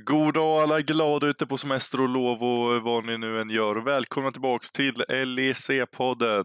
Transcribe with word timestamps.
God 0.00 0.34
dag 0.34 0.62
alla 0.62 0.80
glada 0.80 1.26
ute 1.26 1.46
på 1.46 1.58
semester 1.58 2.00
och 2.00 2.08
lov 2.08 2.42
och 2.42 2.82
vad 2.82 3.04
ni 3.04 3.18
nu 3.18 3.40
än 3.40 3.50
gör. 3.50 3.76
Välkomna 3.76 4.30
tillbaks 4.30 4.72
till 4.72 5.04
LEC-podden. 5.08 6.44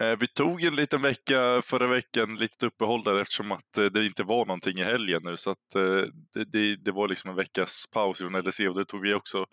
Eh, 0.00 0.18
vi 0.18 0.26
tog 0.26 0.64
en 0.64 0.76
liten 0.76 1.02
vecka 1.02 1.62
förra 1.62 1.86
veckan, 1.86 2.36
litet 2.36 2.62
uppehåll 2.62 3.02
där 3.02 3.20
eftersom 3.20 3.52
att 3.52 3.78
eh, 3.78 3.84
det 3.84 4.06
inte 4.06 4.22
var 4.22 4.46
någonting 4.46 4.78
i 4.78 4.84
helgen 4.84 5.20
nu. 5.24 5.36
Så 5.36 5.50
att 5.50 5.74
eh, 5.74 6.04
det, 6.34 6.44
det, 6.52 6.76
det 6.76 6.92
var 6.92 7.08
liksom 7.08 7.30
en 7.30 7.36
veckas 7.36 7.84
paus 7.94 8.18
från 8.18 8.32
LEC 8.32 8.60
och 8.60 8.74
det 8.74 8.84
tog 8.84 9.02
vi 9.02 9.14
också 9.14 9.46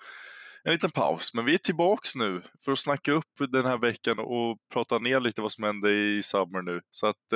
en 0.64 0.72
liten 0.72 0.92
paus. 0.92 1.34
Men 1.34 1.46
vi 1.46 1.54
är 1.54 1.58
tillbaks 1.58 2.16
nu 2.16 2.42
för 2.66 2.72
att 2.72 2.80
snacka 2.80 3.12
upp 3.12 3.52
den 3.52 3.66
här 3.66 3.78
veckan 3.78 4.20
och 4.20 4.58
prata 4.74 5.00
ner 5.00 5.20
lite 5.20 5.42
vad 5.42 5.52
som 5.52 5.64
hände 5.64 5.92
i 5.92 6.24
Summer 6.24 6.62
nu. 6.62 6.82
Så 6.92 7.08
att 7.08 7.30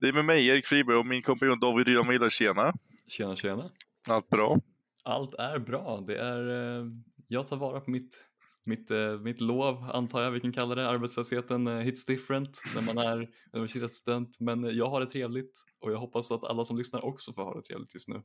det 0.00 0.08
är 0.08 0.12
med 0.12 0.24
mig, 0.24 0.46
Erik 0.46 0.66
Friberg 0.66 0.96
och 0.96 1.06
min 1.06 1.22
kompanjon 1.22 1.60
David 1.60 1.88
Rylan 1.88 2.08
Miller. 2.08 2.30
Tjena! 2.30 2.72
Tjena, 3.08 3.36
tjena! 3.36 3.70
Allt 4.08 4.28
bra? 4.28 4.58
Allt 5.06 5.34
är 5.34 5.58
bra. 5.58 6.04
Det 6.06 6.18
är, 6.18 6.48
eh, 6.48 6.86
jag 7.28 7.46
tar 7.46 7.56
vara 7.56 7.80
på 7.80 7.90
mitt, 7.90 8.26
mitt, 8.64 8.90
eh, 8.90 9.18
mitt 9.18 9.40
lov, 9.40 9.90
antar 9.92 10.22
jag 10.22 10.30
vi 10.30 10.40
kan 10.40 10.52
kalla 10.52 10.74
det. 10.74 10.88
Arbetslösheten 10.88 11.66
eh, 11.66 11.78
hits 11.78 12.06
different 12.06 12.62
när 12.74 12.82
man 12.82 12.98
är 12.98 13.28
universitetsstudent. 13.52 14.40
Men 14.40 14.76
jag 14.76 14.88
har 14.88 15.00
det 15.00 15.06
trevligt 15.06 15.64
och 15.80 15.92
jag 15.92 15.98
hoppas 15.98 16.30
att 16.30 16.44
alla 16.44 16.64
som 16.64 16.78
lyssnar 16.78 17.04
också 17.04 17.32
får 17.32 17.42
ha 17.44 17.54
det 17.54 17.62
trevligt 17.62 17.94
just 17.94 18.08
nu. 18.08 18.22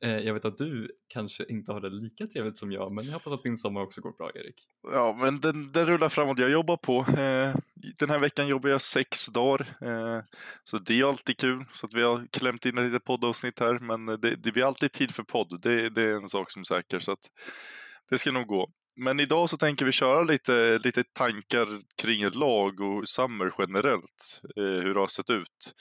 Eh, 0.00 0.18
jag 0.18 0.34
vet 0.34 0.44
att 0.44 0.56
du 0.56 0.90
kanske 1.08 1.44
inte 1.48 1.72
har 1.72 1.80
det 1.80 1.90
lika 1.90 2.26
trevligt 2.26 2.58
som 2.58 2.72
jag, 2.72 2.92
men 2.92 3.04
jag 3.04 3.12
hoppas 3.12 3.32
att 3.32 3.42
din 3.42 3.56
sommar 3.56 3.80
också 3.80 4.00
går 4.00 4.12
bra, 4.12 4.30
Erik. 4.34 4.54
Ja, 4.92 5.16
men 5.20 5.40
den, 5.40 5.72
den 5.72 5.86
rullar 5.86 6.08
framåt. 6.08 6.38
Jag 6.38 6.50
jobbar 6.50 6.76
på. 6.76 7.00
Eh, 7.00 7.54
den 7.98 8.10
här 8.10 8.18
veckan 8.18 8.48
jobbar 8.48 8.70
jag 8.70 8.82
sex 8.82 9.26
dagar, 9.26 9.76
eh, 9.80 10.20
så 10.64 10.78
det 10.78 11.00
är 11.00 11.04
alltid 11.04 11.36
kul. 11.36 11.64
Så 11.72 11.86
att 11.86 11.94
vi 11.94 12.02
har 12.02 12.26
klämt 12.30 12.66
in 12.66 12.78
ett 12.78 12.84
litet 12.84 13.04
poddavsnitt 13.04 13.58
här, 13.60 13.78
men 13.78 14.06
det, 14.06 14.36
det 14.36 14.52
blir 14.52 14.64
alltid 14.64 14.92
tid 14.92 15.14
för 15.14 15.22
podd. 15.22 15.60
Det, 15.62 15.90
det 15.90 16.02
är 16.02 16.14
en 16.14 16.28
sak 16.28 16.50
som 16.50 16.60
är 16.60 16.64
säker, 16.64 17.00
så 17.00 17.12
att 17.12 17.30
det 18.10 18.18
ska 18.18 18.32
nog 18.32 18.46
gå. 18.46 18.70
Men 18.96 19.20
idag 19.20 19.50
så 19.50 19.56
tänker 19.56 19.84
vi 19.84 19.92
köra 19.92 20.22
lite, 20.22 20.78
lite 20.78 21.04
tankar 21.04 21.68
kring 21.96 22.30
lag 22.30 22.80
och 22.80 23.08
Summer 23.08 23.52
generellt, 23.58 24.40
hur 24.56 24.94
det 24.94 25.00
har 25.00 25.06
sett 25.06 25.30
ut. 25.30 25.74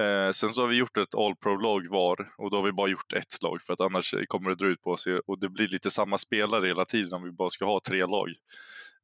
Eh, 0.00 0.30
sen 0.30 0.48
så 0.48 0.60
har 0.60 0.68
vi 0.68 0.76
gjort 0.76 0.96
ett 0.96 1.14
All 1.14 1.36
Pro-lag 1.36 1.88
var 1.90 2.32
och 2.38 2.50
då 2.50 2.56
har 2.56 2.64
vi 2.64 2.72
bara 2.72 2.88
gjort 2.88 3.12
ett 3.12 3.42
lag 3.42 3.62
för 3.62 3.72
att 3.72 3.80
annars 3.80 4.14
kommer 4.28 4.50
det 4.50 4.56
dra 4.56 4.66
ut 4.66 4.82
på 4.82 4.96
sig 4.96 5.18
och 5.18 5.40
det 5.40 5.48
blir 5.48 5.68
lite 5.68 5.90
samma 5.90 6.18
spelare 6.18 6.66
hela 6.66 6.84
tiden 6.84 7.12
om 7.12 7.22
vi 7.24 7.32
bara 7.32 7.50
ska 7.50 7.64
ha 7.64 7.80
tre 7.88 8.06
lag. 8.06 8.28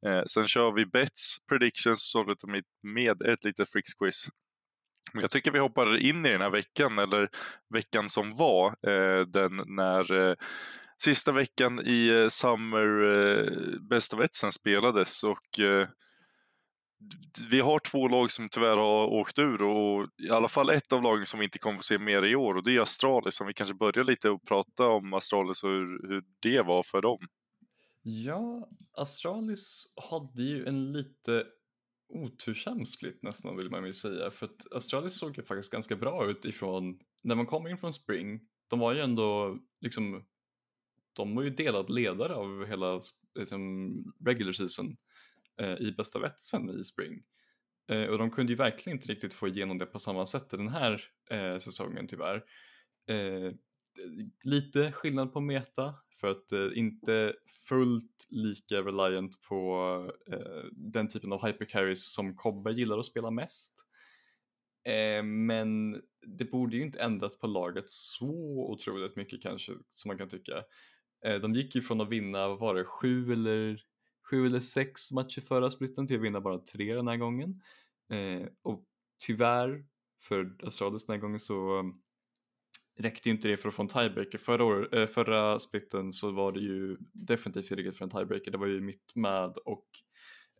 Eh, 0.05 0.23
sen 0.25 0.47
kör 0.47 0.71
vi 0.71 0.85
bets, 0.85 1.37
predictions 1.49 2.15
och 2.15 2.25
sånt 2.25 2.43
med 2.83 3.21
ett 3.21 3.43
litet 3.43 3.71
Fricks 3.71 3.93
quiz. 3.93 4.27
Jag 5.13 5.29
tycker 5.29 5.51
vi 5.51 5.59
hoppar 5.59 5.97
in 5.97 6.25
i 6.25 6.29
den 6.29 6.41
här 6.41 6.49
veckan, 6.49 6.99
eller 6.99 7.29
veckan 7.73 8.09
som 8.09 8.35
var, 8.35 8.67
eh, 8.67 9.25
den 9.25 9.61
när 9.65 10.29
eh, 10.29 10.35
sista 10.97 11.31
veckan 11.31 11.79
i 11.85 12.07
eh, 12.07 12.27
Summer 12.27 13.03
eh, 13.03 13.79
Best 13.89 14.13
of 14.13 14.19
Etsen 14.19 14.51
spelades 14.51 15.23
och 15.23 15.59
eh, 15.59 15.87
vi 17.51 17.59
har 17.59 17.79
två 17.79 18.07
lag 18.07 18.31
som 18.31 18.49
tyvärr 18.49 18.77
har 18.77 19.05
åkt 19.07 19.39
ur 19.39 19.61
och 19.61 20.07
i 20.17 20.29
alla 20.29 20.47
fall 20.47 20.69
ett 20.69 20.93
av 20.93 21.03
lagen 21.03 21.25
som 21.25 21.39
vi 21.39 21.45
inte 21.45 21.59
kommer 21.59 21.77
få 21.77 21.83
se 21.83 21.99
mer 21.99 22.25
i 22.25 22.35
år 22.35 22.55
och 22.55 22.63
det 22.63 22.75
är 22.75 22.81
Astralis. 22.81 23.41
Om 23.41 23.47
vi 23.47 23.53
kanske 23.53 23.75
börjar 23.75 24.03
lite 24.03 24.29
och 24.29 24.45
prata 24.45 24.87
om 24.87 25.13
Astralis 25.13 25.63
och 25.63 25.69
hur, 25.69 26.07
hur 26.07 26.23
det 26.39 26.61
var 26.61 26.83
för 26.83 27.01
dem. 27.01 27.19
Ja, 28.03 28.69
Astralis 28.97 29.93
hade 30.09 30.43
ju 30.43 30.65
en 30.65 30.91
lite 30.91 31.45
otursam 32.13 32.85
split 32.85 33.19
nästan 33.21 33.57
vill 33.57 33.69
man 33.69 33.85
ju 33.85 33.93
säga 33.93 34.31
för 34.31 34.45
att 34.45 34.73
Astralis 34.75 35.19
såg 35.19 35.37
ju 35.37 35.43
faktiskt 35.43 35.71
ganska 35.71 35.95
bra 35.95 36.29
ut 36.29 36.45
ifrån 36.45 36.99
när 37.23 37.35
man 37.35 37.45
kom 37.45 37.67
in 37.67 37.77
från 37.77 37.93
Spring. 37.93 38.39
De 38.69 38.79
var 38.79 38.93
ju 38.93 39.01
ändå 39.01 39.57
liksom 39.81 40.23
de 41.13 41.35
var 41.35 41.43
ju 41.43 41.49
delad 41.49 41.89
ledare 41.89 42.35
av 42.35 42.65
hela 42.65 43.01
liksom, 43.39 43.91
regular 44.25 44.51
season 44.51 44.95
Eh, 45.61 45.73
i 45.73 45.91
bästa 45.97 46.19
vetsen 46.19 46.69
i 46.69 46.83
Spring. 46.83 47.23
Eh, 47.91 48.05
och 48.05 48.17
de 48.17 48.31
kunde 48.31 48.51
ju 48.51 48.57
verkligen 48.57 48.97
inte 48.97 49.07
riktigt 49.07 49.33
få 49.33 49.47
igenom 49.47 49.77
det 49.77 49.85
på 49.85 49.99
samma 49.99 50.25
sätt 50.25 50.49
den 50.49 50.69
här 50.69 51.03
eh, 51.29 51.57
säsongen 51.57 52.07
tyvärr. 52.07 52.43
Eh, 53.09 53.51
lite 54.45 54.91
skillnad 54.91 55.33
på 55.33 55.41
meta 55.41 55.95
för 56.19 56.31
att 56.31 56.51
eh, 56.51 56.67
inte 56.75 57.33
fullt 57.69 58.27
lika 58.29 58.81
reliant 58.81 59.41
på 59.41 60.11
eh, 60.31 60.63
den 60.71 61.07
typen 61.07 61.33
av 61.33 61.45
hypercarries 61.45 62.13
som 62.13 62.35
Kobbe 62.35 62.71
gillar 62.71 62.99
att 62.99 63.05
spela 63.05 63.31
mest. 63.31 63.85
Eh, 64.87 65.23
men 65.23 66.01
det 66.37 66.45
borde 66.45 66.77
ju 66.77 66.83
inte 66.83 66.99
ändrat 66.99 67.39
på 67.39 67.47
laget 67.47 67.89
så 67.89 68.33
otroligt 68.71 69.15
mycket 69.15 69.41
kanske 69.41 69.71
som 69.89 70.09
man 70.09 70.17
kan 70.17 70.29
tycka. 70.29 70.63
de 71.41 71.53
gick 71.53 71.75
ju 71.75 71.81
från 71.81 72.01
att 72.01 72.09
vinna, 72.09 72.47
vad 72.47 72.59
var 72.59 72.75
det, 72.75 72.83
sju 72.83 73.31
eller 73.31 73.83
sju 74.31 74.45
eller 74.45 74.59
sex 74.59 75.11
matcher 75.11 75.41
förra 75.41 75.69
splitten 75.69 76.07
till 76.07 76.15
att 76.15 76.21
vinna 76.21 76.41
bara 76.41 76.57
tre 76.57 76.95
den 76.95 77.07
här 77.07 77.17
gången. 77.17 77.61
Eh, 78.11 78.47
och 78.61 78.83
tyvärr 79.25 79.85
för 80.21 80.55
Astralis 80.63 81.05
den 81.05 81.13
här 81.13 81.21
gången 81.21 81.39
så 81.39 81.79
um, 81.79 82.01
räckte 82.99 83.29
ju 83.29 83.35
inte 83.35 83.47
det 83.47 83.57
för 83.57 83.69
att 83.69 83.75
få 83.75 83.81
en 83.81 83.87
tiebreaker. 83.87 84.37
Förra, 84.37 84.63
år, 84.63 84.95
eh, 84.95 85.07
förra 85.07 85.59
splitten 85.59 86.13
så 86.13 86.31
var 86.31 86.51
det 86.51 86.59
ju 86.59 86.97
definitivt 87.13 87.67
tillräckligt 87.67 87.97
för 87.97 88.05
en 88.05 88.11
tiebreaker. 88.11 88.51
Det 88.51 88.57
var 88.57 88.67
ju 88.67 88.81
mitt 88.81 89.15
med 89.15 89.57
och 89.57 89.85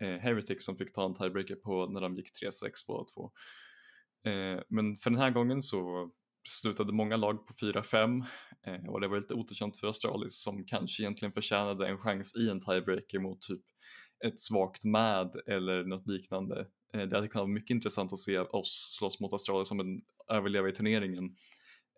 eh, 0.02 0.18
Heretic 0.18 0.66
som 0.66 0.78
fick 0.78 0.94
ta 0.94 1.06
en 1.06 1.14
tiebreaker 1.14 1.56
på 1.56 1.86
när 1.86 2.02
de 2.02 2.16
gick 2.16 2.30
3-6 2.44 2.70
båda 2.88 3.06
två. 3.06 3.32
Eh, 4.32 4.59
men 4.70 4.96
för 4.96 5.09
den 5.09 5.20
här 5.20 5.32
gången 5.32 5.62
så 5.62 6.12
slutade 6.50 6.94
många 6.94 7.18
lag 7.18 7.47
på 7.47 7.53
4-5 7.53 8.25
eh, 8.66 8.90
och 8.90 9.02
det 9.02 9.07
var 9.07 9.18
lite 9.18 9.34
otursamt 9.34 9.78
för 9.78 9.88
Astralis 9.88 10.41
som 10.41 10.66
kanske 10.66 11.03
egentligen 11.03 11.31
förtjänade 11.31 11.88
en 11.88 11.97
chans 11.97 12.35
i 12.35 12.50
en 12.50 12.62
tiebreaker 12.62 13.19
mot 13.19 13.41
typ 13.41 13.62
ett 14.25 14.40
svagt 14.40 14.85
MAD 14.85 15.35
eller 15.47 15.84
något 15.84 16.07
liknande. 16.07 16.68
Eh, 16.94 17.02
det 17.02 17.16
hade 17.16 17.28
kunnat 17.28 17.35
vara 17.35 17.53
mycket 17.53 17.69
intressant 17.75 18.13
att 18.13 18.19
se 18.19 18.40
oss 18.40 18.96
slåss 19.00 19.19
mot 19.19 19.34
Astralis 19.34 19.68
som 19.68 19.79
en 19.79 20.00
överleva 20.29 20.69
i 20.69 20.72
turneringen. 20.72 21.35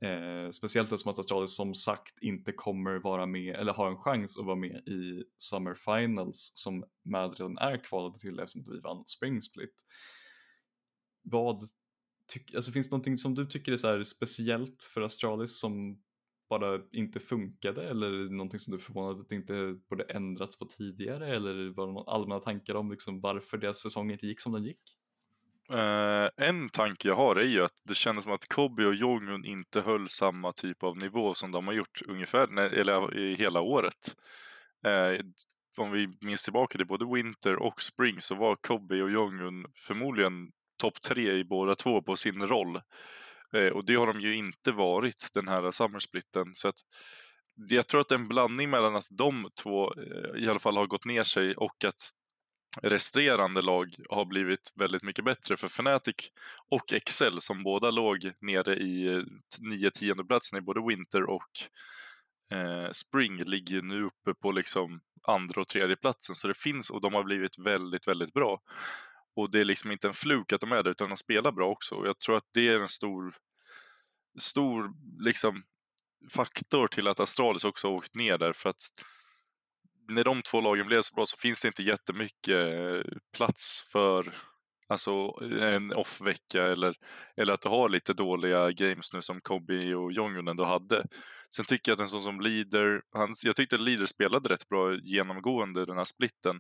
Eh, 0.02 0.50
speciellt 0.50 0.92
eftersom 0.92 1.12
att 1.12 1.20
Astralis 1.20 1.56
som 1.56 1.74
sagt 1.74 2.18
inte 2.22 2.52
kommer 2.52 3.00
vara 3.00 3.26
med 3.26 3.56
eller 3.56 3.74
har 3.74 3.88
en 3.88 3.98
chans 3.98 4.38
att 4.38 4.46
vara 4.46 4.56
med 4.56 4.88
i 4.88 5.24
Summer 5.38 5.74
Finals 5.74 6.52
som 6.56 6.84
MAD 7.06 7.36
redan 7.40 7.58
är 7.58 7.84
kvalade 7.84 8.20
till 8.20 8.40
eftersom 8.40 8.64
vi 8.74 8.80
vann 8.80 9.04
Spring 9.06 9.42
Split. 9.42 9.86
Vad 11.22 11.64
alltså 12.56 12.72
finns 12.72 12.90
det 12.90 12.94
någonting 12.94 13.18
som 13.18 13.36
du 13.36 13.46
tycker 13.46 13.72
är 13.72 13.78
så 13.78 14.04
speciellt 14.04 14.84
för 14.84 15.02
Astralis 15.02 15.60
som 15.60 16.02
bara 16.50 16.80
inte 16.92 17.20
funkade 17.20 17.90
eller 17.90 18.30
någonting 18.30 18.60
som 18.60 18.72
du 18.72 18.78
är 18.78 18.82
förvånad 18.82 19.20
att 19.20 19.30
det 19.30 19.36
inte 19.36 19.80
borde 19.90 20.04
ändrats 20.04 20.60
på 20.60 20.66
tidigare 20.66 21.36
eller 21.36 21.74
var 21.76 21.88
det 21.88 21.94
några 21.94 22.12
allmänna 22.12 22.40
tankar 22.40 22.76
om 22.76 22.92
liksom 22.92 23.22
varför 23.22 23.58
deras 23.58 23.82
säsong 23.82 24.12
inte 24.12 24.28
gick 24.28 24.42
som 24.42 24.52
den 24.52 24.64
gick? 24.64 24.82
Uh, 25.72 26.48
en 26.48 26.70
tanke 26.70 27.08
jag 27.08 27.16
har 27.16 27.36
är 27.36 27.48
ju 27.48 27.64
att 27.64 27.82
det 27.84 27.94
kändes 27.94 28.24
som 28.24 28.34
att 28.34 28.48
Kobe 28.48 28.86
och 28.86 28.96
Jongun 28.96 29.46
inte 29.46 29.82
höll 29.82 30.10
samma 30.10 30.52
typ 30.52 30.84
av 30.84 30.98
nivå 30.98 31.34
som 31.34 31.52
de 31.52 31.68
har 31.68 31.74
gjort 31.74 32.02
ungefär, 32.08 32.60
eller 32.60 33.18
i 33.18 33.36
hela 33.36 33.62
året. 33.62 34.16
Uh, 34.88 35.26
om 35.78 35.92
vi 35.92 36.18
minns 36.22 36.44
tillbaka 36.44 36.78
till 36.78 36.88
både 36.88 37.06
Winter 37.14 37.56
och 37.56 37.82
Spring 37.82 38.22
så 38.22 38.36
var 38.36 38.56
Kobe 38.56 39.04
och 39.04 39.12
Jongun 39.12 39.66
förmodligen 39.88 40.52
topp 40.84 41.02
tre 41.02 41.32
i 41.32 41.44
båda 41.44 41.76
två 41.76 42.02
på 42.02 42.16
sin 42.16 42.48
roll. 42.48 42.82
Eh, 43.54 43.68
och 43.68 43.86
det 43.86 43.96
har 43.96 44.08
de 44.08 44.22
ju 44.22 44.36
inte 44.36 44.72
varit 44.72 45.30
den 45.34 45.48
här 45.48 45.72
summersplitten. 45.72 46.46
Så 46.54 46.68
att, 46.68 46.76
jag 47.70 47.88
tror 47.88 48.02
att 48.02 48.08
det 48.08 48.16
är 48.16 48.20
en 48.20 48.28
blandning 48.28 48.70
mellan 48.70 48.96
att 48.96 49.08
de 49.10 49.50
två 49.64 49.94
eh, 49.94 50.44
i 50.44 50.48
alla 50.50 50.60
fall 50.60 50.78
har 50.78 50.88
gått 50.88 51.06
ner 51.06 51.24
sig 51.24 51.56
och 51.56 51.86
att 51.86 52.10
resterande 52.82 53.62
lag 53.62 53.88
har 54.10 54.26
blivit 54.26 54.72
väldigt 54.76 55.04
mycket 55.04 55.26
bättre 55.26 55.58
för 55.58 55.68
Fnatic 55.68 56.16
och 56.70 56.94
Excel 56.94 57.42
som 57.42 57.64
båda 57.64 57.92
låg 57.92 58.32
nere 58.42 58.76
i 58.76 59.08
eh, 59.08 59.24
9-10 59.62 60.28
platsen 60.28 60.58
i 60.60 60.62
både 60.62 60.88
Winter 60.88 61.24
och 61.24 61.52
eh, 62.54 62.92
Spring 62.92 63.38
ligger 63.38 63.82
nu 63.82 64.04
uppe 64.04 64.34
på 64.42 64.52
liksom 64.52 65.00
andra 65.28 65.62
och 65.62 65.68
tredje 65.68 65.96
platsen 65.96 66.36
så 66.36 66.48
det 66.48 66.58
finns 66.58 66.90
och 66.90 67.02
de 67.02 67.14
har 67.14 67.24
blivit 67.24 67.60
väldigt, 67.60 68.08
väldigt 68.08 68.34
bra. 68.34 68.62
Och 69.36 69.52
det 69.52 69.60
är 69.60 69.66
liksom 69.66 69.92
inte 69.92 70.08
en 70.08 70.14
fluk 70.14 70.54
att 70.54 70.62
de 70.62 70.72
är 70.72 70.84
där, 70.84 70.92
utan 70.92 71.10
de 71.10 71.18
spelar 71.18 71.52
bra 71.52 71.70
också. 71.70 71.96
Och 71.96 72.08
jag 72.08 72.20
tror 72.20 72.38
att 72.38 72.50
det 72.54 72.68
är 72.68 72.80
en 72.80 72.88
stor, 72.88 73.36
stor 74.40 74.92
liksom, 75.20 75.64
faktor 76.32 76.88
till 76.88 77.08
att 77.08 77.20
Astralis 77.20 77.66
också 77.66 77.88
har 77.88 77.96
åkt 77.96 78.16
ner 78.16 78.38
där. 78.38 78.54
För 78.54 78.70
att 78.70 78.84
när 80.08 80.24
de 80.24 80.42
två 80.42 80.62
lagen 80.62 80.88
blev 80.88 81.02
så 81.02 81.16
bra 81.16 81.26
så 81.26 81.38
finns 81.38 81.62
det 81.62 81.68
inte 81.68 81.84
jättemycket 81.84 82.74
eh, 82.74 83.12
plats 83.38 83.90
för 83.92 84.34
alltså, 84.88 85.12
en 85.62 85.94
off-vecka 85.94 86.68
eller, 86.68 86.96
eller 87.38 87.54
att 87.54 87.62
du 87.62 87.70
har 87.70 87.90
lite 87.90 88.14
dåliga 88.14 88.72
games 88.72 89.14
nu 89.14 89.22
som 89.22 89.42
Kobe 89.42 89.96
och 89.96 90.12
Jongun 90.12 90.48
ändå 90.48 90.66
hade. 90.66 91.06
Sen 91.56 91.66
tycker 91.66 91.92
jag 91.92 91.96
att 91.96 92.02
en 92.02 92.10
sån 92.10 92.22
som 92.22 92.42
Leader, 92.42 93.02
han, 93.12 93.34
jag 93.44 93.56
tyckte 93.56 93.78
Leader 93.78 94.06
spelade 94.06 94.50
rätt 94.50 94.70
bra 94.70 94.96
genomgående 94.96 95.86
den 95.86 95.98
här 95.98 96.06
splitten. 96.06 96.60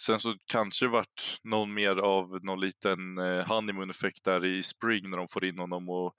Sen 0.00 0.20
så 0.20 0.34
kanske 0.46 0.84
det 0.84 0.90
vart 0.90 1.40
någon 1.44 1.74
mer 1.74 1.96
av 1.96 2.44
någon 2.44 2.60
liten 2.60 3.18
eh, 3.18 3.46
honeymoon-effekt 3.46 4.24
där 4.24 4.44
i 4.44 4.62
Spring 4.62 5.10
när 5.10 5.16
de 5.16 5.28
får 5.28 5.44
in 5.44 5.58
honom 5.58 5.88
och 5.88 6.14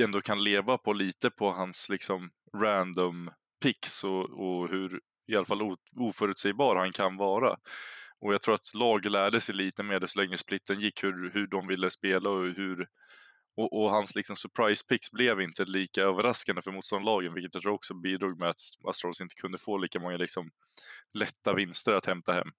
ändå 0.00 0.20
kan 0.20 0.44
leva 0.44 0.78
på 0.78 0.92
lite 0.92 1.30
på 1.30 1.52
hans 1.52 1.88
liksom 1.88 2.30
random 2.56 3.30
picks 3.62 4.04
och, 4.04 4.30
och 4.30 4.68
hur 4.68 5.00
i 5.26 5.36
alla 5.36 5.46
fall 5.46 5.76
oförutsägbar 5.96 6.76
han 6.76 6.92
kan 6.92 7.16
vara. 7.16 7.56
Och 8.20 8.34
jag 8.34 8.42
tror 8.42 8.54
att 8.54 8.74
lag 8.74 9.04
lärde 9.04 9.40
sig 9.40 9.54
lite 9.54 9.82
mer 9.82 10.06
så 10.06 10.20
länge 10.20 10.36
splitten 10.36 10.80
gick 10.80 11.04
hur, 11.04 11.30
hur 11.30 11.46
de 11.46 11.66
ville 11.66 11.90
spela 11.90 12.30
och 12.30 12.44
hur 12.44 12.88
och, 13.56 13.82
och 13.82 13.90
hans 13.90 14.14
liksom 14.14 14.36
surprise 14.36 14.84
picks 14.88 15.10
blev 15.10 15.40
inte 15.40 15.64
lika 15.64 16.02
överraskande 16.02 16.62
för 16.62 16.72
motståndarlagen, 16.72 17.34
vilket 17.34 17.54
jag 17.54 17.62
tror 17.62 17.72
också 17.72 17.94
bidrog 17.94 18.38
med 18.38 18.48
att 18.48 18.60
Astralis 18.84 19.20
inte 19.20 19.34
kunde 19.34 19.58
få 19.58 19.78
lika 19.78 20.00
många 20.00 20.16
liksom 20.16 20.50
lätta 21.12 21.54
vinster 21.54 21.92
att 21.92 22.06
hämta 22.06 22.32
hem. 22.32 22.52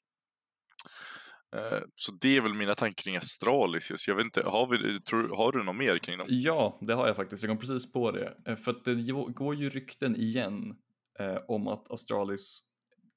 Eh, 1.56 1.80
så 1.96 2.12
det 2.12 2.38
är 2.38 2.42
väl 2.42 2.54
mina 2.54 2.76
tankar 2.76 3.04
kring 3.04 3.16
Astralis 3.16 3.92
just. 3.92 4.08
Jag 4.08 4.16
vet 4.16 4.26
inte, 4.26 4.42
har, 4.42 4.68
vi, 4.68 5.02
tror, 5.02 5.36
har 5.36 5.52
du 5.52 5.64
något 5.64 5.76
mer 5.76 5.98
kring 5.98 6.18
dem? 6.18 6.28
Ja, 6.30 6.78
det 6.82 6.94
har 6.94 7.08
jag 7.08 7.16
faktiskt. 7.16 7.44
Jag 7.44 7.50
kom 7.50 7.58
precis 7.58 7.94
på 7.94 8.12
det. 8.12 8.38
Eh, 8.46 8.56
för 8.56 8.72
att 8.72 8.86
det 8.86 8.96
går 9.34 9.56
ju 9.56 9.70
rykten 9.70 10.16
igen 10.16 10.76
eh, 11.20 11.38
om 11.48 11.68
att 11.68 11.92
Astralis 11.92 12.64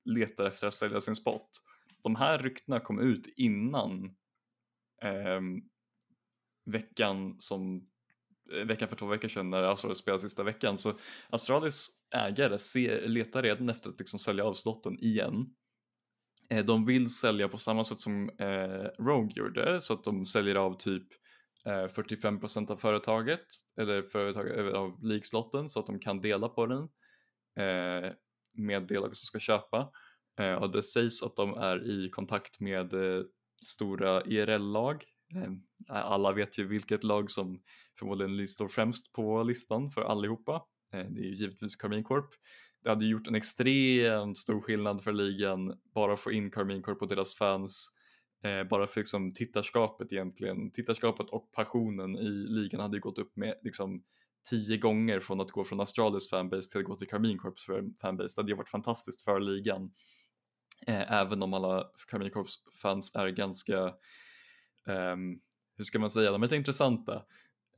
letar 0.04 0.46
efter 0.46 0.66
att 0.66 0.74
sälja 0.74 1.00
sin 1.00 1.14
spot. 1.14 1.48
De 2.02 2.16
här 2.16 2.38
ryktena 2.38 2.80
kom 2.80 3.00
ut 3.00 3.26
innan 3.36 4.04
eh, 5.02 5.40
veckan 6.66 7.36
som 7.38 7.86
eh, 8.52 8.66
veckan 8.66 8.88
för 8.88 8.96
två 8.96 9.06
veckor 9.06 9.28
sedan 9.28 9.50
när 9.50 9.62
Astralis 9.62 9.98
spelade 9.98 10.20
sista 10.20 10.42
veckan. 10.42 10.78
Så 10.78 10.98
Astralis 11.30 11.88
ägare 12.14 12.58
ser, 12.58 13.08
letar 13.08 13.42
redan 13.42 13.68
efter 13.68 13.88
att 13.90 13.98
liksom 13.98 14.18
sälja 14.18 14.44
av 14.44 14.54
slotten 14.54 14.98
igen. 14.98 15.54
Eh, 16.50 16.64
de 16.64 16.84
vill 16.84 17.10
sälja 17.10 17.48
på 17.48 17.58
samma 17.58 17.84
sätt 17.84 17.98
som 17.98 18.30
eh, 18.38 19.02
Rogue 19.04 19.32
gjorde, 19.36 19.80
så 19.80 19.94
att 19.94 20.04
de 20.04 20.26
säljer 20.26 20.54
av 20.54 20.76
typ 20.76 21.06
eh, 21.66 21.70
45% 21.70 22.70
av 22.70 22.76
företaget, 22.76 23.46
eller 23.80 24.02
företag, 24.02 24.58
eh, 24.58 24.74
av 24.74 25.04
likslotten 25.04 25.68
så 25.68 25.80
att 25.80 25.86
de 25.86 25.98
kan 25.98 26.20
dela 26.20 26.48
på 26.48 26.66
den 26.66 26.82
eh, 27.58 28.12
med 28.52 28.82
delar 28.82 29.06
som 29.06 29.14
ska 29.14 29.38
köpa. 29.38 29.90
Eh, 30.40 30.54
och 30.54 30.70
det 30.70 30.82
sägs 30.82 31.22
att 31.22 31.36
de 31.36 31.54
är 31.54 31.90
i 31.90 32.10
kontakt 32.10 32.60
med 32.60 32.92
eh, 32.92 33.22
stora 33.66 34.22
IRL-lag. 34.24 35.04
Eh, 35.34 35.52
alla 35.88 36.32
vet 36.32 36.58
ju 36.58 36.64
vilket 36.64 37.04
lag 37.04 37.30
som 37.30 37.62
förmodligen 37.98 38.48
står 38.48 38.68
främst 38.68 39.12
på 39.12 39.42
listan 39.42 39.90
för 39.90 40.02
allihopa. 40.02 40.62
Eh, 40.94 41.06
det 41.10 41.20
är 41.20 41.24
ju 41.24 41.34
givetvis 41.34 41.76
Carmine 41.76 42.04
Corp 42.04 42.30
det 42.84 42.90
hade 42.90 43.06
gjort 43.06 43.26
en 43.26 43.34
extremt 43.34 44.38
stor 44.38 44.60
skillnad 44.60 45.02
för 45.02 45.12
ligan 45.12 45.78
bara 45.94 46.12
att 46.12 46.20
få 46.20 46.32
in 46.32 46.50
Carmine 46.50 46.82
Corp 46.82 47.02
och 47.02 47.08
deras 47.08 47.36
fans 47.36 47.98
eh, 48.44 48.64
bara 48.64 48.86
för 48.86 49.00
liksom 49.00 49.32
tittarskapet 49.32 50.12
egentligen. 50.12 50.70
Tittarskapet 50.70 51.30
och 51.30 51.52
passionen 51.52 52.16
i 52.16 52.28
ligan 52.48 52.80
hade 52.80 52.96
ju 52.96 53.00
gått 53.00 53.18
upp 53.18 53.36
med 53.36 53.54
liksom 53.62 54.04
tio 54.50 54.76
gånger 54.76 55.20
från 55.20 55.40
att 55.40 55.50
gå 55.50 55.64
från 55.64 55.80
Astralis 55.80 56.30
fanbase 56.30 56.70
till 56.70 56.80
att 56.80 56.86
gå 56.86 56.94
till 56.94 57.08
Carmine 57.08 57.38
Corps 57.38 57.66
fanbase. 58.00 58.34
Det 58.36 58.42
hade 58.42 58.52
ju 58.52 58.56
varit 58.56 58.68
fantastiskt 58.68 59.24
för 59.24 59.40
ligan. 59.40 59.90
Eh, 60.86 61.12
även 61.12 61.42
om 61.42 61.54
alla 61.54 61.84
Carmine 62.10 62.30
Corps 62.30 62.58
fans 62.82 63.14
är 63.14 63.28
ganska, 63.28 63.78
eh, 64.88 65.16
hur 65.76 65.84
ska 65.84 65.98
man 65.98 66.10
säga, 66.10 66.32
de 66.32 66.42
är 66.42 66.46
lite 66.46 66.56
intressanta. 66.56 67.22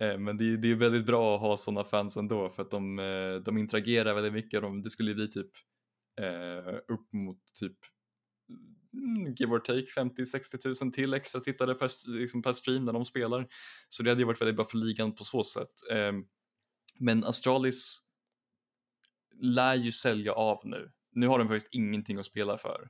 Eh, 0.01 0.19
men 0.19 0.37
det, 0.37 0.57
det 0.57 0.71
är 0.71 0.75
väldigt 0.75 1.07
bra 1.07 1.35
att 1.35 1.41
ha 1.41 1.57
sådana 1.57 1.85
fans 1.85 2.17
ändå 2.17 2.51
för 2.51 2.63
att 2.63 2.71
de, 2.71 2.99
eh, 2.99 3.35
de 3.35 3.59
interagerar 3.59 4.15
väldigt 4.15 4.33
mycket. 4.33 4.63
De, 4.63 4.83
det 4.83 4.91
skulle 4.91 5.15
bli 5.15 5.29
typ 5.29 5.51
eh, 6.21 6.75
upp 6.89 7.13
mot 7.13 7.39
typ 7.61 7.77
mm, 8.93 9.35
give 9.35 9.53
or 9.53 9.59
take 9.59 10.01
50-60 10.01 10.59
tusen 10.63 10.93
till 10.93 11.15
extra 11.15 11.41
tittare 11.41 11.75
per, 11.75 12.19
liksom 12.19 12.43
per 12.43 12.53
stream 12.53 12.85
när 12.85 12.93
de 12.93 13.05
spelar. 13.05 13.47
Så 13.89 14.03
det 14.03 14.11
hade 14.11 14.21
ju 14.21 14.27
varit 14.27 14.41
väldigt 14.41 14.57
bra 14.57 14.65
för 14.65 14.79
ligan 14.79 15.15
på 15.15 15.25
så 15.25 15.45
sätt. 15.45 15.73
Ehm, 15.91 16.25
men 16.99 17.25
Astralis 17.25 18.03
lär 19.43 19.75
ju 19.75 19.93
sälja 19.93 20.33
av 20.33 20.61
nu. 20.65 20.93
Nu 21.13 21.27
har 21.27 21.39
de 21.39 21.49
faktiskt 21.49 21.75
ingenting 21.75 22.19
att 22.19 22.27
spela 22.27 22.59
för. 22.59 22.89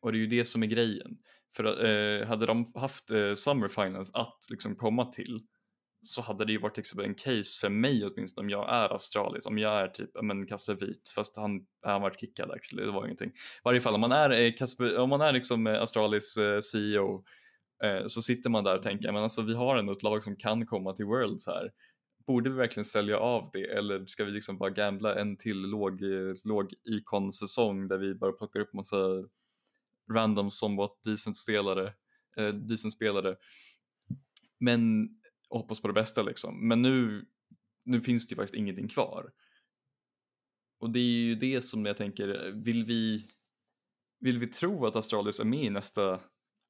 och 0.00 0.12
det 0.12 0.18
är 0.18 0.20
ju 0.20 0.26
det 0.26 0.44
som 0.44 0.62
är 0.62 0.66
grejen. 0.66 1.18
För 1.56 2.24
hade 2.24 2.46
de 2.46 2.66
haft 2.74 3.08
Summer 3.36 3.68
Finals 3.68 4.10
att 4.14 4.46
liksom 4.50 4.76
komma 4.76 5.04
till 5.04 5.46
så 6.06 6.22
hade 6.22 6.44
det 6.44 6.52
ju 6.52 6.58
varit 6.58 6.76
liksom 6.76 7.00
en 7.00 7.14
case 7.14 7.60
för 7.60 7.68
mig 7.68 8.04
åtminstone 8.04 8.44
om 8.44 8.50
jag 8.50 8.74
är 8.74 8.92
australisk, 8.92 9.48
om 9.48 9.58
jag 9.58 9.80
är 9.80 9.88
typ 9.88 10.10
men 10.22 10.46
Kasper 10.46 10.74
Vit, 10.74 11.12
fast 11.14 11.36
han, 11.36 11.66
han 11.82 12.02
varit 12.02 12.20
kickad 12.20 12.50
actually, 12.50 12.86
det 12.86 12.92
var 12.92 13.04
ingenting. 13.04 13.28
I 13.30 13.60
varje 13.64 13.80
fall 13.80 13.94
om 13.94 14.00
man 14.00 14.12
är, 14.12 14.30
eh, 14.30 14.52
Kasper, 14.52 14.98
om 14.98 15.08
man 15.08 15.20
är 15.20 15.32
liksom 15.32 15.66
eh, 15.66 15.74
eh, 15.74 16.60
CEO 16.60 17.24
eh, 17.84 18.06
så 18.06 18.22
sitter 18.22 18.50
man 18.50 18.64
där 18.64 18.76
och 18.76 18.82
tänker, 18.82 19.12
men 19.12 19.22
alltså 19.22 19.42
vi 19.42 19.54
har 19.54 19.76
ändå 19.76 19.92
ett 19.92 20.02
lag 20.02 20.22
som 20.22 20.36
kan 20.36 20.66
komma 20.66 20.92
till 20.92 21.06
Worlds 21.06 21.46
här. 21.46 21.70
Borde 22.26 22.50
vi 22.50 22.56
verkligen 22.56 22.84
sälja 22.84 23.18
av 23.18 23.50
det 23.52 23.64
eller 23.64 24.06
ska 24.06 24.24
vi 24.24 24.30
liksom 24.30 24.58
bara 24.58 24.70
gambla 24.70 25.20
en 25.20 25.36
till 25.36 25.62
låg, 25.62 26.02
eh, 26.02 26.34
låg 26.44 26.74
ikon-säsong 26.84 27.88
där 27.88 27.98
vi 27.98 28.14
bara 28.14 28.32
plockar 28.32 28.60
upp 28.60 28.72
massa 28.72 28.96
random 30.12 30.50
somewhat 30.50 31.02
decent 31.04 31.36
spelare, 31.36 31.92
eh, 32.36 32.48
decent 32.48 32.92
spelare. 32.92 33.36
Men 34.60 35.08
och 35.48 35.60
hoppas 35.60 35.80
på 35.80 35.88
det 35.88 35.94
bästa 35.94 36.22
liksom. 36.22 36.68
Men 36.68 36.82
nu, 36.82 37.24
nu 37.84 38.00
finns 38.00 38.28
det 38.28 38.32
ju 38.32 38.36
faktiskt 38.36 38.54
ingenting 38.54 38.88
kvar. 38.88 39.30
Och 40.80 40.90
det 40.90 40.98
är 40.98 41.24
ju 41.24 41.34
det 41.34 41.64
som 41.64 41.86
jag 41.86 41.96
tänker, 41.96 42.52
vill 42.64 42.84
vi, 42.84 43.28
vill 44.20 44.38
vi 44.38 44.46
tro 44.46 44.86
att 44.86 44.96
Astralis 44.96 45.40
är 45.40 45.44
med 45.44 45.64
i 45.64 45.70
nästa, 45.70 46.20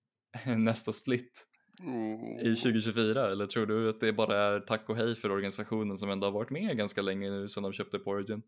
nästa 0.56 0.92
split 0.92 1.46
mm. 1.80 2.38
i 2.38 2.56
2024 2.56 3.30
eller 3.30 3.46
tror 3.46 3.66
du 3.66 3.88
att 3.88 4.00
det 4.00 4.12
bara 4.12 4.42
är 4.42 4.60
tack 4.60 4.88
och 4.88 4.96
hej 4.96 5.16
för 5.16 5.30
organisationen 5.30 5.98
som 5.98 6.10
ändå 6.10 6.26
har 6.26 6.32
varit 6.32 6.50
med 6.50 6.76
ganska 6.76 7.02
länge 7.02 7.30
nu 7.30 7.48
sedan 7.48 7.62
de 7.62 7.72
köpte 7.72 7.98
på 7.98 8.10
Origin? 8.10 8.42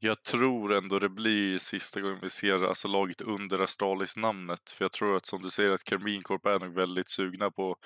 Jag 0.00 0.22
tror 0.22 0.72
ändå 0.72 0.98
det 0.98 1.08
blir 1.08 1.58
sista 1.58 2.00
gången 2.00 2.18
vi 2.22 2.30
ser 2.30 2.64
alltså 2.64 2.88
laget 2.88 3.20
under 3.20 3.58
Astralis-namnet. 3.58 4.70
För 4.70 4.84
jag 4.84 4.92
tror 4.92 5.16
att 5.16 5.26
som 5.26 5.42
du 5.42 5.50
säger 5.50 5.70
att 5.70 5.84
Carmine 5.84 6.22
Corp 6.22 6.46
är 6.46 6.58
nog 6.58 6.74
väldigt 6.74 7.08
sugna 7.08 7.50
på 7.50 7.76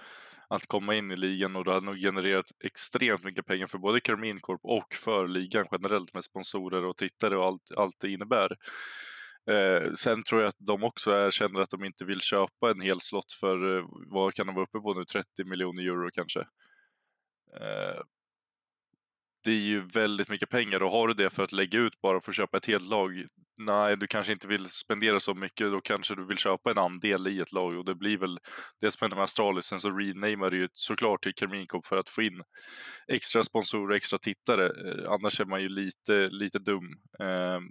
att 0.55 0.67
komma 0.67 0.95
in 0.95 1.11
i 1.11 1.17
ligan 1.17 1.57
och 1.57 1.65
det 1.65 1.73
hade 1.73 1.87
nog 1.87 1.97
genererat 1.97 2.47
extremt 2.65 3.25
mycket 3.25 3.47
pengar 3.47 3.67
för 3.67 3.79
både 3.79 4.01
Karmin 4.01 4.41
Corp 4.41 4.61
och 4.63 4.95
för 4.95 5.29
ligan 5.29 5.67
generellt 5.73 6.15
med 6.15 6.25
sponsorer 6.25 6.85
och 6.85 6.97
tittare 6.97 7.37
och 7.37 7.45
allt, 7.45 7.71
allt 7.77 7.97
det 8.01 8.11
innebär. 8.11 8.57
Eh, 9.51 9.93
sen 9.93 10.23
tror 10.23 10.41
jag 10.41 10.49
att 10.49 10.57
de 10.59 10.85
också 10.85 11.11
är, 11.13 11.31
känner 11.31 11.61
att 11.61 11.71
de 11.71 11.85
inte 11.85 12.05
vill 12.05 12.21
köpa 12.21 12.71
en 12.71 12.81
hel 12.81 13.01
slott 13.01 13.33
för, 13.41 13.79
eh, 13.79 13.85
vad 14.11 14.35
kan 14.35 14.47
de 14.47 14.55
vara 14.55 14.65
uppe 14.65 14.79
på 14.79 14.95
nu, 14.95 15.05
30 15.05 15.45
miljoner 15.45 15.83
euro 15.83 16.11
kanske. 16.13 16.41
Eh, 17.61 18.01
det 19.45 19.51
är 19.51 19.61
ju 19.61 19.81
väldigt 19.81 20.29
mycket 20.29 20.49
pengar 20.49 20.83
och 20.83 20.91
har 20.91 21.09
du 21.09 21.15
det 21.15 21.31
för 21.31 21.43
att 21.43 21.53
lägga 21.53 21.79
ut 21.79 22.01
bara 22.01 22.21
för 22.21 22.31
att 22.33 22.37
köpa 22.37 22.57
ett 22.57 22.67
helt 22.67 22.91
lag, 22.91 23.27
nej, 23.59 23.97
du 23.97 24.07
kanske 24.07 24.33
inte 24.33 24.49
vill 24.49 24.69
spendera 24.69 25.21
så 25.21 25.35
mycket, 25.35 25.71
då 25.71 25.81
kanske 25.81 26.15
du 26.15 26.27
vill 26.27 26.37
köpa 26.39 26.71
en 26.71 26.79
andel 26.79 27.29
i 27.29 27.41
ett 27.41 27.53
lag 27.53 27.79
och 27.79 27.85
det 27.85 27.95
blir 27.95 28.19
väl 28.19 28.39
det 28.81 28.91
som 28.91 29.05
händer 29.05 29.17
med 29.17 29.25
Astralis. 29.25 29.65
Sen 29.65 29.81
så 29.81 29.91
renamar 29.91 30.51
du 30.51 30.59
ju 30.59 30.69
såklart 30.73 31.23
till 31.23 31.33
Kerminkop 31.35 31.87
för 31.87 31.97
att 31.97 32.09
få 32.09 32.23
in 32.23 32.43
extra 33.09 33.43
sponsorer 33.43 33.91
och 33.91 33.97
extra 33.97 34.19
tittare. 34.19 34.67
Eh, 34.67 35.13
annars 35.13 35.41
är 35.41 35.45
man 35.45 35.63
ju 35.63 35.69
lite, 35.69 36.29
lite 36.29 36.59
dum. 36.59 36.89
Ehm, 37.23 37.63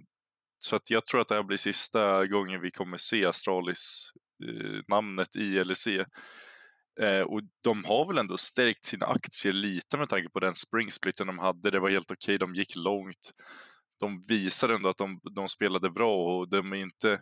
så 0.58 0.76
att 0.76 0.90
jag 0.90 1.04
tror 1.04 1.20
att 1.20 1.28
det 1.28 1.34
här 1.34 1.42
blir 1.42 1.56
sista 1.56 2.26
gången 2.26 2.60
vi 2.60 2.70
kommer 2.70 2.96
se 2.96 3.24
Astralis 3.26 4.10
eh, 4.48 4.80
namnet 4.88 5.36
i 5.36 5.64
LEC. 5.64 5.88
Eh, 7.00 7.20
och 7.20 7.40
de 7.64 7.84
har 7.84 8.06
väl 8.06 8.18
ändå 8.18 8.36
stärkt 8.36 8.84
sina 8.84 9.06
aktier 9.06 9.52
lite 9.52 9.98
med 9.98 10.08
tanke 10.08 10.28
på 10.28 10.40
den 10.40 10.54
springsplitten 10.54 11.26
de 11.26 11.38
hade. 11.38 11.70
Det 11.70 11.80
var 11.80 11.90
helt 11.90 12.10
okej, 12.10 12.34
okay. 12.34 12.36
de 12.36 12.54
gick 12.54 12.76
långt. 12.76 13.32
De 14.00 14.22
visade 14.28 14.74
ändå 14.74 14.88
att 14.88 14.96
de, 14.96 15.20
de 15.34 15.48
spelade 15.48 15.90
bra 15.90 16.38
och 16.38 16.48
de 16.48 16.72
är 16.72 16.76
inte 16.76 17.20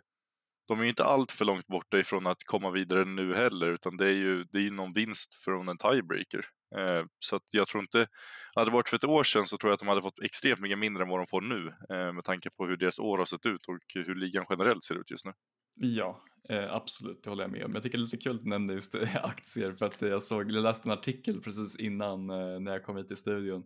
de 0.67 0.79
är 0.79 0.83
inte 0.85 1.03
allt 1.03 1.31
för 1.31 1.45
långt 1.45 1.67
borta 1.67 1.99
ifrån 1.99 2.27
att 2.27 2.43
komma 2.45 2.71
vidare 2.71 3.05
nu 3.05 3.35
heller, 3.35 3.71
utan 3.71 3.97
det 3.97 4.05
är 4.05 4.13
ju, 4.13 4.43
det 4.43 4.57
är 4.57 4.61
ju 4.61 4.71
någon 4.71 4.93
vinst 4.93 5.33
från 5.43 5.69
en 5.69 5.77
tiebreaker. 5.77 6.45
Eh, 6.77 7.05
så 7.19 7.35
att 7.35 7.43
jag 7.51 7.67
tror 7.67 7.83
inte, 7.83 8.07
hade 8.55 8.69
det 8.69 8.73
varit 8.73 8.89
för 8.89 8.95
ett 8.95 9.03
år 9.03 9.23
sedan 9.23 9.45
så 9.45 9.57
tror 9.57 9.69
jag 9.69 9.73
att 9.73 9.79
de 9.79 9.87
hade 9.87 10.01
fått 10.01 10.23
extremt 10.23 10.59
mycket 10.59 10.79
mindre 10.79 11.03
än 11.03 11.09
vad 11.09 11.19
de 11.19 11.27
får 11.27 11.41
nu, 11.41 11.67
eh, 11.67 12.13
med 12.13 12.23
tanke 12.23 12.49
på 12.49 12.65
hur 12.65 12.77
deras 12.77 12.99
år 12.99 13.17
har 13.17 13.25
sett 13.25 13.45
ut 13.45 13.67
och 13.67 13.77
hur 13.93 14.15
ligan 14.15 14.45
generellt 14.49 14.83
ser 14.83 14.95
ut 14.95 15.11
just 15.11 15.25
nu. 15.25 15.31
Ja, 15.75 16.21
eh, 16.49 16.73
absolut, 16.73 17.23
det 17.23 17.29
håller 17.29 17.43
jag 17.43 17.51
med 17.51 17.65
om. 17.65 17.73
Jag 17.73 17.83
tycker 17.83 17.97
det 17.97 18.01
är 18.01 18.05
lite 18.05 18.17
kul 18.17 18.35
att 18.35 18.41
du 18.41 18.49
nämnde 18.49 18.73
just 18.73 18.95
eh, 18.95 19.15
aktier 19.25 19.73
för 19.73 19.85
att 19.85 20.01
eh, 20.01 20.09
jag, 20.09 20.23
såg, 20.23 20.51
jag 20.51 20.63
läste 20.63 20.89
en 20.89 20.93
artikel 20.93 21.41
precis 21.41 21.75
innan 21.75 22.29
eh, 22.29 22.59
när 22.59 22.71
jag 22.71 22.83
kom 22.83 22.97
hit 22.97 23.07
till 23.07 23.17
studion 23.17 23.63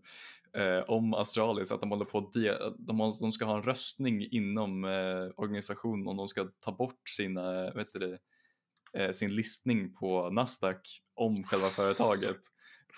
eh, 0.58 0.80
om 0.88 1.14
Astralis, 1.14 1.72
att 1.72 1.82
de 1.82 1.92
håller 1.92 2.06
på 2.06 2.30
de, 2.34 2.52
de, 2.78 3.14
de 3.22 3.32
ska 3.32 3.46
ha 3.46 3.58
en 3.58 3.64
röstning 3.64 4.28
inom 4.32 4.84
eh, 4.84 5.32
organisationen 5.36 6.08
om 6.08 6.18
de 6.18 6.28
ska 6.28 6.48
ta 6.60 6.72
bort 6.72 7.10
sina, 7.10 7.68
eh, 7.68 7.76
vet 7.76 7.94
du 7.94 8.00
det, 8.00 8.20
sin 9.14 9.36
listning 9.36 9.94
på 9.94 10.30
Nasdaq 10.30 11.02
om 11.16 11.44
själva 11.44 11.70
företaget. 11.70 12.40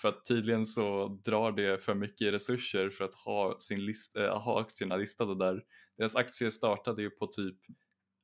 För 0.00 0.08
att 0.08 0.24
tydligen 0.24 0.66
så 0.66 1.08
drar 1.24 1.52
det 1.52 1.84
för 1.84 1.94
mycket 1.94 2.32
resurser 2.32 2.90
för 2.90 3.04
att 3.04 3.14
ha, 3.14 3.56
sin 3.60 3.84
list, 3.84 4.16
äh, 4.16 4.38
ha 4.38 4.60
aktierna 4.60 4.96
listade 4.96 5.38
där. 5.38 5.62
Deras 5.96 6.16
aktier 6.16 6.50
startade 6.50 7.02
ju 7.02 7.10
på 7.10 7.26
typ 7.26 7.56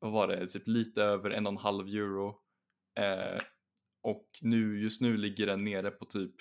vad 0.05 0.13
var 0.13 0.29
det, 0.29 0.47
typ 0.47 0.69
lite 0.69 1.03
över 1.03 1.31
en 1.31 1.47
och 1.47 1.53
en 1.53 1.59
halv 1.59 1.87
euro. 1.87 2.29
Eh, 2.99 3.41
och 4.03 4.29
nu, 4.43 4.83
just 4.83 5.01
nu 5.01 5.17
ligger 5.17 5.47
den 5.47 5.65
nere 5.65 5.91
på 5.91 6.05
typ 6.05 6.35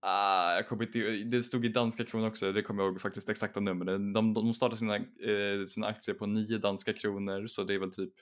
Ah, 0.00 0.54
jag 0.54 0.68
kommer 0.68 0.84
inte, 0.84 1.10
det 1.10 1.42
stod 1.42 1.64
i 1.64 1.68
danska 1.68 2.04
kronor 2.04 2.28
också, 2.28 2.52
det 2.52 2.62
kommer 2.62 2.82
jag 2.82 2.92
ihåg 2.92 3.00
faktiskt 3.00 3.28
exakta 3.28 3.60
nummer. 3.60 3.84
De, 3.84 4.12
de, 4.12 4.34
de 4.34 4.54
startade 4.54 4.78
sina, 4.78 4.96
eh, 4.96 5.64
sina 5.66 5.86
aktier 5.86 6.14
på 6.14 6.26
9 6.26 6.58
danska 6.58 6.92
kronor 6.92 7.46
så 7.46 7.64
det 7.64 7.74
är 7.74 7.78
väl 7.78 7.92
typ, 7.92 8.12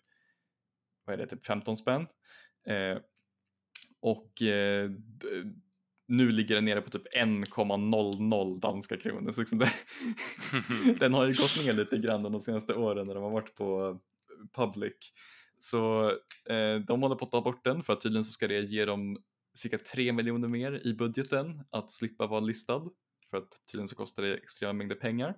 vad 1.05 1.15
är 1.15 1.19
det, 1.19 1.27
typ 1.27 1.47
15 1.47 1.77
spänn. 1.77 2.07
Eh, 2.69 2.99
och 4.01 4.43
eh, 4.43 4.91
nu 6.09 6.33
ligger 6.33 6.55
den 6.55 6.65
nere 6.65 6.81
på 6.81 6.91
typ 6.91 7.15
1,00 7.17 8.61
danska 8.61 8.97
kronor. 8.97 9.33
Så 9.33 9.41
liksom 9.41 9.59
det, 9.59 9.73
den 11.01 11.15
har 11.15 11.27
ju 11.27 11.33
gått 11.33 11.67
ner 11.67 11.73
lite 11.73 11.99
grann 11.99 12.23
de 12.23 12.41
senaste 12.41 12.75
åren 12.75 13.07
när 13.07 13.15
de 13.15 13.23
har 13.23 13.31
varit 13.31 13.55
på 13.55 14.01
public. 14.57 15.13
Så 15.59 16.11
eh, 16.51 16.77
de 16.87 17.03
håller 17.03 17.17
på 17.17 17.25
att 17.25 17.31
ta 17.31 17.41
bort 17.41 17.65
den 17.65 17.83
för 17.83 17.93
att 17.93 18.01
tydligen 18.01 18.25
så 18.25 18.33
ska 18.33 18.49
det 18.49 18.61
ge 18.61 18.85
dem 18.85 19.19
cirka 19.55 19.79
3 19.79 20.13
miljoner 20.13 20.49
mer 20.49 20.87
i 20.87 20.95
budgeten 20.95 21.65
att 21.71 21.91
slippa 21.91 22.27
vara 22.27 22.41
listad. 22.41 22.83
För 23.31 23.37
att 23.37 23.49
tydligen 23.71 23.89
så 23.89 23.97
kostar 23.97 24.23
det 24.23 24.35
extrema 24.35 24.73
mängder 24.73 24.97
pengar. 24.97 25.35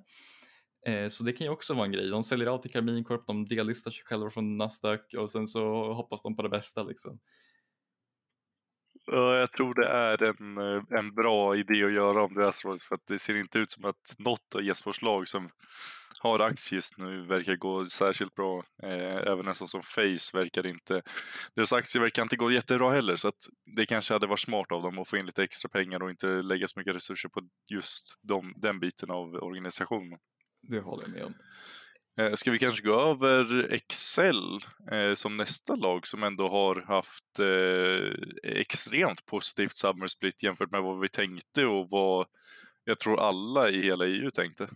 Eh, 0.86 1.08
så 1.08 1.24
det 1.24 1.32
kan 1.32 1.46
ju 1.46 1.50
också 1.50 1.74
vara 1.74 1.86
en 1.86 1.92
grej. 1.92 2.08
De 2.08 2.22
säljer 2.22 2.46
av 2.48 2.58
till 2.58 2.70
Carmine 2.70 3.04
Corp, 3.04 3.26
de 3.26 3.46
dellistar 3.46 3.90
sig 3.90 4.04
själva 4.04 4.30
från 4.30 4.56
Nasdaq 4.56 5.14
och 5.18 5.30
sen 5.30 5.46
så 5.46 5.92
hoppas 5.92 6.22
de 6.22 6.36
på 6.36 6.42
det 6.42 6.48
bästa 6.48 6.82
liksom. 6.82 7.18
Ja, 9.10 9.36
jag 9.36 9.52
tror 9.52 9.74
det 9.74 9.86
är 9.86 10.22
en, 10.22 10.58
eh, 10.58 10.82
en 10.98 11.14
bra 11.14 11.56
idé 11.56 11.84
att 11.84 11.92
göra 11.92 12.22
om 12.22 12.34
det 12.34 12.44
är 12.44 12.52
så, 12.52 12.78
för 12.78 12.94
att 12.94 13.06
det 13.06 13.18
ser 13.18 13.36
inte 13.36 13.58
ut 13.58 13.70
som 13.70 13.84
att 13.84 14.14
något 14.18 14.54
av 14.54 14.62
Jespers 14.62 15.02
lag 15.02 15.28
som 15.28 15.50
har 16.20 16.40
aktier 16.40 16.76
just 16.76 16.98
nu 16.98 17.26
verkar 17.26 17.56
gå 17.56 17.86
särskilt 17.86 18.34
bra. 18.34 18.64
Eh, 18.82 19.16
även 19.32 19.48
en 19.48 19.54
sån 19.54 19.68
som 19.68 19.82
Face 19.82 20.38
verkar 20.38 20.66
inte, 20.66 21.02
deras 21.54 21.72
aktier 21.72 22.02
verkar 22.02 22.22
inte 22.22 22.36
gå 22.36 22.50
jättebra 22.50 22.90
heller, 22.90 23.16
så 23.16 23.28
att 23.28 23.48
det 23.76 23.86
kanske 23.86 24.14
hade 24.14 24.26
varit 24.26 24.40
smart 24.40 24.72
av 24.72 24.82
dem 24.82 24.98
att 24.98 25.08
få 25.08 25.16
in 25.16 25.26
lite 25.26 25.42
extra 25.42 25.68
pengar 25.68 26.02
och 26.02 26.10
inte 26.10 26.26
lägga 26.26 26.66
så 26.66 26.78
mycket 26.78 26.94
resurser 26.94 27.28
på 27.28 27.40
just 27.70 28.18
de, 28.22 28.52
den 28.56 28.80
biten 28.80 29.10
av 29.10 29.34
organisationen. 29.34 30.18
Det 30.62 30.80
håller 30.80 31.02
jag 31.02 31.12
med 31.12 31.24
om. 31.24 31.34
Eh, 32.18 32.34
ska 32.34 32.50
vi 32.50 32.58
kanske 32.58 32.82
gå 32.82 33.00
över 33.00 33.72
Excel 33.72 34.58
eh, 34.90 35.14
som 35.14 35.36
nästa 35.36 35.76
lag 35.76 36.06
som 36.06 36.22
ändå 36.22 36.48
har 36.48 36.82
haft 36.86 37.38
eh, 37.38 38.60
extremt 38.60 39.26
positivt 39.26 39.76
summer 39.76 40.06
split 40.06 40.42
jämfört 40.42 40.70
med 40.70 40.82
vad 40.82 41.00
vi 41.00 41.08
tänkte 41.08 41.66
och 41.66 41.90
vad 41.90 42.26
jag 42.84 42.98
tror 42.98 43.20
alla 43.20 43.70
i 43.70 43.82
hela 43.82 44.06
EU 44.06 44.30
tänkte. 44.30 44.68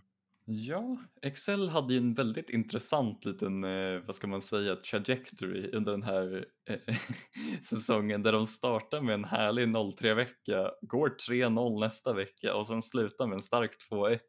Ja, 0.45 0.97
Excel 1.21 1.69
hade 1.69 1.93
ju 1.93 1.99
en 1.99 2.13
väldigt 2.13 2.49
intressant 2.49 3.25
liten, 3.25 3.63
eh, 3.63 4.01
vad 4.05 4.15
ska 4.15 4.27
man 4.27 4.41
säga, 4.41 4.75
trajectory 4.75 5.71
under 5.71 5.91
den 5.91 6.03
här 6.03 6.45
eh, 6.69 6.95
säsongen 7.61 8.23
där 8.23 8.31
de 8.31 8.45
startar 8.45 9.01
med 9.01 9.13
en 9.13 9.25
härlig 9.25 9.67
0-3 9.67 10.13
vecka, 10.13 10.71
går 10.81 11.15
3-0 11.29 11.79
nästa 11.79 12.13
vecka 12.13 12.55
och 12.55 12.67
sen 12.67 12.81
slutar 12.81 13.27
med 13.27 13.35
en 13.35 13.41
stark 13.41 13.71
2-1. 13.91 14.19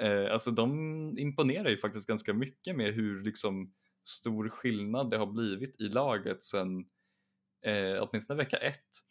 Eh, 0.00 0.32
alltså 0.32 0.50
de 0.50 1.18
imponerar 1.18 1.68
ju 1.68 1.76
faktiskt 1.76 2.08
ganska 2.08 2.34
mycket 2.34 2.76
med 2.76 2.94
hur 2.94 3.22
liksom 3.22 3.72
stor 4.04 4.48
skillnad 4.48 5.10
det 5.10 5.16
har 5.16 5.26
blivit 5.26 5.80
i 5.80 5.88
laget 5.88 6.42
sen 6.42 6.86
eh, 7.62 8.02
åtminstone 8.02 8.36
vecka 8.36 8.56
ett. 8.56 9.02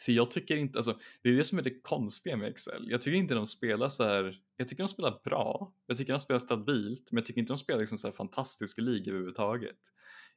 För 0.00 0.12
jag 0.12 0.30
tycker 0.30 0.56
inte, 0.56 0.78
alltså 0.78 0.98
det 1.22 1.28
är 1.28 1.36
det 1.36 1.44
som 1.44 1.58
är 1.58 1.62
det 1.62 1.80
konstiga 1.82 2.36
med 2.36 2.48
Excel. 2.48 2.90
Jag 2.90 3.02
tycker 3.02 3.18
inte 3.18 3.34
de 3.34 3.46
spelar 3.46 3.88
så 3.88 4.04
här, 4.04 4.40
jag 4.56 4.68
tycker 4.68 4.82
de 4.82 4.88
spelar 4.88 5.20
bra, 5.24 5.74
jag 5.86 5.96
tycker 5.96 6.12
de 6.12 6.20
spelar 6.20 6.38
stabilt, 6.38 7.12
men 7.12 7.18
jag 7.18 7.26
tycker 7.26 7.40
inte 7.40 7.52
de 7.52 7.58
spelar 7.58 7.80
liksom 7.80 7.98
så 7.98 8.06
här 8.06 8.12
fantastisk 8.12 8.78
liga 8.78 9.10
överhuvudtaget. 9.10 9.78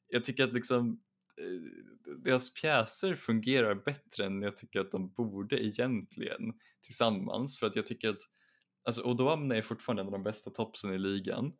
Jag 0.07 0.23
tycker 0.23 0.43
att 0.43 0.53
liksom 0.53 1.01
eh, 1.37 2.13
deras 2.17 2.53
pjäser 2.53 3.15
fungerar 3.15 3.75
bättre 3.75 4.25
än 4.25 4.41
jag 4.41 4.55
tycker 4.55 4.79
att 4.79 4.91
de 4.91 5.09
borde 5.13 5.65
egentligen 5.65 6.53
tillsammans 6.81 7.59
för 7.59 7.67
att 7.67 7.75
jag 7.75 7.85
tycker 7.85 8.09
att 8.09 8.21
alltså 8.83 9.03
Odoamne 9.03 9.57
är 9.57 9.61
fortfarande 9.61 10.01
en 10.01 10.07
av 10.07 10.11
de 10.11 10.23
bästa 10.23 10.49
topsen 10.49 10.93
i 10.93 10.97
ligan. 10.97 11.53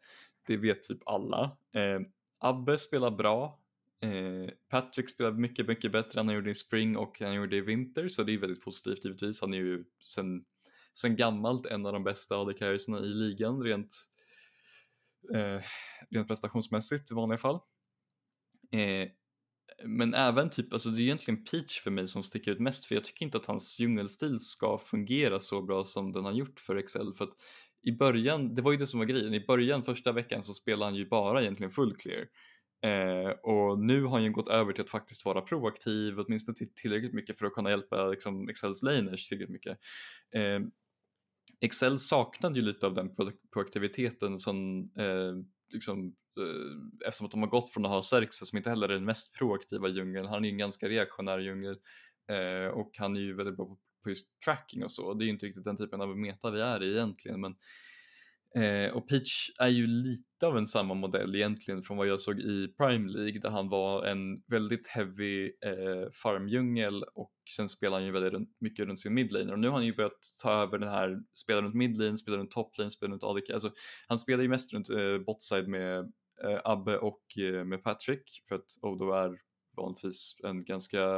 Det 0.48 0.58
vet 0.58 0.84
typ 0.84 1.00
alla. 1.06 1.58
Eh, 1.74 2.00
Abbe 2.40 2.78
spelar 2.78 3.12
bra. 3.12 3.60
Eh, 4.04 4.50
Patrick 4.70 5.10
spelar 5.10 5.32
mycket, 5.32 5.68
mycket 5.68 5.92
bättre 5.92 6.20
än 6.20 6.28
han 6.28 6.36
gjorde 6.36 6.52
i 6.52 6.56
spring 6.56 6.98
och 6.98 7.20
han 7.20 7.34
gjorde 7.34 7.56
i 7.56 7.62
vinter, 7.62 8.10
så 8.10 8.24
det 8.24 8.34
är 8.34 8.38
väldigt 8.38 8.62
positivt 8.62 9.06
givetvis. 9.06 9.42
Han 9.42 9.54
är 9.54 9.58
ju 9.58 9.84
sen, 10.04 10.46
sen 10.94 11.16
gammalt 11.16 11.66
en 11.66 11.86
av 11.86 11.94
de 11.94 12.04
bästa 12.04 12.38
AD 12.38 12.52
i 12.52 13.06
ligan 13.06 13.64
rent, 13.64 13.94
eh, 15.34 15.62
rent 16.10 16.28
prestationsmässigt 16.28 17.12
i 17.12 17.16
vanliga 17.16 17.38
fall. 17.38 17.60
Eh, 18.72 19.10
men 19.84 20.14
även 20.14 20.50
typ, 20.50 20.74
alltså 20.74 20.90
det 20.90 21.02
är 21.02 21.04
egentligen 21.04 21.44
Peach 21.44 21.82
för 21.82 21.92
mig 21.92 22.08
som 22.08 22.24
sticker 22.24 22.52
ut 22.52 22.60
mest 22.60 22.86
för 22.86 22.96
jag 22.96 23.04
tycker 23.04 23.26
inte 23.26 23.38
att 23.38 23.46
hans 23.46 23.80
djungelstil 23.80 24.40
ska 24.40 24.78
fungera 24.78 25.40
så 25.40 25.62
bra 25.62 25.84
som 25.84 26.12
den 26.12 26.26
har 26.26 26.32
gjort 26.32 26.60
för 26.60 26.76
Excel 26.76 27.14
för 27.14 27.24
att 27.24 27.34
i 27.84 27.92
början, 27.92 28.56
det 28.56 28.62
var 28.62 28.72
ju 28.72 28.78
det 28.78 28.88
som 28.88 29.00
var 29.00 29.06
grejen, 29.06 29.34
i 29.34 29.46
början 29.46 29.84
första 29.84 30.12
veckan 30.12 30.44
så 30.44 30.54
spelade 30.54 30.86
han 30.86 30.96
ju 30.96 31.10
bara 31.10 31.42
egentligen 31.42 31.72
full 31.72 31.96
clear 31.96 32.28
eh, 32.84 33.30
och 33.30 33.80
nu 33.80 34.04
har 34.04 34.10
han 34.10 34.24
ju 34.24 34.32
gått 34.32 34.48
över 34.48 34.72
till 34.72 34.84
att 34.84 34.90
faktiskt 34.90 35.26
vara 35.26 35.42
proaktiv 35.42 36.20
åtminstone 36.20 36.56
till 36.56 36.74
tillräckligt 36.74 37.14
mycket 37.14 37.38
för 37.38 37.46
att 37.46 37.54
kunna 37.54 37.70
hjälpa 37.70 38.08
liksom, 38.08 38.50
Excels 38.50 38.84
laners 38.84 39.28
tillräckligt 39.28 39.54
mycket. 39.54 39.78
Eh, 40.36 40.60
Excel 41.62 42.00
saknade 42.00 42.60
ju 42.60 42.66
lite 42.66 42.86
av 42.86 42.94
den 42.94 43.16
proaktiviteten 43.54 44.40
som 44.40 44.90
eh, 44.98 45.34
liksom 45.74 46.16
Eh, 46.40 47.08
eftersom 47.08 47.26
att 47.26 47.32
de 47.32 47.42
har 47.42 47.50
gått 47.50 47.70
från 47.70 47.86
att 47.86 47.92
ha 47.92 48.02
Xerxes 48.02 48.50
som 48.50 48.58
inte 48.58 48.70
heller 48.70 48.90
är 48.90 48.94
den 48.94 49.06
mest 49.06 49.38
proaktiva 49.38 49.88
djungeln, 49.88 50.28
han 50.28 50.44
är 50.44 50.48
ju 50.48 50.52
en 50.52 50.58
ganska 50.58 50.90
reaktionär 50.90 51.40
djungel 51.40 51.76
eh, 52.30 52.68
och 52.68 52.92
han 52.98 53.16
är 53.16 53.22
ju 53.22 53.36
väldigt 53.36 53.58
bra 53.58 53.78
på 54.04 54.10
just 54.10 54.28
tracking 54.46 54.84
och 54.84 54.92
så. 54.92 55.14
Det 55.14 55.24
är 55.24 55.26
ju 55.26 55.32
inte 55.32 55.46
riktigt 55.46 55.64
den 55.64 55.78
typen 55.78 56.02
av 56.02 56.18
meta 56.18 56.52
vi 56.52 56.60
är 56.60 56.84
i 56.84 56.94
egentligen 56.94 57.42
men 57.42 57.56
Eh, 58.56 58.96
och 58.96 59.10
Peach 59.10 59.50
är 59.60 59.68
ju 59.68 59.88
lite 59.88 60.48
av 60.48 60.58
en 60.58 60.66
samma 60.66 60.94
modell 60.94 61.36
egentligen 61.36 61.84
från 61.84 61.98
vad 61.98 62.08
jag 62.08 62.20
såg 62.20 62.40
i 62.40 62.68
Prime 62.78 63.12
League 63.12 63.40
där 63.40 63.50
han 63.50 63.70
var 63.70 64.06
en 64.06 64.42
väldigt 64.48 64.88
heavy 64.88 65.46
eh, 65.46 66.10
farmdjungel 66.24 67.04
och 67.04 67.34
sen 67.56 67.70
spelar 67.70 67.98
han 67.98 68.06
ju 68.06 68.12
väldigt 68.12 68.34
runt, 68.34 68.50
mycket 68.60 68.86
runt 68.86 69.00
sin 69.00 69.14
midlane 69.14 69.52
och 69.52 69.60
nu 69.60 69.68
har 69.68 69.76
han 69.76 69.86
ju 69.86 69.96
börjat 69.96 70.20
ta 70.42 70.52
över 70.52 70.78
den 70.78 70.90
här, 70.90 71.20
spela 71.36 71.62
runt 71.62 71.76
midlane, 71.76 72.18
spela 72.18 72.38
runt 72.38 72.52
toplane, 72.52 72.92
spela 72.92 73.14
runt 73.14 73.24
ADK, 73.24 73.50
alltså 73.50 73.72
han 74.08 74.18
spelar 74.18 74.44
ju 74.44 74.50
mest 74.50 74.74
runt 74.74 74.90
eh, 74.90 75.18
botside 75.18 75.68
med 75.68 76.12
Eh, 76.44 76.60
Abbe 76.64 76.98
och 76.98 77.38
eh, 77.38 77.66
med 77.66 77.84
Patrick 77.84 78.44
för 78.48 78.56
att 78.56 78.78
Odo 78.82 79.12
är 79.12 79.40
vanligtvis 79.76 80.40
en 80.44 80.66
ganska 80.66 81.18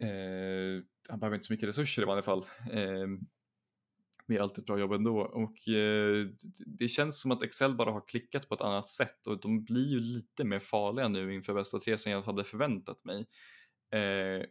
eh, 0.00 0.82
han 1.08 1.20
behöver 1.20 1.34
inte 1.34 1.46
så 1.46 1.52
mycket 1.52 1.68
resurser 1.68 2.02
i 2.02 2.06
varje 2.06 2.22
fall. 2.22 2.42
Eh, 2.72 3.06
men 4.26 4.36
gör 4.36 4.42
alltid 4.42 4.62
ett 4.62 4.66
bra 4.66 4.78
jobb 4.78 4.92
ändå. 4.92 5.20
Och 5.20 5.68
eh, 5.68 6.26
det 6.66 6.88
känns 6.88 7.20
som 7.20 7.30
att 7.30 7.42
Excel 7.42 7.74
bara 7.74 7.90
har 7.90 8.08
klickat 8.08 8.48
på 8.48 8.54
ett 8.54 8.60
annat 8.60 8.88
sätt 8.88 9.26
och 9.26 9.40
de 9.40 9.64
blir 9.64 9.88
ju 9.88 9.98
lite 10.00 10.44
mer 10.44 10.58
farliga 10.58 11.08
nu 11.08 11.34
inför 11.34 11.54
bästa 11.54 11.78
tre 11.78 11.98
som 11.98 12.12
jag 12.12 12.22
hade 12.22 12.44
förväntat 12.44 13.04
mig. 13.04 13.26
Eh, 13.92 14.46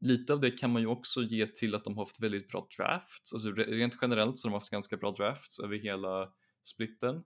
lite 0.00 0.32
av 0.32 0.40
det 0.40 0.50
kan 0.50 0.72
man 0.72 0.82
ju 0.82 0.88
också 0.88 1.22
ge 1.22 1.46
till 1.46 1.74
att 1.74 1.84
de 1.84 1.96
har 1.96 2.04
haft 2.04 2.22
väldigt 2.22 2.48
bra 2.48 2.68
drafts, 2.76 3.32
alltså 3.32 3.50
rent 3.52 3.94
generellt 4.02 4.38
så 4.38 4.48
har 4.48 4.50
de 4.50 4.54
haft 4.54 4.70
ganska 4.70 4.96
bra 4.96 5.10
drafts 5.10 5.60
över 5.60 5.76
hela 5.76 6.32
splitten. 6.62 7.22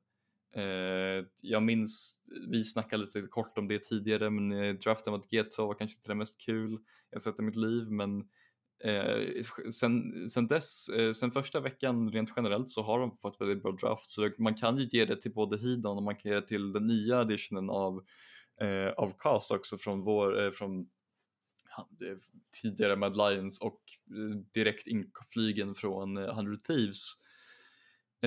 Eh, 0.56 1.24
jag 1.42 1.62
minns, 1.62 2.22
vi 2.48 2.64
snackade 2.64 3.04
lite 3.04 3.20
kort 3.20 3.58
om 3.58 3.68
det 3.68 3.84
tidigare, 3.84 4.30
men 4.30 4.52
eh, 4.52 4.74
draften 4.74 5.12
mot 5.12 5.30
G2 5.30 5.66
var 5.66 5.74
kanske 5.74 5.98
inte 5.98 6.10
det 6.10 6.14
mest 6.14 6.40
kul 6.40 6.78
jag 7.10 7.22
sett 7.22 7.38
i 7.38 7.42
mitt 7.42 7.56
liv, 7.56 7.90
men 7.90 8.24
eh, 8.84 9.42
sen, 9.70 10.28
sen 10.30 10.46
dess, 10.46 10.86
sen 11.14 11.30
första 11.30 11.60
veckan 11.60 12.12
rent 12.12 12.32
generellt 12.36 12.68
så 12.68 12.82
har 12.82 13.00
de 13.00 13.16
fått 13.16 13.40
väldigt 13.40 13.62
bra 13.62 13.72
draft 13.72 14.10
så 14.10 14.30
man 14.38 14.54
kan 14.54 14.78
ju 14.78 14.88
ge 14.92 15.04
det 15.04 15.16
till 15.20 15.32
både 15.34 15.58
Hidon 15.58 15.96
och 15.96 16.02
man 16.02 16.16
kan 16.16 16.32
ge 16.32 16.40
det 16.40 16.46
till 16.46 16.72
den 16.72 16.86
nya 16.86 17.20
editionen 17.20 17.70
av, 17.70 18.04
av 18.96 19.12
CAS 19.18 19.50
också 19.50 19.78
från 19.78 20.02
vår, 20.02 20.50
från 20.50 20.86
tidigare 22.62 22.96
Mad 22.96 23.16
Lions 23.16 23.60
och 23.60 23.80
direkt 24.54 24.86
inflygen 24.86 25.74
från 25.74 26.16
100 26.16 26.58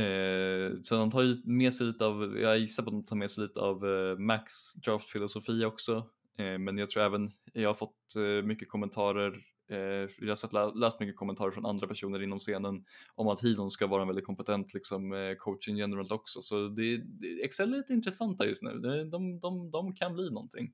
eh, 0.01 0.81
så 0.81 0.95
de 0.95 1.11
tar 1.11 1.21
ju 1.21 1.41
med 1.45 1.73
sig 1.73 1.87
lite 1.87 2.05
av, 2.05 2.37
jag 2.39 2.57
gissar 2.57 2.83
på 2.83 2.89
att 2.89 2.95
de 2.95 3.05
tar 3.05 3.15
med 3.15 3.31
sig 3.31 3.43
lite 3.43 3.59
av 3.59 3.85
eh, 3.85 4.17
Max 4.17 4.73
draftfilosofi 4.73 5.65
också. 5.65 6.09
Eh, 6.37 6.57
men 6.57 6.77
jag 6.77 6.89
tror 6.89 7.03
även, 7.03 7.29
jag 7.53 7.69
har 7.69 7.73
fått 7.73 8.15
eh, 8.15 8.45
mycket 8.45 8.69
kommentarer 8.69 9.43
Eh, 9.69 10.09
jag 10.19 10.27
har 10.27 10.35
sett, 10.35 10.75
läst 10.75 10.99
mycket 10.99 11.15
kommentarer 11.15 11.51
från 11.51 11.65
andra 11.65 11.87
personer 11.87 12.23
inom 12.23 12.39
scenen 12.39 12.85
om 13.15 13.27
att 13.27 13.43
Hidon 13.43 13.71
ska 13.71 13.87
vara 13.87 14.01
en 14.01 14.07
väldigt 14.07 14.25
kompetent 14.25 14.73
liksom, 14.73 15.13
eh, 15.13 15.35
coach 15.35 15.67
in 15.67 15.77
general 15.77 16.05
också. 16.09 16.41
Så 16.41 16.67
det, 16.67 16.97
det, 16.97 17.43
Excel 17.43 17.73
är 17.73 17.77
lite 17.77 17.93
intressanta 17.93 18.45
just 18.45 18.63
nu. 18.63 18.79
De, 18.79 19.09
de, 19.09 19.39
de, 19.39 19.71
de 19.71 19.95
kan 19.95 20.13
bli 20.13 20.29
någonting. 20.29 20.73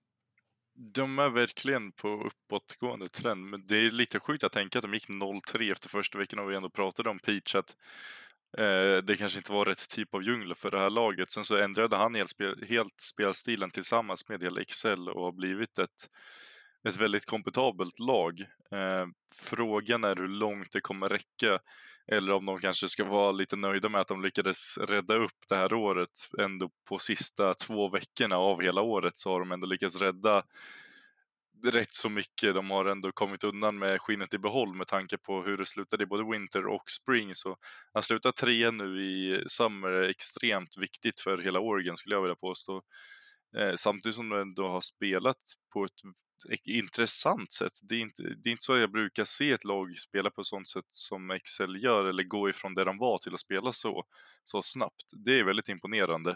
De 0.75 1.19
är 1.19 1.29
verkligen 1.29 1.91
på 1.91 2.07
uppåtgående 2.07 3.09
trend, 3.09 3.45
men 3.45 3.67
det 3.67 3.77
är 3.77 3.91
lite 3.91 4.19
sjukt 4.19 4.43
att 4.43 4.51
tänka 4.51 4.79
att 4.79 4.83
de 4.83 4.93
gick 4.93 5.09
0-3 5.09 5.71
efter 5.71 5.89
första 5.89 6.17
veckan 6.17 6.39
och 6.39 6.51
vi 6.51 6.55
ändå 6.55 6.69
pratade 6.69 7.09
om 7.09 7.19
Peach 7.19 7.55
att 7.55 7.75
Eh, 8.57 8.97
det 9.03 9.15
kanske 9.17 9.39
inte 9.39 9.51
var 9.51 9.65
rätt 9.65 9.89
typ 9.89 10.13
av 10.13 10.23
djungel 10.23 10.55
för 10.55 10.71
det 10.71 10.79
här 10.79 10.89
laget. 10.89 11.31
Sen 11.31 11.43
så 11.43 11.57
ändrade 11.57 11.95
han 11.95 12.15
helt, 12.15 12.29
spel, 12.29 12.65
helt 12.69 13.01
spelstilen 13.01 13.71
tillsammans 13.71 14.29
med 14.29 14.43
hela 14.43 14.63
XL 14.63 15.09
och 15.09 15.23
har 15.23 15.31
blivit 15.31 15.77
ett 15.79 16.09
ett 16.87 16.95
väldigt 16.95 17.25
kompetabelt 17.25 17.99
lag. 17.99 18.41
Eh, 18.71 19.05
frågan 19.33 20.03
är 20.03 20.15
hur 20.15 20.27
långt 20.27 20.71
det 20.71 20.81
kommer 20.81 21.09
räcka 21.09 21.59
eller 22.07 22.33
om 22.33 22.45
de 22.45 22.59
kanske 22.59 22.87
ska 22.87 23.03
vara 23.03 23.31
lite 23.31 23.55
nöjda 23.55 23.89
med 23.89 24.01
att 24.01 24.07
de 24.07 24.21
lyckades 24.21 24.77
rädda 24.77 25.15
upp 25.15 25.47
det 25.49 25.55
här 25.55 25.73
året. 25.73 26.09
Ändå 26.39 26.69
på 26.89 26.97
sista 26.97 27.53
två 27.53 27.89
veckorna 27.89 28.37
av 28.37 28.61
hela 28.61 28.81
året 28.81 29.17
så 29.17 29.31
har 29.31 29.39
de 29.39 29.51
ändå 29.51 29.67
lyckats 29.67 30.01
rädda 30.01 30.43
rätt 31.65 31.93
så 31.93 32.09
mycket. 32.09 32.55
De 32.55 32.69
har 32.69 32.85
ändå 32.85 33.11
kommit 33.11 33.43
undan 33.43 33.79
med 33.79 34.01
skinnet 34.01 34.33
i 34.33 34.37
behåll 34.37 34.75
med 34.75 34.87
tanke 34.87 35.17
på 35.17 35.43
hur 35.43 35.57
det 35.57 35.65
slutade 35.65 36.03
i 36.03 36.07
både 36.07 36.31
Winter 36.31 36.67
och 36.67 36.91
Spring. 36.91 37.35
Så 37.35 37.57
att 37.93 38.05
sluta 38.05 38.31
tre 38.31 38.71
nu 38.71 39.05
i 39.05 39.43
Summer 39.47 39.89
är 39.89 40.09
extremt 40.09 40.77
viktigt 40.77 41.19
för 41.19 41.37
hela 41.37 41.59
Oregon 41.59 41.97
skulle 41.97 42.15
jag 42.15 42.21
vilja 42.21 42.35
påstå. 42.35 42.81
Eh, 43.57 43.75
samtidigt 43.75 44.15
som 44.15 44.29
de 44.29 44.41
ändå 44.41 44.67
har 44.67 44.81
spelat 44.81 45.37
på 45.73 45.85
ett, 45.85 46.67
intressant 46.67 47.51
sätt. 47.51 47.71
Det 47.89 47.95
är, 47.95 47.99
inte, 47.99 48.23
det 48.23 48.49
är 48.49 48.51
inte 48.51 48.63
så 48.63 48.77
jag 48.77 48.91
brukar 48.91 49.23
se 49.23 49.51
ett 49.51 49.63
lag 49.63 49.97
spela 49.97 50.29
på 50.29 50.41
ett 50.41 50.47
sånt 50.47 50.69
sätt 50.69 50.87
som 50.89 51.31
Excel 51.31 51.83
gör 51.83 52.05
eller 52.05 52.23
gå 52.23 52.49
ifrån 52.49 52.73
det 52.73 52.83
de 52.83 52.97
var 52.97 53.17
till 53.17 53.33
att 53.33 53.39
spela 53.39 53.71
så, 53.71 54.03
så 54.43 54.61
snabbt. 54.61 55.05
Det 55.25 55.39
är 55.39 55.43
väldigt 55.43 55.69
imponerande 55.69 56.35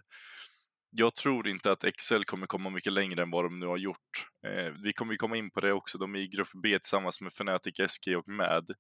jag 1.00 1.16
tror 1.16 1.48
inte 1.48 1.72
att 1.72 1.84
Excel 1.84 2.26
kommer 2.26 2.48
komma 2.48 2.70
mycket 2.70 2.94
längre 2.94 3.22
än 3.22 3.32
vad 3.32 3.46
de 3.46 3.60
nu 3.60 3.66
har 3.66 3.78
gjort. 3.78 4.28
Eh, 4.48 4.74
vi 4.84 4.94
kommer 4.94 5.14
ju 5.14 5.18
komma 5.18 5.38
in 5.38 5.52
på 5.52 5.60
det 5.60 5.74
också. 5.74 5.98
De 5.98 6.16
är 6.16 6.20
i 6.20 6.28
grupp 6.28 6.50
B 6.64 6.80
tillsammans 6.80 7.22
med 7.22 7.32
Fnatic, 7.32 7.76
SK 7.88 8.08
och 8.08 8.28
MAD. 8.28 8.72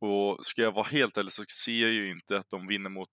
Och 0.00 0.44
ska 0.44 0.62
jag 0.62 0.72
vara 0.72 0.86
helt 0.86 1.16
ärlig 1.16 1.32
så 1.32 1.44
ser 1.64 1.82
jag 1.82 1.90
ju 1.90 2.10
inte 2.10 2.38
att 2.38 2.50
de 2.50 2.66
vinner 2.66 2.90
mot 2.90 3.12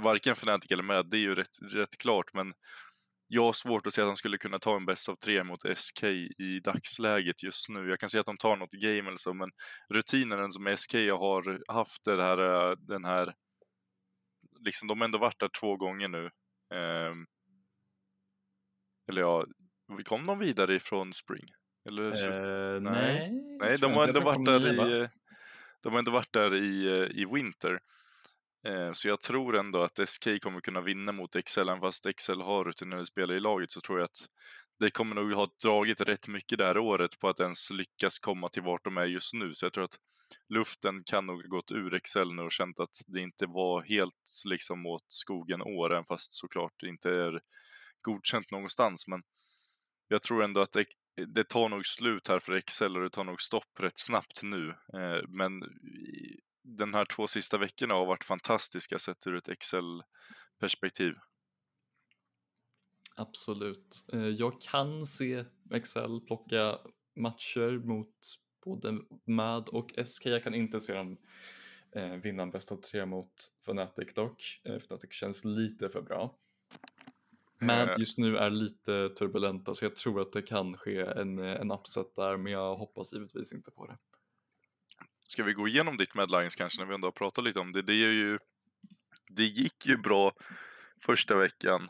varken 0.00 0.32
Fnatic 0.32 0.70
eller 0.70 0.82
MAD. 0.82 1.10
Det 1.10 1.16
är 1.16 1.20
ju 1.20 1.34
rätt, 1.34 1.58
rätt 1.62 1.98
klart, 1.98 2.34
men 2.34 2.52
jag 3.28 3.42
har 3.42 3.52
svårt 3.52 3.86
att 3.86 3.92
se 3.92 4.02
att 4.02 4.08
de 4.08 4.16
skulle 4.16 4.38
kunna 4.38 4.58
ta 4.58 4.76
en 4.76 4.86
bäst 4.86 5.08
av 5.08 5.16
tre 5.16 5.44
mot 5.44 5.78
SK 5.78 6.04
i 6.38 6.60
dagsläget 6.64 7.42
just 7.42 7.68
nu. 7.68 7.88
Jag 7.88 8.00
kan 8.00 8.08
se 8.08 8.18
att 8.18 8.26
de 8.26 8.36
tar 8.36 8.56
något 8.56 8.72
game 8.72 9.08
eller 9.08 9.18
så, 9.18 9.34
men 9.34 9.50
rutinen 9.88 10.52
som 10.52 10.76
SK 10.76 10.94
har 10.94 11.72
haft 11.72 12.04
det 12.04 12.22
här, 12.22 12.70
eh, 12.70 12.76
den 12.78 13.04
här 13.04 13.34
liksom, 14.60 14.88
de 14.88 15.00
har 15.00 15.04
ändå 15.04 15.18
varit 15.18 15.40
där 15.40 15.50
två 15.60 15.76
gånger 15.76 16.08
nu 16.08 16.30
eller 19.08 19.20
ja, 19.20 19.46
kom 20.04 20.26
de 20.26 20.38
vidare 20.38 20.74
ifrån 20.74 21.12
Spring? 21.12 21.44
Eller, 21.88 22.74
eh, 22.74 22.80
nej, 22.80 23.30
nej 23.60 23.78
de 23.78 23.92
har 23.92 24.08
ändå 24.08 24.20
varit 24.20 24.44
där 24.44 25.02
i, 25.02 25.08
de 25.82 25.92
har 25.92 25.98
ändå 25.98 26.10
varit 26.10 26.32
där 26.32 26.54
i, 26.54 26.86
i 27.14 27.24
Winter. 27.24 27.80
Eh, 28.66 28.92
så 28.92 29.08
jag 29.08 29.20
tror 29.20 29.56
ändå 29.56 29.82
att 29.82 30.08
SK 30.08 30.24
kommer 30.42 30.60
kunna 30.60 30.80
vinna 30.80 31.12
mot 31.12 31.36
Excel, 31.36 31.68
även 31.68 31.80
fast 31.80 32.06
Excel 32.06 32.40
har 32.40 32.64
rutinerade 32.64 33.04
spelare 33.04 33.36
i 33.36 33.40
laget 33.40 33.70
så 33.70 33.80
tror 33.80 33.98
jag 33.98 34.04
att 34.04 34.26
det 34.78 34.90
kommer 34.90 35.14
nog 35.14 35.32
ha 35.32 35.46
dragit 35.64 36.00
rätt 36.00 36.28
mycket 36.28 36.58
det 36.58 36.64
här 36.64 36.78
året 36.78 37.18
på 37.18 37.28
att 37.28 37.40
ens 37.40 37.70
lyckas 37.70 38.18
komma 38.18 38.48
till 38.48 38.62
vart 38.62 38.84
de 38.84 38.96
är 38.96 39.04
just 39.04 39.34
nu. 39.34 39.54
Så 39.54 39.66
jag 39.66 39.72
tror 39.72 39.84
att 39.84 39.98
luften 40.48 41.02
kan 41.04 41.26
nog 41.26 41.42
ha 41.42 41.48
gått 41.48 41.70
ur 41.70 41.94
Excel 41.94 42.34
nu 42.34 42.42
och 42.42 42.52
känt 42.52 42.80
att 42.80 43.02
det 43.06 43.20
inte 43.20 43.46
var 43.46 43.82
helt 43.82 44.44
liksom 44.48 44.86
åt 44.86 45.04
skogen 45.06 45.62
år, 45.62 45.92
även 45.92 46.04
fast 46.04 46.32
såklart 46.32 46.72
det 46.80 46.88
inte 46.88 47.10
är 47.10 47.40
godkänt 48.00 48.50
någonstans. 48.50 49.06
Men 49.08 49.22
jag 50.08 50.22
tror 50.22 50.42
ändå 50.42 50.60
att 50.60 50.76
det, 51.26 51.44
tar 51.44 51.68
nog 51.68 51.86
slut 51.86 52.28
här 52.28 52.38
för 52.38 52.52
Excel 52.52 52.96
och 52.96 53.02
det 53.02 53.10
tar 53.10 53.24
nog 53.24 53.40
stopp 53.40 53.80
rätt 53.80 53.98
snabbt 53.98 54.42
nu. 54.42 54.68
Eh, 54.68 55.28
men 55.28 55.52
den 56.62 56.94
här 56.94 57.04
två 57.04 57.26
sista 57.26 57.58
veckorna 57.58 57.94
har 57.94 58.06
varit 58.06 58.24
fantastiska 58.24 58.98
sett 58.98 59.26
ur 59.26 59.36
ett 59.36 59.48
Excel-perspektiv. 59.48 61.14
Absolut. 63.16 64.04
Eh, 64.12 64.28
jag 64.28 64.60
kan 64.60 65.04
se 65.04 65.44
Excel 65.70 66.20
plocka 66.20 66.78
matcher 67.16 67.86
mot 67.86 68.14
både 68.64 68.98
MAD 69.26 69.68
och 69.68 69.92
SK. 70.04 70.26
Jag 70.26 70.42
kan 70.42 70.54
inte 70.54 70.80
se 70.80 70.94
dem 70.94 71.16
eh, 71.92 72.12
vinna 72.12 72.42
en 72.42 72.50
bäst 72.50 72.72
av 72.72 72.76
tre 72.76 73.06
mot 73.06 73.32
Fnatic 73.62 74.14
dock. 74.14 74.60
Eh, 74.64 74.74
Fnatic 74.74 75.12
känns 75.12 75.44
lite 75.44 75.88
för 75.88 76.02
bra. 76.02 76.38
MAD 77.60 77.88
eh. 77.88 77.94
just 77.98 78.18
nu 78.18 78.36
är 78.36 78.50
lite 78.50 79.08
turbulenta 79.08 79.74
så 79.74 79.84
jag 79.84 79.96
tror 79.96 80.20
att 80.20 80.32
det 80.32 80.42
kan 80.42 80.76
ske 80.76 80.98
en, 81.00 81.38
en 81.38 81.70
upset 81.70 82.14
där 82.16 82.36
men 82.36 82.52
jag 82.52 82.76
hoppas 82.76 83.12
givetvis 83.12 83.52
inte 83.52 83.70
på 83.70 83.86
det. 83.86 83.98
Ska 85.28 85.44
vi 85.44 85.52
gå 85.52 85.68
igenom 85.68 85.96
ditt 85.96 86.14
Mad 86.14 86.30
Lions 86.30 86.56
kanske 86.56 86.80
när 86.80 86.86
vi 86.86 86.94
ändå 86.94 87.06
har 87.06 87.12
pratat 87.12 87.44
lite 87.44 87.60
om 87.60 87.72
det? 87.72 87.82
Det, 87.82 87.92
är 87.92 88.12
ju, 88.12 88.38
det 89.28 89.44
gick 89.44 89.86
ju 89.86 89.96
bra 89.96 90.32
första 91.04 91.36
veckan 91.36 91.88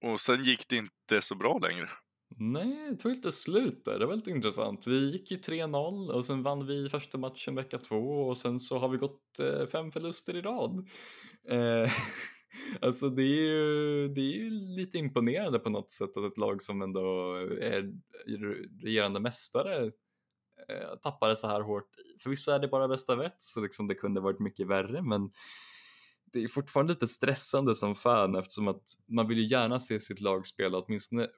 och 0.00 0.20
sen 0.20 0.42
gick 0.42 0.68
det 0.68 0.76
inte 0.76 1.20
så 1.20 1.34
bra 1.34 1.58
längre. 1.58 1.90
Nej, 2.36 2.90
det 2.90 2.96
tog 2.96 3.12
inte 3.12 3.32
slut 3.32 3.84
där. 3.84 3.98
Det 3.98 4.06
var 4.06 4.12
väldigt 4.12 4.34
intressant. 4.34 4.86
Vi 4.86 5.12
gick 5.12 5.30
ju 5.30 5.36
3-0 5.36 6.10
och 6.10 6.24
sen 6.24 6.42
vann 6.42 6.66
vi 6.66 6.88
första 6.88 7.18
matchen 7.18 7.54
vecka 7.54 7.78
två 7.78 8.28
och 8.28 8.38
sen 8.38 8.60
så 8.60 8.78
har 8.78 8.88
vi 8.88 8.98
gått 8.98 9.38
eh, 9.38 9.66
fem 9.66 9.92
förluster 9.92 10.36
i 10.36 10.40
rad. 10.40 10.88
Eh, 11.48 11.90
alltså 12.80 13.08
det 13.08 13.22
är, 13.22 13.42
ju, 13.42 14.08
det 14.08 14.20
är 14.20 14.36
ju 14.36 14.50
lite 14.50 14.98
imponerande 14.98 15.58
på 15.58 15.70
något 15.70 15.90
sätt 15.90 16.16
att 16.16 16.32
ett 16.32 16.38
lag 16.38 16.62
som 16.62 16.82
ändå 16.82 17.34
är 17.60 17.92
regerande 18.82 19.20
mästare 19.20 19.84
eh, 20.68 20.96
tappade 21.02 21.36
så 21.36 21.46
här 21.46 21.60
hårt. 21.60 21.90
Förvisso 22.22 22.50
är 22.50 22.58
det 22.58 22.68
bara 22.68 22.88
bästa 22.88 23.16
vett 23.16 23.42
så 23.42 23.60
liksom 23.60 23.86
det 23.86 23.94
kunde 23.94 24.20
varit 24.20 24.40
mycket 24.40 24.66
värre 24.66 25.02
men 25.02 25.30
det 26.32 26.42
är 26.42 26.48
fortfarande 26.48 26.92
lite 26.92 27.08
stressande 27.08 27.74
som 27.74 27.94
fan 27.94 28.34
eftersom 28.34 28.68
att 28.68 28.82
man 29.08 29.28
vill 29.28 29.38
ju 29.38 29.46
gärna 29.46 29.80
se 29.80 30.00
sitt 30.00 30.20
lag 30.20 30.46
spela 30.46 30.78
åtminstone 30.78 31.28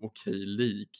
okej 0.00 0.46
League. 0.46 0.94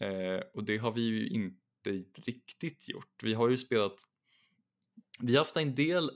Eh, 0.00 0.42
och 0.54 0.64
det 0.64 0.76
har 0.76 0.92
vi 0.92 1.02
ju 1.02 1.28
inte 1.28 1.90
riktigt 2.14 2.88
gjort. 2.88 3.22
Vi 3.22 3.34
har 3.34 3.50
ju 3.50 3.58
spelat, 3.58 3.96
vi 5.20 5.32
har 5.32 5.38
haft 5.38 5.56
en 5.56 5.74
del 5.74 6.10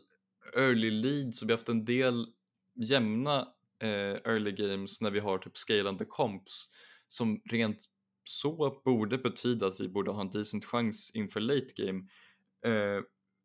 early 0.56 0.90
leads 0.90 1.42
och 1.42 1.48
vi 1.48 1.52
har 1.52 1.58
haft 1.58 1.68
en 1.68 1.84
del 1.84 2.26
jämna 2.74 3.48
eh, 3.82 4.16
early 4.24 4.52
games 4.52 5.00
när 5.00 5.10
vi 5.10 5.18
har 5.18 5.38
typ 5.38 5.56
scalande 5.56 6.04
comps 6.04 6.68
som 7.08 7.40
rent 7.44 7.84
så 8.24 8.80
borde 8.84 9.18
betyda 9.18 9.66
att 9.66 9.80
vi 9.80 9.88
borde 9.88 10.10
ha 10.10 10.20
en 10.20 10.30
decent 10.30 10.64
chans 10.64 11.10
inför 11.14 11.40
late 11.40 11.72
game. 11.76 12.08
Eh, 12.64 13.02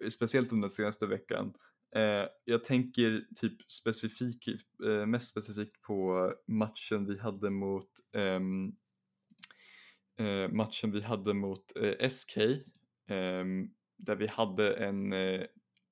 speciellt 0.10 0.52
under 0.52 0.68
den 0.68 0.76
senaste 0.76 1.06
veckan. 1.06 1.54
Eh, 1.96 2.28
jag 2.46 2.64
tänker 2.64 3.26
typ 3.36 3.72
specifik, 3.72 4.48
eh, 4.86 5.06
mest 5.06 5.28
specifikt 5.28 5.82
på 5.82 6.34
matchen 6.48 7.06
vi 7.06 7.20
hade 7.20 7.50
mot 7.50 7.90
ehm, 8.16 8.76
eh, 10.20 10.50
matchen 10.50 10.92
vi 10.92 11.02
hade 11.02 11.34
mot 11.34 11.76
eh, 11.76 12.10
SK 12.10 12.38
ehm, 13.08 13.70
där 13.98 14.16
vi 14.16 14.28
hade 14.28 14.74
en, 14.74 15.14
eh, 15.14 15.42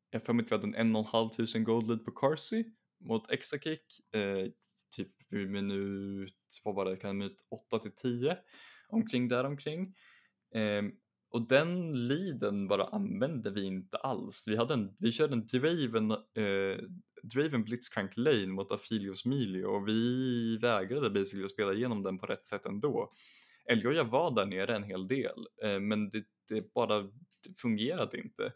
jag 0.10 0.24
för 0.24 0.34
mig 0.34 0.44
att 0.44 0.52
vi 0.52 0.56
hade 0.56 0.68
en 0.68 0.76
en 0.76 0.96
och 0.96 1.02
en 1.02 1.08
halv 1.08 1.30
tusen 1.30 1.64
gold 1.64 1.88
lead 1.88 2.06
på 2.06 2.12
Carsey 2.12 2.64
mot 3.00 3.32
Exakick 3.32 4.16
eh, 4.16 4.48
typ 4.96 5.12
vid 5.30 5.50
minut, 5.50 6.60
vad 6.64 6.76
var 6.76 6.86
det, 6.86 6.98
kan 6.98 7.18
minut 7.18 7.46
8 7.50 7.80
till 7.80 7.92
10 7.92 8.38
omkring 8.88 9.28
där 9.28 9.44
omkring. 9.44 9.96
Ehm, 10.54 10.92
och 11.32 11.48
den 11.48 11.94
leaden 12.08 12.68
bara 12.68 12.84
använde 12.86 13.52
vi 13.52 13.66
inte 13.66 13.98
alls. 13.98 14.46
Vi, 14.48 14.56
hade 14.56 14.74
en, 14.74 14.96
vi 15.00 15.12
körde 15.12 15.34
en 15.34 15.46
Draven, 15.46 16.12
eh, 16.12 16.84
Draven 17.24 17.64
Blitzcrank 17.64 18.18
Lane 18.18 18.48
mot 18.48 18.72
Afilios 18.72 19.26
Milio 19.26 19.66
och 19.66 19.88
vi 19.88 20.58
vägrade 20.58 21.10
basically 21.10 21.46
att 21.46 21.52
spela 21.52 21.74
igenom 21.74 22.04
den 22.04 22.20
på 22.20 22.26
rätt 22.26 22.46
sätt 22.46 22.66
ändå. 22.66 23.12
Elgoja 23.66 24.04
var 24.04 24.36
där 24.36 24.46
nere 24.46 24.76
en 24.76 24.84
hel 24.84 25.08
del 25.08 25.48
eh, 25.64 25.80
men 25.80 26.10
det, 26.10 26.24
det 26.50 26.74
bara 26.74 27.02
det 27.02 27.54
fungerade 27.58 28.18
inte. 28.18 28.54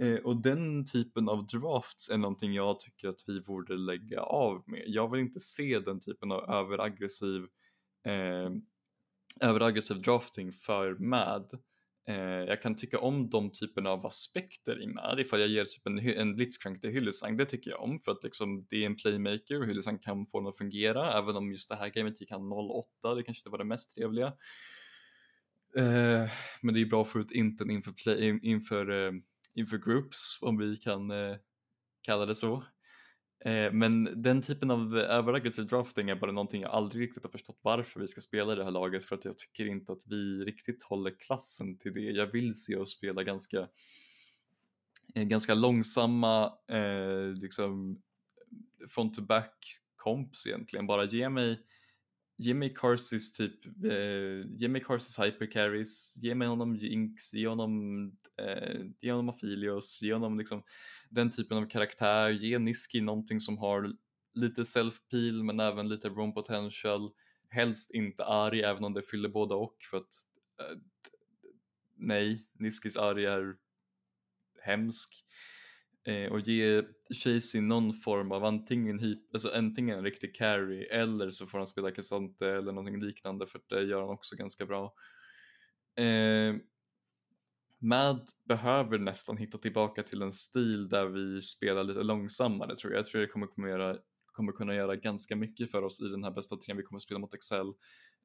Eh, 0.00 0.24
och 0.24 0.36
den 0.42 0.86
typen 0.86 1.28
av 1.28 1.46
drafts 1.46 2.10
är 2.10 2.18
någonting 2.18 2.52
jag 2.52 2.80
tycker 2.80 3.08
att 3.08 3.24
vi 3.26 3.40
borde 3.40 3.76
lägga 3.76 4.20
av 4.20 4.62
med. 4.66 4.84
Jag 4.86 5.10
vill 5.10 5.20
inte 5.20 5.40
se 5.40 5.78
den 5.78 6.00
typen 6.00 6.32
av 6.32 6.50
överaggressiv 6.50 7.46
eh, 8.06 8.50
överaggressiv 9.40 10.02
drafting 10.02 10.52
för 10.52 10.94
MAD 10.98 11.58
Eh, 12.08 12.18
jag 12.18 12.62
kan 12.62 12.76
tycka 12.76 12.98
om 12.98 13.30
de 13.30 13.52
typerna 13.52 13.90
av 13.90 14.06
aspekter 14.06 14.82
i 14.82 14.86
MAD 14.86 15.20
ifall 15.20 15.40
jag 15.40 15.48
ger 15.48 15.64
typ 15.64 15.86
en, 15.86 15.98
en 15.98 16.34
blitzcrank 16.34 16.80
till 16.80 16.90
hyllesang, 16.90 17.36
det 17.36 17.46
tycker 17.46 17.70
jag 17.70 17.82
om 17.82 17.98
för 17.98 18.12
att 18.12 18.24
liksom, 18.24 18.66
det 18.70 18.76
är 18.76 18.86
en 18.86 18.96
playmaker 18.96 19.60
och 19.60 19.66
hyllesang 19.66 19.98
kan 19.98 20.26
få 20.26 20.40
den 20.40 20.48
att 20.48 20.56
fungera 20.56 21.18
även 21.18 21.36
om 21.36 21.52
just 21.52 21.68
det 21.68 21.76
här 21.76 21.88
gamet 21.88 22.20
gick 22.20 22.30
han 22.30 22.52
08, 22.52 23.14
det 23.14 23.22
kanske 23.22 23.40
inte 23.40 23.50
var 23.50 23.58
det 23.58 23.64
mest 23.64 23.94
trevliga. 23.94 24.26
Eh, 25.76 26.30
men 26.62 26.74
det 26.74 26.80
är 26.80 26.86
bra 26.86 27.02
att 27.02 27.08
få 27.08 27.18
ut 27.18 27.30
inten 27.30 27.70
inför, 27.70 27.92
play, 27.92 28.38
inför, 28.42 29.06
eh, 29.06 29.12
inför 29.54 29.78
groups 29.78 30.38
om 30.42 30.58
vi 30.58 30.76
kan 30.76 31.10
eh, 31.10 31.36
kalla 32.02 32.26
det 32.26 32.34
så. 32.34 32.64
Eh, 33.44 33.72
men 33.72 34.22
den 34.22 34.42
typen 34.42 34.70
av 34.70 34.98
överaggressiv 34.98 35.66
drafting 35.66 36.10
är 36.10 36.14
bara 36.14 36.32
någonting 36.32 36.62
jag 36.62 36.70
aldrig 36.70 37.02
riktigt 37.02 37.24
har 37.24 37.30
förstått 37.30 37.58
varför 37.62 38.00
vi 38.00 38.06
ska 38.06 38.20
spela 38.20 38.52
i 38.52 38.56
det 38.56 38.64
här 38.64 38.70
laget 38.70 39.04
för 39.04 39.16
att 39.16 39.24
jag 39.24 39.38
tycker 39.38 39.66
inte 39.66 39.92
att 39.92 40.06
vi 40.06 40.44
riktigt 40.44 40.82
håller 40.82 41.10
klassen 41.10 41.78
till 41.78 41.94
det. 41.94 42.00
Jag 42.00 42.26
vill 42.26 42.54
se 42.54 42.76
oss 42.76 42.90
spela 42.90 43.22
ganska, 43.22 43.68
eh, 45.14 45.22
ganska 45.24 45.54
långsamma, 45.54 46.52
eh, 46.68 47.34
liksom 47.34 48.02
front 48.88 49.14
to 49.14 49.22
back 49.22 49.80
comps 49.96 50.46
egentligen. 50.46 50.86
Bara 50.86 51.04
ge 51.04 51.28
mig 51.28 51.60
ge 52.38 52.54
mig 52.54 52.74
Carsys 52.74 53.32
typ, 53.32 53.64
eh, 53.84 54.44
ge 54.60 54.68
mig 54.68 54.82
Carsys 54.84 55.18
hypercarries, 55.18 56.16
ge 56.16 56.34
mig 56.34 56.48
honom 56.48 56.74
Jinx, 56.76 57.32
ge 57.34 57.46
honom, 57.48 58.12
eh, 58.38 58.84
ge 59.00 59.12
honom 59.12 59.28
Aphelios, 59.28 60.02
ge 60.02 60.12
honom 60.12 60.38
liksom 60.38 60.62
den 61.10 61.30
typen 61.30 61.58
av 61.58 61.68
karaktär, 61.68 62.30
ge 62.30 62.58
Niski 62.58 63.00
någonting 63.00 63.40
som 63.40 63.58
har 63.58 63.92
lite 64.34 64.64
self-peel 64.64 65.42
men 65.42 65.60
även 65.60 65.88
lite 65.88 66.08
roam 66.08 66.34
potential, 66.34 67.10
helst 67.48 67.90
inte 67.94 68.24
arg 68.24 68.62
även 68.62 68.84
om 68.84 68.94
det 68.94 69.02
fyller 69.02 69.28
båda 69.28 69.54
och 69.54 69.76
för 69.90 69.96
att 69.96 70.14
eh, 70.60 70.76
nej, 71.96 72.46
Niskis 72.58 72.96
arg 72.96 73.24
är 73.24 73.56
hemsk 74.62 75.24
eh, 76.06 76.32
och 76.32 76.40
ge 76.40 76.82
Chasey 77.24 77.60
någon 77.60 77.94
form 77.94 78.32
av 78.32 78.44
antingen, 78.44 78.98
hyp, 78.98 79.34
alltså 79.34 79.50
antingen 79.54 79.98
en 79.98 80.04
riktig 80.04 80.34
carry 80.34 80.82
eller 80.82 81.30
så 81.30 81.46
får 81.46 81.58
han 81.58 81.66
spela 81.66 81.90
Cassante 81.90 82.48
eller 82.48 82.72
någonting 82.72 83.00
liknande 83.00 83.46
för 83.46 83.60
det 83.68 83.82
gör 83.82 84.00
han 84.00 84.10
också 84.10 84.36
ganska 84.36 84.66
bra. 84.66 84.94
Eh, 85.98 86.54
Mad 87.78 88.28
behöver 88.48 88.98
nästan 88.98 89.36
hitta 89.36 89.58
tillbaka 89.58 90.02
till 90.02 90.22
en 90.22 90.32
stil 90.32 90.88
där 90.88 91.06
vi 91.06 91.40
spelar 91.40 91.84
lite 91.84 92.02
långsammare 92.02 92.76
tror 92.76 92.92
jag. 92.92 92.98
Jag 92.98 93.06
tror 93.06 93.20
det 93.20 93.26
kommer, 93.26 93.46
kommer, 93.46 93.68
göra, 93.68 93.96
kommer 94.32 94.52
kunna 94.52 94.74
göra 94.74 94.96
ganska 94.96 95.36
mycket 95.36 95.70
för 95.70 95.82
oss 95.82 96.00
i 96.00 96.08
den 96.08 96.24
här 96.24 96.30
bästa 96.30 96.56
trean 96.56 96.76
vi 96.76 96.82
kommer 96.82 96.98
spela 96.98 97.20
mot 97.20 97.34
Excel. 97.34 97.66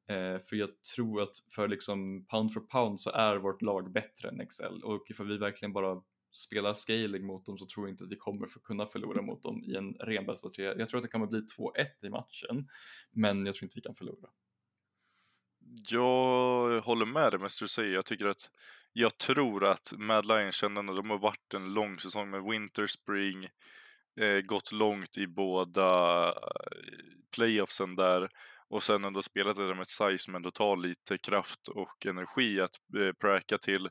Eh, 0.08 0.38
för 0.38 0.56
jag 0.56 0.82
tror 0.94 1.22
att 1.22 1.34
för 1.54 1.68
liksom 1.68 2.26
pound 2.26 2.52
for 2.52 2.60
pound 2.60 3.00
så 3.00 3.10
är 3.10 3.36
vårt 3.36 3.62
lag 3.62 3.92
bättre 3.92 4.28
än 4.28 4.40
Excel 4.40 4.82
och 4.84 5.10
ifall 5.10 5.28
vi 5.28 5.38
verkligen 5.38 5.72
bara 5.72 6.02
spelar 6.32 6.74
scaling 6.74 7.26
mot 7.26 7.46
dem 7.46 7.58
så 7.58 7.66
tror 7.66 7.86
jag 7.86 7.92
inte 7.92 8.04
att 8.04 8.10
vi 8.10 8.16
kommer 8.16 8.46
för 8.46 8.60
kunna 8.60 8.86
förlora 8.86 9.22
mot 9.22 9.42
dem 9.42 9.64
i 9.64 9.74
en 9.74 9.94
ren 9.94 10.26
bästa 10.26 10.48
tre. 10.48 10.64
Jag 10.64 10.88
tror 10.88 10.98
att 10.98 11.04
det 11.04 11.10
kommer 11.10 11.26
bli 11.26 11.40
2-1 11.40 12.06
i 12.06 12.10
matchen, 12.10 12.68
men 13.10 13.46
jag 13.46 13.54
tror 13.54 13.66
inte 13.66 13.76
vi 13.76 13.82
kan 13.82 13.94
förlora. 13.94 14.28
Jag 15.88 16.80
håller 16.80 17.06
med 17.06 17.32
dig 17.32 17.40
med 17.40 17.50
du 17.60 17.68
säger. 17.68 17.94
Jag 17.94 18.06
tycker 18.06 18.26
att 18.26 18.50
jag 18.92 19.18
tror 19.18 19.64
att 19.64 19.92
Mad 19.96 20.26
Lions-kännarna, 20.26 20.92
de 20.92 21.10
har 21.10 21.18
varit 21.18 21.54
en 21.54 21.74
lång 21.74 21.98
säsong 21.98 22.30
med 22.30 22.42
Winter 22.42 22.86
Spring, 22.86 23.44
eh, 24.20 24.40
gått 24.40 24.72
långt 24.72 25.18
i 25.18 25.26
båda 25.26 26.28
eh, 26.28 26.32
playoffsen 27.34 27.96
där 27.96 28.28
och 28.72 28.82
sen 28.82 29.04
ändå 29.04 29.22
spelat 29.22 29.56
det 29.56 29.66
där 29.66 29.74
med 29.74 29.82
ett 29.82 29.88
size 29.88 30.18
som 30.18 30.34
ändå 30.34 30.50
tar 30.50 30.76
lite 30.76 31.18
kraft 31.18 31.68
och 31.68 32.06
energi 32.06 32.60
att 32.60 32.70
eh, 32.98 33.12
pracka 33.20 33.58
till. 33.58 33.88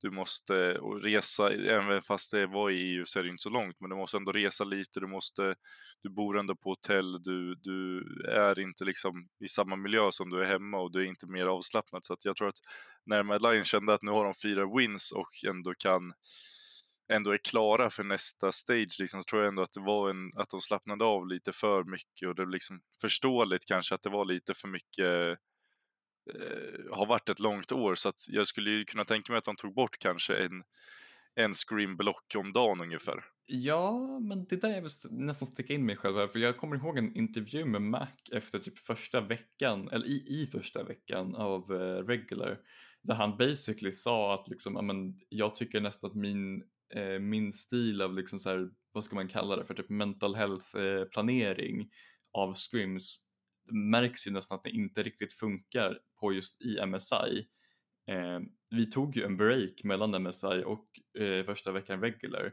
Du 0.00 0.10
måste 0.10 0.54
resa, 1.02 1.50
även 1.50 2.02
fast 2.02 2.30
det 2.30 2.46
var 2.46 2.70
i 2.70 2.76
EU 2.76 3.04
så 3.06 3.18
är 3.18 3.22
det 3.22 3.28
inte 3.28 3.42
så 3.42 3.50
långt, 3.50 3.76
men 3.80 3.90
du 3.90 3.96
måste 3.96 4.16
ändå 4.16 4.32
resa 4.32 4.64
lite, 4.64 5.00
du 5.00 5.06
måste, 5.06 5.54
du 6.02 6.10
bor 6.10 6.38
ändå 6.38 6.56
på 6.56 6.70
hotell, 6.70 7.22
du, 7.22 7.54
du 7.54 8.04
är 8.28 8.60
inte 8.60 8.84
liksom 8.84 9.28
i 9.44 9.48
samma 9.48 9.76
miljö 9.76 10.08
som 10.10 10.30
du 10.30 10.42
är 10.42 10.46
hemma 10.46 10.78
och 10.78 10.92
du 10.92 11.00
är 11.00 11.08
inte 11.08 11.26
mer 11.26 11.46
avslappnad. 11.46 12.04
Så 12.04 12.12
att 12.12 12.24
jag 12.24 12.36
tror 12.36 12.48
att 12.48 12.60
när 13.06 13.22
Mad 13.22 13.42
Lions 13.42 13.68
kände 13.68 13.94
att 13.94 14.02
nu 14.02 14.10
har 14.10 14.24
de 14.24 14.32
fyra 14.42 14.76
wins 14.76 15.12
och 15.12 15.50
ändå 15.50 15.74
kan 15.78 16.12
ändå 17.12 17.30
är 17.30 17.36
klara 17.36 17.90
för 17.90 18.04
nästa 18.04 18.52
stage 18.52 18.96
liksom, 19.00 19.22
så 19.22 19.26
tror 19.30 19.42
jag 19.42 19.48
ändå 19.48 19.62
att 19.62 19.72
det 19.72 19.80
var 19.80 20.10
en, 20.10 20.30
att 20.36 20.48
de 20.48 20.60
slappnade 20.60 21.04
av 21.04 21.26
lite 21.26 21.52
för 21.52 21.84
mycket 21.84 22.28
och 22.28 22.34
det 22.34 22.42
är 22.42 22.46
liksom 22.46 22.80
förståeligt 23.00 23.66
kanske 23.66 23.94
att 23.94 24.02
det 24.02 24.10
var 24.10 24.24
lite 24.24 24.54
för 24.54 24.68
mycket 24.68 25.38
eh, 26.34 26.96
har 26.96 27.06
varit 27.06 27.28
ett 27.28 27.40
långt 27.40 27.72
år 27.72 27.94
så 27.94 28.08
att 28.08 28.20
jag 28.28 28.46
skulle 28.46 28.70
ju 28.70 28.84
kunna 28.84 29.04
tänka 29.04 29.32
mig 29.32 29.38
att 29.38 29.44
de 29.44 29.56
tog 29.56 29.74
bort 29.74 29.98
kanske 29.98 30.36
en, 30.36 30.62
en 31.34 31.54
screamblock 31.54 32.34
om 32.36 32.52
dagen 32.52 32.80
ungefär. 32.80 33.24
Ja, 33.46 34.18
men 34.20 34.44
det 34.44 34.56
där 34.56 34.72
är 34.72 35.10
nästan 35.10 35.46
sticka 35.46 35.72
in 35.72 35.86
mig 35.86 35.96
själv 35.96 36.16
här, 36.16 36.28
för 36.28 36.38
jag 36.38 36.56
kommer 36.56 36.76
ihåg 36.76 36.98
en 36.98 37.16
intervju 37.16 37.64
med 37.64 37.82
Mac 37.82 38.08
efter 38.32 38.58
typ 38.58 38.78
första 38.78 39.20
veckan, 39.20 39.88
eller 39.88 40.06
i, 40.06 40.24
i 40.28 40.48
första 40.52 40.82
veckan 40.82 41.34
av 41.34 41.72
uh, 41.72 42.06
Regular, 42.06 42.58
där 43.02 43.14
han 43.14 43.36
basically 43.36 43.92
sa 43.92 44.34
att 44.34 44.48
liksom, 44.48 44.76
amen, 44.76 45.20
jag 45.28 45.54
tycker 45.54 45.80
nästan 45.80 46.10
att 46.10 46.16
min 46.16 46.62
eh, 46.94 47.18
min 47.18 47.52
stil 47.52 48.02
av 48.02 48.14
liksom 48.14 48.38
så 48.38 48.50
här, 48.50 48.70
vad 48.92 49.04
ska 49.04 49.14
man 49.14 49.28
kalla 49.28 49.56
det 49.56 49.64
för, 49.64 49.74
typ 49.74 49.88
mental 49.88 50.34
health 50.34 50.76
eh, 50.76 51.04
planering 51.04 51.90
av 52.32 52.54
scrims 52.54 53.26
märks 53.72 54.26
ju 54.26 54.30
nästan 54.30 54.56
att 54.56 54.64
det 54.64 54.70
inte 54.70 55.02
riktigt 55.02 55.32
funkar 55.32 55.98
på 56.20 56.32
just 56.32 56.62
i 56.62 56.86
MSI. 56.86 57.46
Eh, 58.10 58.40
vi 58.70 58.90
tog 58.90 59.16
ju 59.16 59.24
en 59.24 59.36
break 59.36 59.84
mellan 59.84 60.22
MSI 60.22 60.62
och 60.66 61.20
eh, 61.22 61.44
första 61.44 61.72
veckan 61.72 62.00
regular 62.00 62.52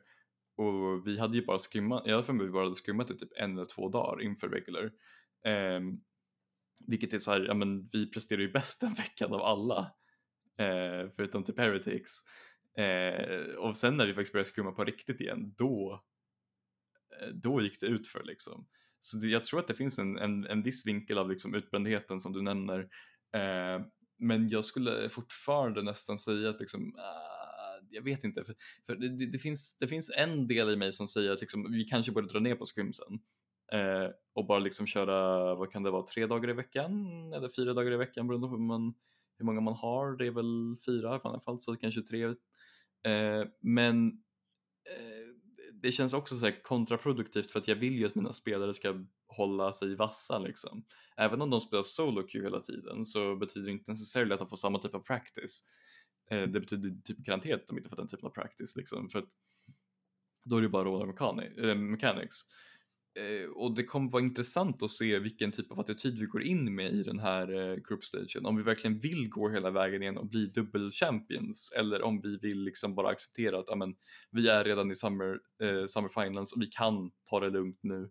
och 0.61 1.07
vi 1.07 1.19
hade 1.19 1.37
ju 1.37 1.45
bara 1.45 1.57
skrimmat, 1.57 2.07
i 2.07 2.23
för 2.23 2.33
mig 2.33 2.45
vi 2.45 2.51
bara 2.51 2.63
hade 2.63 2.75
skrimmat 2.75 3.11
i 3.11 3.17
typ 3.17 3.31
en 3.35 3.53
eller 3.53 3.65
två 3.65 3.89
dagar 3.89 4.21
inför 4.21 4.49
regular. 4.49 4.91
Eh, 5.45 5.79
vilket 6.87 7.13
är 7.13 7.17
så 7.17 7.31
här, 7.31 7.45
ja 7.47 7.53
men 7.53 7.89
vi 7.91 8.11
presterar 8.11 8.41
ju 8.41 8.51
bäst 8.51 8.81
den 8.81 8.93
veckan 8.93 9.33
av 9.33 9.41
alla. 9.41 9.79
Eh, 10.57 11.09
förutom 11.15 11.43
typ 11.43 11.57
Heretics. 11.59 12.11
Eh, 12.77 13.55
och 13.55 13.77
sen 13.77 13.97
när 13.97 14.05
vi 14.05 14.13
faktiskt 14.13 14.33
började 14.33 14.49
skumma 14.49 14.71
på 14.71 14.83
riktigt 14.83 15.21
igen, 15.21 15.53
då, 15.57 16.03
eh, 17.21 17.27
då 17.27 17.61
gick 17.61 17.79
det 17.79 17.87
ut 17.87 18.07
för 18.07 18.23
liksom. 18.23 18.67
Så 18.99 19.17
det, 19.17 19.27
jag 19.27 19.43
tror 19.43 19.59
att 19.59 19.67
det 19.67 19.75
finns 19.75 19.99
en, 19.99 20.17
en, 20.17 20.45
en 20.45 20.63
viss 20.63 20.85
vinkel 20.85 21.17
av 21.17 21.29
liksom 21.29 21.55
utbrändheten 21.55 22.19
som 22.19 22.33
du 22.33 22.41
nämner. 22.41 22.79
Eh, 23.35 23.85
men 24.21 24.49
jag 24.49 24.65
skulle 24.65 25.09
fortfarande 25.09 25.81
nästan 25.81 26.17
säga 26.17 26.49
att 26.49 26.59
liksom, 26.59 26.81
uh, 26.81 27.87
jag 27.89 28.01
vet 28.01 28.23
inte, 28.23 28.43
för, 28.43 28.55
för 28.85 28.95
det, 28.95 29.25
det, 29.25 29.37
finns, 29.37 29.77
det 29.77 29.87
finns 29.87 30.11
en 30.17 30.47
del 30.47 30.69
i 30.69 30.75
mig 30.75 30.91
som 30.91 31.07
säger 31.07 31.31
att 31.31 31.41
liksom, 31.41 31.71
vi 31.71 31.83
kanske 31.83 32.11
borde 32.11 32.27
dra 32.27 32.39
ner 32.39 32.55
på 32.55 32.65
scrimsen 32.65 33.19
eh, 33.71 34.09
och 34.33 34.45
bara 34.45 34.59
liksom 34.59 34.87
köra, 34.87 35.55
vad 35.55 35.71
kan 35.71 35.83
det 35.83 35.91
vara, 35.91 36.03
tre 36.03 36.25
dagar 36.25 36.49
i 36.49 36.53
veckan 36.53 36.93
eller 37.33 37.49
fyra 37.49 37.73
dagar 37.73 37.91
i 37.91 37.97
veckan 37.97 38.27
beroende 38.27 38.47
på 38.47 38.51
hur, 38.51 38.63
man, 38.63 38.93
hur 39.37 39.45
många 39.45 39.61
man 39.61 39.73
har. 39.73 40.17
Det 40.17 40.27
är 40.27 40.31
väl 40.31 40.77
fyra 40.85 41.15
i 41.15 41.19
alla 41.23 41.39
fall, 41.39 41.59
så 41.59 41.75
kanske 41.75 42.01
tre 42.01 42.33
Eh, 43.03 43.47
men 43.61 44.07
eh, 44.89 45.27
det 45.73 45.91
känns 45.91 46.13
också 46.13 46.35
så 46.35 46.51
kontraproduktivt 46.63 47.51
för 47.51 47.59
att 47.59 47.67
jag 47.67 47.75
vill 47.75 47.99
ju 47.99 48.05
att 48.05 48.15
mina 48.15 48.33
spelare 48.33 48.73
ska 48.73 49.05
hålla 49.27 49.73
sig 49.73 49.95
vassa 49.95 50.39
liksom. 50.39 50.85
Även 51.17 51.41
om 51.41 51.49
de 51.49 51.61
spelar 51.61 51.83
solo 51.83 52.23
queue 52.23 52.45
hela 52.45 52.59
tiden 52.59 53.05
så 53.05 53.35
betyder 53.35 53.65
det 53.65 53.71
inte 53.71 53.91
necessarily 53.91 54.33
att 54.33 54.39
de 54.39 54.49
får 54.49 54.55
samma 54.55 54.79
typ 54.79 54.95
av 54.95 54.99
practice. 54.99 55.63
Eh, 56.31 56.41
det 56.41 56.59
betyder 56.59 57.01
typ 57.03 57.17
garanterat 57.17 57.61
att 57.61 57.67
de 57.67 57.77
inte 57.77 57.89
får 57.89 57.95
den 57.95 58.07
typen 58.07 58.25
av 58.25 58.31
practice 58.31 58.75
liksom 58.75 59.09
för 59.09 59.19
att 59.19 59.29
då 60.45 60.57
är 60.57 60.61
det 60.61 60.69
bara 60.69 60.83
råda 60.83 61.43
eh, 61.57 61.75
mechanics. 61.75 62.35
Eh, 63.19 63.49
och 63.49 63.75
det 63.75 63.83
kommer 63.83 64.11
vara 64.11 64.23
intressant 64.23 64.83
att 64.83 64.91
se 64.91 65.19
vilken 65.19 65.51
typ 65.51 65.71
av 65.71 65.79
attityd 65.79 66.19
vi 66.19 66.25
går 66.25 66.43
in 66.43 66.75
med 66.75 66.93
i 66.93 67.03
den 67.03 67.19
här 67.19 67.53
eh, 67.53 67.75
groupstagen. 67.75 68.45
Om 68.45 68.57
vi 68.57 68.63
verkligen 68.63 68.99
vill 68.99 69.29
gå 69.29 69.49
hela 69.49 69.71
vägen 69.71 70.01
igen 70.01 70.17
och 70.17 70.29
bli 70.29 70.45
dubbel 70.45 70.91
champions 70.91 71.73
eller 71.77 72.01
om 72.01 72.21
vi 72.21 72.37
vill 72.37 72.63
liksom 72.63 72.95
bara 72.95 73.09
acceptera 73.09 73.59
att 73.59 73.69
amen, 73.69 73.95
vi 74.31 74.47
är 74.47 74.63
redan 74.63 74.91
i 74.91 74.95
summer, 74.95 75.39
eh, 75.63 75.85
summer 75.87 76.09
finals 76.23 76.53
och 76.53 76.61
vi 76.61 76.67
kan 76.67 77.11
ta 77.29 77.39
det 77.39 77.49
lugnt 77.49 77.79
nu. 77.81 78.09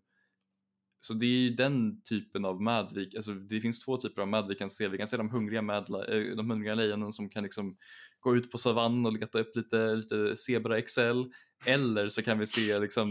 Så 1.01 1.15
det 1.15 1.27
är 1.27 1.49
ju 1.49 1.51
den 1.51 2.03
typen 2.03 2.45
av 2.45 2.63
mad 2.63 2.93
vi, 2.95 3.17
alltså 3.17 3.33
det 3.35 3.61
finns 3.61 3.81
två 3.81 3.97
typer 3.97 4.23
av 4.23 4.29
mad 4.29 4.49
vi 4.49 4.55
kan 4.55 4.71
se. 4.71 4.89
Vi 4.89 4.99
kan 4.99 5.09
se 5.09 5.17
de 5.17 5.31
hungriga, 5.31 5.63
mad, 5.63 5.91
eh, 5.91 6.37
de 6.37 6.51
hungriga 6.51 6.75
lejonen 6.75 7.13
som 7.13 7.29
kan 7.29 7.43
liksom 7.43 7.77
gå 8.21 8.37
ut 8.37 8.51
på 8.51 8.59
savannen 8.59 9.07
och 9.07 9.13
leta 9.13 9.39
upp 9.39 9.57
lite, 9.57 9.95
lite 9.95 10.37
zebra 10.37 10.79
excel 10.79 11.33
eller 11.65 12.09
så 12.09 12.23
kan 12.23 12.39
vi 12.39 12.47
se 12.47 12.79
liksom 12.79 13.11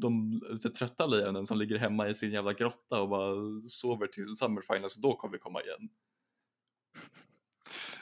de 0.00 0.40
lite 0.50 0.70
trötta 0.70 1.06
lejonen 1.06 1.46
som 1.46 1.58
ligger 1.58 1.78
hemma 1.78 2.08
i 2.08 2.14
sin 2.14 2.32
jävla 2.32 2.52
grotta 2.52 3.00
och 3.00 3.08
bara 3.08 3.34
sover 3.68 4.06
till 4.06 4.36
Summer 4.36 4.62
Finals 4.74 4.96
och 4.96 5.02
då 5.02 5.16
kommer 5.16 5.32
vi 5.32 5.38
komma 5.38 5.62
igen. 5.62 5.88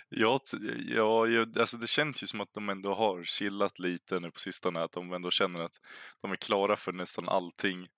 Ja, 0.09 0.40
ja, 0.88 1.47
alltså 1.61 1.77
det 1.77 1.87
känns 1.87 2.23
ju 2.23 2.27
som 2.27 2.40
att 2.40 2.55
de 2.55 2.68
ändå 2.68 2.95
har 2.95 3.25
chillat 3.25 3.79
lite 3.79 4.21
nu 4.21 4.31
på 4.31 4.40
sistone, 4.40 4.83
att 4.83 4.92
de 4.92 5.12
ändå 5.12 5.31
känner 5.31 5.61
att 5.61 5.81
de 6.21 6.33
är 6.33 6.37
klara 6.37 6.77
för 6.77 6.92
nästan 6.92 7.29
allting 7.29 7.88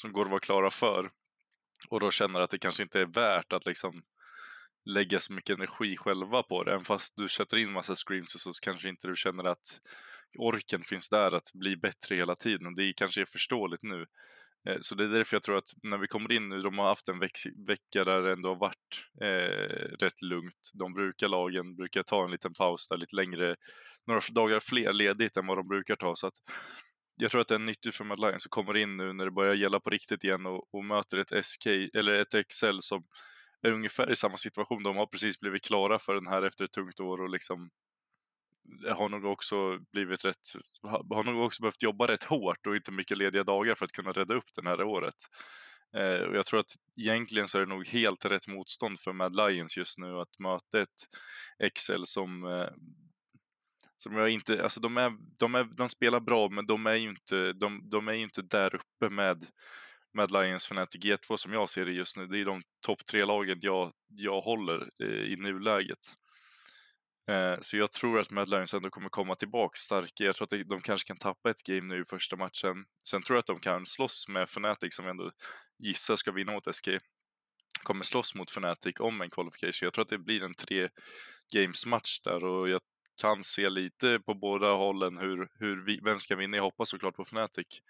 som 0.00 0.12
går 0.12 0.24
att 0.24 0.30
vara 0.30 0.40
klara 0.40 0.70
för. 0.70 1.10
Och 1.88 2.00
då 2.00 2.10
känner 2.10 2.40
att 2.40 2.50
det 2.50 2.58
kanske 2.58 2.82
inte 2.82 3.00
är 3.00 3.06
värt 3.06 3.52
att 3.52 3.66
liksom 3.66 4.02
lägga 4.84 5.20
så 5.20 5.32
mycket 5.32 5.56
energi 5.56 5.96
själva 5.96 6.42
på 6.42 6.64
det. 6.64 6.70
Även 6.70 6.84
fast 6.84 7.14
du 7.16 7.28
sätter 7.28 7.56
in 7.56 7.72
massa 7.72 7.94
screams 7.94 8.42
så 8.42 8.50
kanske 8.62 8.88
inte 8.88 9.08
du 9.08 9.16
känner 9.16 9.44
att 9.44 9.80
orken 10.38 10.82
finns 10.82 11.08
där 11.08 11.34
att 11.34 11.52
bli 11.52 11.76
bättre 11.76 12.16
hela 12.16 12.34
tiden 12.34 12.66
och 12.66 12.74
det 12.76 12.92
kanske 12.96 13.20
är 13.20 13.24
förståeligt 13.24 13.82
nu. 13.82 14.06
Eh, 14.68 14.76
så 14.80 14.94
det 14.94 15.04
är 15.04 15.08
därför 15.08 15.36
jag 15.36 15.42
tror 15.42 15.56
att 15.56 15.70
när 15.82 15.98
vi 15.98 16.06
kommer 16.06 16.32
in 16.32 16.48
nu, 16.48 16.60
de 16.60 16.78
har 16.78 16.88
haft 16.88 17.08
en 17.08 17.18
vecka 17.66 18.04
där 18.04 18.22
det 18.22 18.32
ändå 18.32 18.48
har 18.48 18.56
varit 18.56 19.04
eh, 19.20 19.96
rätt 20.04 20.22
lugnt. 20.22 20.70
De 20.74 20.94
brukar, 20.94 21.28
lagen 21.28 21.76
brukar 21.76 22.02
ta 22.02 22.24
en 22.24 22.30
liten 22.30 22.52
paus 22.52 22.88
där 22.88 22.96
lite 22.96 23.16
längre, 23.16 23.56
några 24.06 24.20
dagar 24.34 24.60
fler 24.60 24.92
ledigt 24.92 25.36
än 25.36 25.46
vad 25.46 25.58
de 25.58 25.68
brukar 25.68 25.96
ta. 25.96 26.16
Så 26.16 26.26
att 26.26 26.34
jag 27.18 27.30
tror 27.30 27.40
att 27.40 27.48
det 27.48 27.54
är 27.54 27.58
nyttigt 27.58 27.94
för 27.94 28.04
Mad 28.04 28.20
Lions 28.20 28.42
som 28.42 28.50
kommer 28.50 28.76
in 28.76 28.96
nu 28.96 29.12
när 29.12 29.24
det 29.24 29.30
börjar 29.30 29.54
gälla 29.54 29.80
på 29.80 29.90
riktigt 29.90 30.24
igen 30.24 30.46
och, 30.46 30.74
och 30.74 30.84
möter 30.84 31.18
ett 31.18 31.46
SK, 31.46 31.66
eller 31.66 32.12
ett 32.12 32.48
XL 32.48 32.78
som 32.80 33.04
är 33.62 33.72
ungefär 33.72 34.10
i 34.12 34.16
samma 34.16 34.36
situation. 34.36 34.82
De 34.82 34.96
har 34.96 35.06
precis 35.06 35.40
blivit 35.40 35.64
klara 35.64 35.98
för 35.98 36.14
den 36.14 36.26
här 36.26 36.42
efter 36.42 36.64
ett 36.64 36.72
tungt 36.72 37.00
år 37.00 37.20
och 37.20 37.30
liksom 37.30 37.70
eh, 38.86 38.96
har 38.96 39.08
nog 39.08 39.24
också 39.24 39.78
blivit 39.92 40.24
rätt, 40.24 40.52
har 41.10 41.24
nog 41.24 41.44
också 41.44 41.62
behövt 41.62 41.82
jobba 41.82 42.06
rätt 42.06 42.24
hårt 42.24 42.66
och 42.66 42.76
inte 42.76 42.92
mycket 42.92 43.18
lediga 43.18 43.44
dagar 43.44 43.74
för 43.74 43.84
att 43.84 43.92
kunna 43.92 44.12
rädda 44.12 44.34
upp 44.34 44.50
det 44.54 44.68
här 44.68 44.82
året. 44.82 45.14
Eh, 45.96 46.20
och 46.28 46.36
jag 46.36 46.46
tror 46.46 46.60
att 46.60 46.72
egentligen 47.00 47.48
så 47.48 47.58
är 47.58 47.62
det 47.62 47.74
nog 47.74 47.86
helt 47.86 48.24
rätt 48.24 48.48
motstånd 48.48 49.00
för 49.00 49.12
Mad 49.12 49.36
Lions 49.36 49.76
just 49.76 49.98
nu 49.98 50.18
att 50.20 50.38
möta 50.38 50.80
ett 50.80 51.08
XL 51.74 52.02
som 52.04 52.44
eh, 52.44 52.68
som 54.02 54.16
jag 54.16 54.30
inte, 54.30 54.62
alltså 54.62 54.80
de, 54.80 54.96
är, 54.96 55.12
de, 55.38 55.54
är, 55.54 55.64
de 55.64 55.88
spelar 55.88 56.20
bra 56.20 56.48
men 56.48 56.66
de 56.66 56.86
är 56.86 56.94
ju 56.94 57.08
inte, 57.08 57.52
de, 57.52 57.90
de 57.90 58.08
är 58.08 58.12
inte 58.12 58.42
där 58.42 58.74
uppe 58.74 59.14
med 59.14 59.44
med 60.14 60.30
Lions 60.30 60.66
Fnatic 60.66 61.04
G2 61.04 61.36
som 61.36 61.52
jag 61.52 61.70
ser 61.70 61.84
det 61.84 61.92
just 61.92 62.16
nu. 62.16 62.26
Det 62.26 62.38
är 62.38 62.44
de 62.44 62.62
topp 62.86 63.06
tre 63.10 63.24
lagen 63.24 63.58
jag, 63.60 63.92
jag 64.08 64.40
håller 64.40 64.88
eh, 65.02 65.32
i 65.32 65.36
nuläget. 65.36 65.98
Eh, 67.30 67.56
så 67.60 67.76
jag 67.76 67.92
tror 67.92 68.20
att 68.20 68.30
Mad 68.30 68.48
Lions 68.48 68.74
ändå 68.74 68.90
kommer 68.90 69.08
komma 69.08 69.34
tillbaka 69.34 69.76
starka. 69.76 70.24
Jag 70.24 70.36
tror 70.36 70.44
att 70.44 70.68
de 70.68 70.80
kanske 70.80 71.06
kan 71.06 71.16
tappa 71.16 71.50
ett 71.50 71.62
game 71.62 71.94
nu 71.94 72.00
i 72.00 72.04
första 72.04 72.36
matchen. 72.36 72.84
Sen 73.08 73.22
tror 73.22 73.36
jag 73.36 73.40
att 73.40 73.46
de 73.46 73.60
kan 73.60 73.86
slåss 73.86 74.28
med 74.28 74.42
Fnatic 74.42 74.94
som 74.94 75.08
ändå 75.08 75.30
gissar 75.78 76.16
ska 76.16 76.32
vinna 76.32 76.52
mot 76.52 76.74
SK. 76.74 76.88
Kommer 77.82 78.04
slåss 78.04 78.34
mot 78.34 78.50
Fnatic 78.50 79.00
om 79.00 79.20
en 79.20 79.30
qualification. 79.30 79.86
Jag 79.86 79.92
tror 79.92 80.02
att 80.02 80.08
det 80.08 80.18
blir 80.18 80.42
en 80.42 80.54
tre 80.54 80.88
games 81.54 81.86
match 81.86 82.20
där 82.24 82.44
och 82.44 82.68
jag 82.68 82.80
kan 83.20 83.44
se 83.44 83.68
lite 83.68 84.20
på 84.20 84.34
båda 84.34 84.72
hållen 84.72 85.18
hur, 85.18 85.48
hur 85.54 85.84
vi, 85.84 86.00
vem 86.04 86.18
ska 86.18 86.36
vinna. 86.36 86.56
Jag 86.56 86.64
hoppas 86.64 86.88
såklart 86.88 87.16
på 87.16 87.22
Fnatic. 87.22 87.82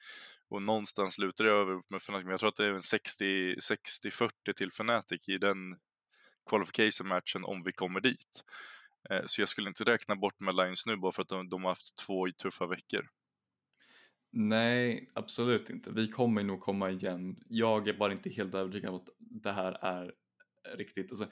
Och 0.49 0.63
någonstans 0.63 1.19
lutar 1.19 1.45
det 1.45 1.51
över 1.51 1.83
med 1.89 1.97
Fnatic, 1.97 2.25
men 2.25 2.31
jag 2.31 2.41
tror 2.41 2.49
att 2.49 2.57
det 2.57 2.67
är 2.67 2.75
60-40 2.75 4.53
till 4.57 4.69
Fnatic 4.69 5.29
i 5.29 5.39
den 5.39 5.57
qualification 6.51 7.09
matchen 7.09 7.45
om 7.45 7.63
vi 7.63 7.73
kommer 7.73 8.01
dit. 8.01 8.45
Eh, 9.11 9.23
så 9.27 9.43
jag 9.43 9.49
skulle 9.49 9.69
inte 9.69 9.85
räkna 9.85 10.17
bort 10.17 10.41
med 10.41 10.55
Lions 10.55 10.87
nu 10.87 10.97
bara 10.97 11.13
för 11.13 11.23
att 11.23 11.29
de, 11.29 11.49
de 11.49 11.63
har 11.63 11.71
haft 11.71 11.97
två 11.97 12.29
tuffa 12.43 12.67
veckor. 12.67 13.09
Nej, 14.33 15.09
absolut 15.15 15.71
inte. 15.71 15.93
Vi 15.93 16.09
kommer 16.09 16.43
nog 16.43 16.61
komma 16.61 16.91
igen. 16.91 17.37
Jag 17.49 17.89
är 17.89 17.93
bara 17.93 18.13
inte 18.13 18.31
helt 18.31 18.55
övertygad 18.55 18.91
om 18.91 18.97
att 18.97 19.09
det 19.19 19.53
här 19.53 19.73
är 19.73 20.13
riktigt. 20.77 21.11
Alltså, 21.11 21.29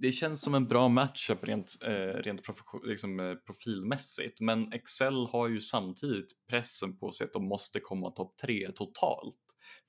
det 0.00 0.12
känns 0.12 0.42
som 0.42 0.54
en 0.54 0.68
bra 0.68 0.88
matchup 0.88 1.44
rent, 1.44 1.76
eh, 1.82 1.92
rent 1.92 2.42
liksom, 2.84 3.20
eh, 3.20 3.34
profilmässigt 3.34 4.40
men 4.40 4.72
Excel 4.72 5.26
har 5.26 5.48
ju 5.48 5.60
samtidigt 5.60 6.26
pressen 6.48 6.98
på 6.98 7.12
sig 7.12 7.24
att 7.24 7.32
de 7.32 7.48
måste 7.48 7.80
komma 7.80 8.10
topp 8.10 8.36
tre 8.36 8.72
totalt 8.72 9.36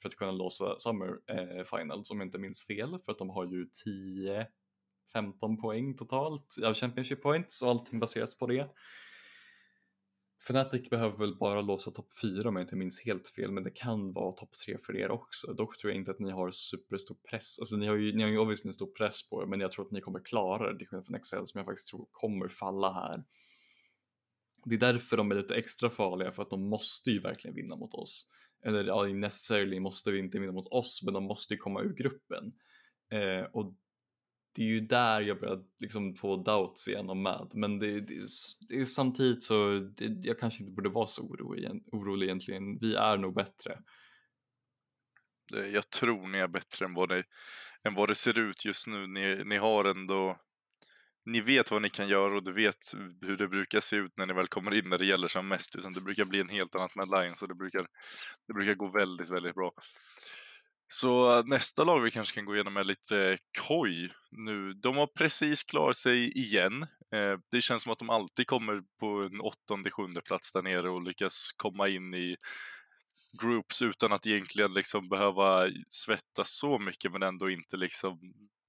för 0.01 0.09
att 0.09 0.15
kunna 0.15 0.31
låsa 0.31 0.79
Summer 0.79 1.09
eh, 1.27 1.77
Finals 1.77 2.11
om 2.11 2.19
jag 2.19 2.27
inte 2.27 2.37
minns 2.37 2.67
fel 2.67 2.99
för 3.05 3.11
att 3.11 3.17
de 3.17 3.29
har 3.29 3.45
ju 3.45 3.65
10 3.85 4.47
15 5.13 5.57
poäng 5.57 5.95
totalt 5.95 6.55
av 6.63 6.73
Championship 6.73 7.21
Points 7.21 7.61
och 7.61 7.69
allting 7.69 7.99
baseras 7.99 8.37
på 8.37 8.47
det. 8.47 8.69
Fnatic 10.39 10.89
behöver 10.89 11.17
väl 11.17 11.35
bara 11.35 11.61
låsa 11.61 11.91
topp 11.91 12.07
4 12.21 12.49
om 12.49 12.55
jag 12.55 12.63
inte 12.63 12.75
minns 12.75 13.01
helt 13.01 13.27
fel, 13.27 13.51
men 13.51 13.63
det 13.63 13.71
kan 13.71 14.13
vara 14.13 14.31
topp 14.31 14.51
3 14.65 14.77
för 14.85 14.97
er 14.97 15.11
också. 15.11 15.53
Dock 15.53 15.77
tror 15.77 15.91
jag 15.91 15.97
inte 15.97 16.11
att 16.11 16.19
ni 16.19 16.31
har 16.31 16.51
superstor 16.51 17.17
press, 17.29 17.59
alltså 17.59 17.75
ni 17.75 17.87
har 17.87 17.95
ju, 17.95 18.15
ni 18.15 18.23
har 18.23 18.29
ju 18.29 18.37
obviously 18.37 18.69
en 18.69 18.73
stor 18.73 18.91
press 18.97 19.29
på 19.29 19.41
er, 19.41 19.45
men 19.45 19.59
jag 19.59 19.71
tror 19.71 19.85
att 19.85 19.91
ni 19.91 20.01
kommer 20.01 20.19
klara 20.19 20.71
det, 20.71 20.77
till 20.77 20.87
skillnad 20.87 21.05
från 21.05 21.15
Excel 21.15 21.47
som 21.47 21.59
jag 21.59 21.65
faktiskt 21.65 21.87
tror 21.87 22.07
kommer 22.11 22.47
falla 22.47 22.93
här. 22.93 23.23
Det 24.65 24.75
är 24.75 24.79
därför 24.79 25.17
de 25.17 25.31
är 25.31 25.35
lite 25.35 25.55
extra 25.55 25.89
farliga, 25.89 26.31
för 26.31 26.41
att 26.41 26.49
de 26.49 26.69
måste 26.69 27.09
ju 27.11 27.19
verkligen 27.19 27.55
vinna 27.55 27.75
mot 27.75 27.93
oss. 27.93 28.29
Eller 28.65 28.83
ja, 28.83 29.03
necessarily 29.03 29.79
måste 29.79 30.11
vi 30.11 30.19
inte 30.19 30.39
vinna 30.39 30.51
mot 30.51 30.67
oss, 30.67 31.01
men 31.03 31.13
de 31.13 31.23
måste 31.23 31.53
ju 31.53 31.57
komma 31.57 31.81
ur 31.81 31.93
gruppen. 31.93 32.53
Eh, 33.11 33.45
och 33.53 33.75
det 34.55 34.61
är 34.61 34.67
ju 34.67 34.79
där 34.79 35.21
jag 35.21 35.39
börjar 35.39 35.63
liksom 35.79 36.15
få 36.15 36.37
doubts 36.37 36.87
igen 36.87 37.09
om 37.09 37.21
Mad. 37.21 37.51
Men 37.55 37.79
det, 37.79 38.01
det, 38.01 38.27
det 38.69 38.79
är 38.79 38.85
samtidigt 38.85 39.43
så 39.43 39.79
det, 39.97 40.05
jag 40.05 40.39
kanske 40.39 40.63
inte 40.63 40.75
borde 40.75 40.89
vara 40.89 41.07
så 41.07 41.21
orolig, 41.21 41.69
orolig 41.91 42.25
egentligen. 42.25 42.79
Vi 42.79 42.95
är 42.95 43.17
nog 43.17 43.35
bättre. 43.35 43.79
Jag 45.73 45.89
tror 45.89 46.27
ni 46.27 46.37
är 46.37 46.47
bättre 46.47 46.85
än 46.85 46.93
vad 46.93 47.09
det, 47.09 47.23
än 47.83 47.93
vad 47.93 48.09
det 48.09 48.15
ser 48.15 48.39
ut 48.39 48.65
just 48.65 48.87
nu. 48.87 49.07
Ni, 49.07 49.43
ni 49.45 49.57
har 49.57 49.85
ändå 49.85 50.37
ni 51.25 51.41
vet 51.41 51.71
vad 51.71 51.81
ni 51.81 51.89
kan 51.89 52.07
göra 52.07 52.35
och 52.35 52.43
du 52.43 52.53
vet 52.53 52.93
hur 53.21 53.37
det 53.37 53.47
brukar 53.47 53.79
se 53.79 53.95
ut 53.95 54.17
när 54.17 54.25
ni 54.25 54.33
väl 54.33 54.47
kommer 54.47 54.75
in 54.75 54.89
när 54.89 54.97
det 54.97 55.05
gäller 55.05 55.27
som 55.27 55.47
mest. 55.47 55.75
Utan 55.75 55.93
det 55.93 56.01
brukar 56.01 56.25
bli 56.25 56.39
en 56.39 56.49
helt 56.49 56.75
annat 56.75 56.95
med 56.95 57.07
Lions 57.07 57.41
och 57.41 57.47
det 57.47 57.55
brukar, 57.55 57.87
det 58.47 58.53
brukar 58.53 58.73
gå 58.73 58.87
väldigt, 58.87 59.29
väldigt 59.29 59.55
bra. 59.55 59.71
Så 60.87 61.43
nästa 61.43 61.83
lag 61.83 61.99
vi 61.99 62.11
kanske 62.11 62.35
kan 62.35 62.45
gå 62.45 62.55
igenom 62.55 62.77
är 62.77 62.83
lite 62.83 63.37
Koi 63.67 64.09
nu. 64.31 64.73
De 64.73 64.97
har 64.97 65.07
precis 65.07 65.63
klarat 65.63 65.97
sig 65.97 66.37
igen. 66.37 66.81
Eh, 67.13 67.39
det 67.51 67.61
känns 67.61 67.83
som 67.83 67.91
att 67.91 67.99
de 67.99 68.09
alltid 68.09 68.47
kommer 68.47 68.81
på 68.99 69.07
en 69.07 69.41
åttonde, 69.41 69.91
sjunde 69.91 70.21
plats 70.21 70.51
där 70.51 70.61
nere 70.61 70.89
och 70.89 71.03
lyckas 71.03 71.51
komma 71.57 71.87
in 71.87 72.13
i 72.13 72.35
groups 73.41 73.81
utan 73.81 74.13
att 74.13 74.27
egentligen 74.27 74.73
liksom 74.73 75.09
behöva 75.09 75.67
svettas 75.89 76.57
så 76.57 76.79
mycket 76.79 77.11
men 77.11 77.23
ändå 77.23 77.49
inte 77.49 77.77
liksom 77.77 78.19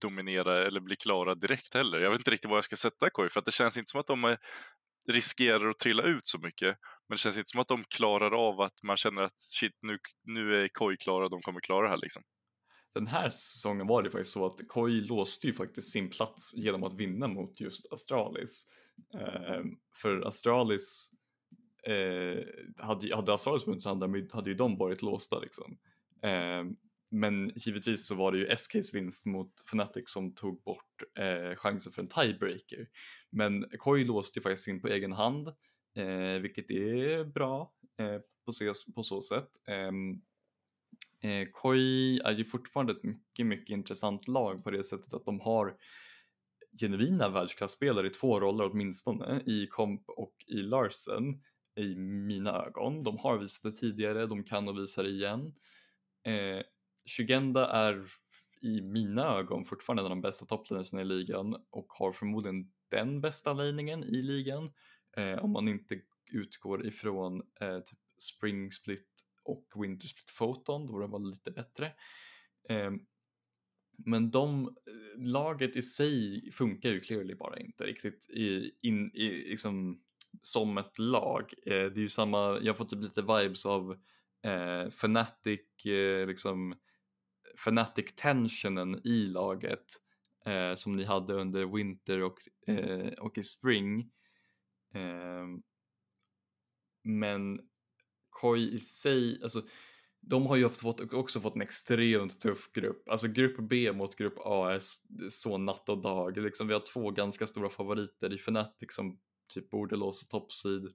dominera 0.00 0.66
eller 0.66 0.81
bli 0.81 0.96
klara 0.96 1.35
direkt 1.35 1.74
heller. 1.74 1.98
Jag 1.98 2.11
vet 2.11 2.20
inte 2.20 2.31
riktigt 2.31 2.50
vad 2.50 2.57
jag 2.57 2.64
ska 2.64 2.76
sätta 2.76 3.11
Koi 3.11 3.29
för 3.29 3.40
att 3.40 3.44
det 3.44 3.52
känns 3.52 3.76
inte 3.76 3.90
som 3.90 4.00
att 4.00 4.07
de 4.07 4.24
eh, 4.24 4.37
riskerar 5.09 5.68
att 5.68 5.79
trilla 5.79 6.02
ut 6.02 6.26
så 6.26 6.38
mycket. 6.38 6.79
Men 7.09 7.14
det 7.14 7.19
känns 7.19 7.37
inte 7.37 7.49
som 7.49 7.61
att 7.61 7.69
de 7.69 7.85
klarar 7.85 8.49
av 8.49 8.61
att 8.61 8.83
man 8.83 8.97
känner 8.97 9.23
att 9.23 9.38
shit, 9.38 9.73
nu, 9.83 9.99
nu 10.25 10.62
är 10.62 10.69
KOI 10.69 10.97
klara 10.97 11.25
och 11.25 11.31
de 11.31 11.42
kommer 11.42 11.61
klara 11.61 11.83
det 11.83 11.88
här 11.88 12.01
liksom. 12.03 12.23
Den 12.95 13.07
här 13.07 13.31
säsongen 13.31 13.87
var 13.87 14.03
det 14.03 14.11
faktiskt 14.11 14.33
så 14.33 14.47
att 14.47 14.69
KOI 14.69 15.01
låste 15.01 15.47
ju 15.47 15.53
faktiskt 15.53 15.92
sin 15.92 16.11
plats 16.11 16.55
genom 16.57 16.85
att 16.85 16.95
vinna 16.95 17.29
mot 17.29 17.61
just 17.61 17.92
Astralis. 17.92 18.71
Eh, 19.19 19.64
för 20.03 20.21
Astralis 20.27 21.11
eh, 21.83 22.45
hade, 22.79 23.16
hade 23.16 23.35
Astralis 23.35 23.66
vunnit 23.66 23.83
så 23.83 23.88
hade, 23.88 24.29
hade 24.33 24.51
ju 24.51 24.57
de 24.57 24.79
varit 24.79 25.03
låsta 25.03 25.38
liksom. 25.38 25.79
Eh, 26.23 26.64
men 27.11 27.53
givetvis 27.57 28.07
så 28.07 28.14
var 28.14 28.33
det 28.33 28.38
ju 28.38 28.57
SKs 28.57 28.95
vinst 28.95 29.27
mot 29.27 29.53
Fnatic 29.66 30.11
som 30.11 30.35
tog 30.35 30.62
bort 30.62 31.03
eh, 31.19 31.57
chansen 31.57 31.92
för 31.92 32.03
en 32.03 32.09
tiebreaker. 32.09 32.88
Men 33.31 33.64
Koi 33.79 34.05
låste 34.05 34.38
ju 34.38 34.42
faktiskt 34.42 34.69
in 34.69 34.81
på 34.81 34.88
egen 34.88 35.12
hand, 35.12 35.49
eh, 35.96 36.40
vilket 36.40 36.70
är 36.70 37.24
bra 37.24 37.72
eh, 37.98 38.20
på, 38.44 38.52
så, 38.52 38.72
på, 38.94 39.02
så 39.02 39.22
sätt. 39.22 39.48
Ehm, 39.68 40.20
eh, 41.20 41.48
Koi 41.52 42.18
är 42.18 42.32
ju 42.32 42.44
fortfarande 42.44 42.92
ett 42.92 43.02
mycket, 43.02 43.46
mycket 43.46 43.74
intressant 43.74 44.28
lag 44.28 44.64
på 44.64 44.70
det 44.70 44.85
sättet 44.85 45.14
att 45.14 45.24
de 45.24 45.40
har 45.40 45.76
genuina 46.80 47.28
världsklasspelare 47.28 48.06
i 48.06 48.11
två 48.11 48.40
roller 48.40 48.70
åtminstone, 48.70 49.40
i 49.46 49.66
Komp 49.66 50.09
och 50.09 50.35
i 50.46 50.62
Larsen 50.62 51.42
i 51.76 51.94
mina 51.96 52.50
ögon. 52.50 53.02
De 53.02 53.18
har 53.18 53.38
visat 53.38 53.62
det 53.62 53.78
tidigare, 53.78 54.26
de 54.26 54.44
kan 54.44 54.68
och 54.68 54.78
visar 54.78 55.02
det 55.02 55.11
igen. 55.11 55.54
Eh, 56.26 56.62
Shugenda 57.06 57.66
är 57.66 58.06
i 58.61 58.80
mina 58.80 59.24
ögon 59.38 59.64
fortfarande 59.64 60.00
en 60.00 60.04
av 60.04 60.11
de 60.11 60.20
bästa 60.20 60.46
topplinjerna 60.46 61.02
i 61.02 61.04
ligan 61.04 61.56
och 61.70 61.87
har 61.88 62.12
förmodligen 62.12 62.72
den 62.88 63.20
bästa 63.20 63.52
laningen 63.52 64.04
i 64.04 64.22
ligan 64.22 64.72
eh, 65.16 65.44
om 65.44 65.52
man 65.52 65.68
inte 65.68 66.00
utgår 66.33 66.87
ifrån 66.87 67.42
eh, 67.61 67.81
typ 67.81 67.98
Spring 68.18 68.72
Split 68.72 69.09
och 69.44 69.66
Winter 69.74 70.09
Split 70.09 70.37
Photon, 70.38 70.87
då 70.87 70.98
den 70.98 71.11
var 71.11 71.31
lite 71.31 71.50
bättre. 71.50 71.92
Eh, 72.68 72.90
men 73.98 74.31
de, 74.31 74.76
laget 75.16 75.76
i 75.76 75.83
sig 75.83 76.50
funkar 76.52 76.90
ju 76.90 77.00
clearly 77.00 77.35
bara 77.35 77.57
inte 77.57 77.85
riktigt 77.85 78.31
i, 78.31 78.70
in, 78.83 79.11
i, 79.14 79.29
liksom, 79.29 80.02
som 80.42 80.79
ett 80.79 80.98
lag. 80.98 81.52
Eh, 81.66 81.70
det 81.72 81.98
är 81.98 81.98
ju 81.98 82.09
samma, 82.09 82.38
jag 82.38 82.66
har 82.66 82.74
fått 82.74 82.88
typ 82.88 83.02
lite 83.02 83.22
vibes 83.22 83.66
av 83.66 83.92
eh, 84.42 84.87
Fnatic, 84.87 85.87
eh, 85.87 86.26
liksom 86.26 86.74
fanatic 87.64 88.14
tensionen 88.16 89.00
i 89.05 89.26
laget 89.26 89.87
eh, 90.46 90.74
som 90.74 90.92
ni 90.92 91.05
hade 91.05 91.35
under 91.35 91.76
Winter 91.76 92.22
och, 92.22 92.38
eh, 92.66 93.12
och 93.12 93.38
i 93.38 93.42
Spring. 93.42 94.11
Ehm, 94.94 95.62
men 97.05 97.61
Koi 98.31 98.75
i 98.75 98.79
sig, 98.79 99.42
alltså 99.42 99.62
de 100.20 100.46
har 100.46 100.57
ju 100.57 100.68
fått, 100.68 101.12
också 101.12 101.40
fått 101.40 101.55
en 101.55 101.62
extremt 101.62 102.40
tuff 102.40 102.72
grupp. 102.72 103.09
Alltså 103.09 103.29
grupp 103.29 103.57
B 103.59 103.92
mot 103.92 104.16
grupp 104.16 104.38
A 104.38 104.70
är 104.72 104.81
så 105.31 105.59
natt 105.59 105.88
och 105.88 106.03
dag. 106.03 106.37
Liksom, 106.37 106.68
vi 106.68 106.75
har 106.75 106.81
två 106.81 107.11
ganska 107.11 107.46
stora 107.46 107.68
favoriter 107.68 108.33
i 108.33 108.37
Fnatic 108.37 108.94
som 108.94 109.18
typ 109.55 109.70
borde 109.70 109.96
låsa 109.96 110.27
toppsid 110.27 110.92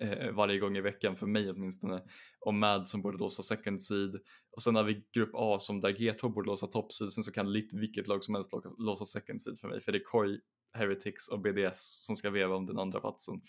eh, 0.00 0.30
varje 0.32 0.58
gång 0.58 0.76
i 0.76 0.80
veckan 0.80 1.16
för 1.16 1.26
mig 1.26 1.50
åtminstone 1.50 2.02
och 2.40 2.54
Mad 2.54 2.88
som 2.88 3.02
borde 3.02 3.18
låsa 3.18 3.42
second 3.42 3.82
seed 3.82 4.20
och 4.50 4.62
sen 4.62 4.74
har 4.74 4.82
vi 4.82 5.04
grupp 5.12 5.30
A 5.34 5.58
som 5.58 5.80
där 5.80 5.92
G2 5.92 6.28
borde 6.28 6.46
låsa 6.46 6.66
top 6.66 6.92
seed 6.92 7.12
sen 7.12 7.24
så 7.24 7.32
kan 7.32 7.52
lite 7.52 7.76
vilket 7.76 8.08
lag 8.08 8.24
som 8.24 8.34
helst 8.34 8.52
låsa 8.78 9.04
second 9.04 9.42
seed 9.42 9.58
för 9.58 9.68
mig 9.68 9.80
för 9.80 9.92
det 9.92 9.98
är 9.98 10.04
Koi, 10.04 10.40
Heretics 10.76 11.28
och 11.28 11.40
BDS 11.40 12.04
som 12.06 12.16
ska 12.16 12.30
veva 12.30 12.56
om 12.56 12.66
den 12.66 12.78
andra 12.78 13.00
platsen. 13.00 13.40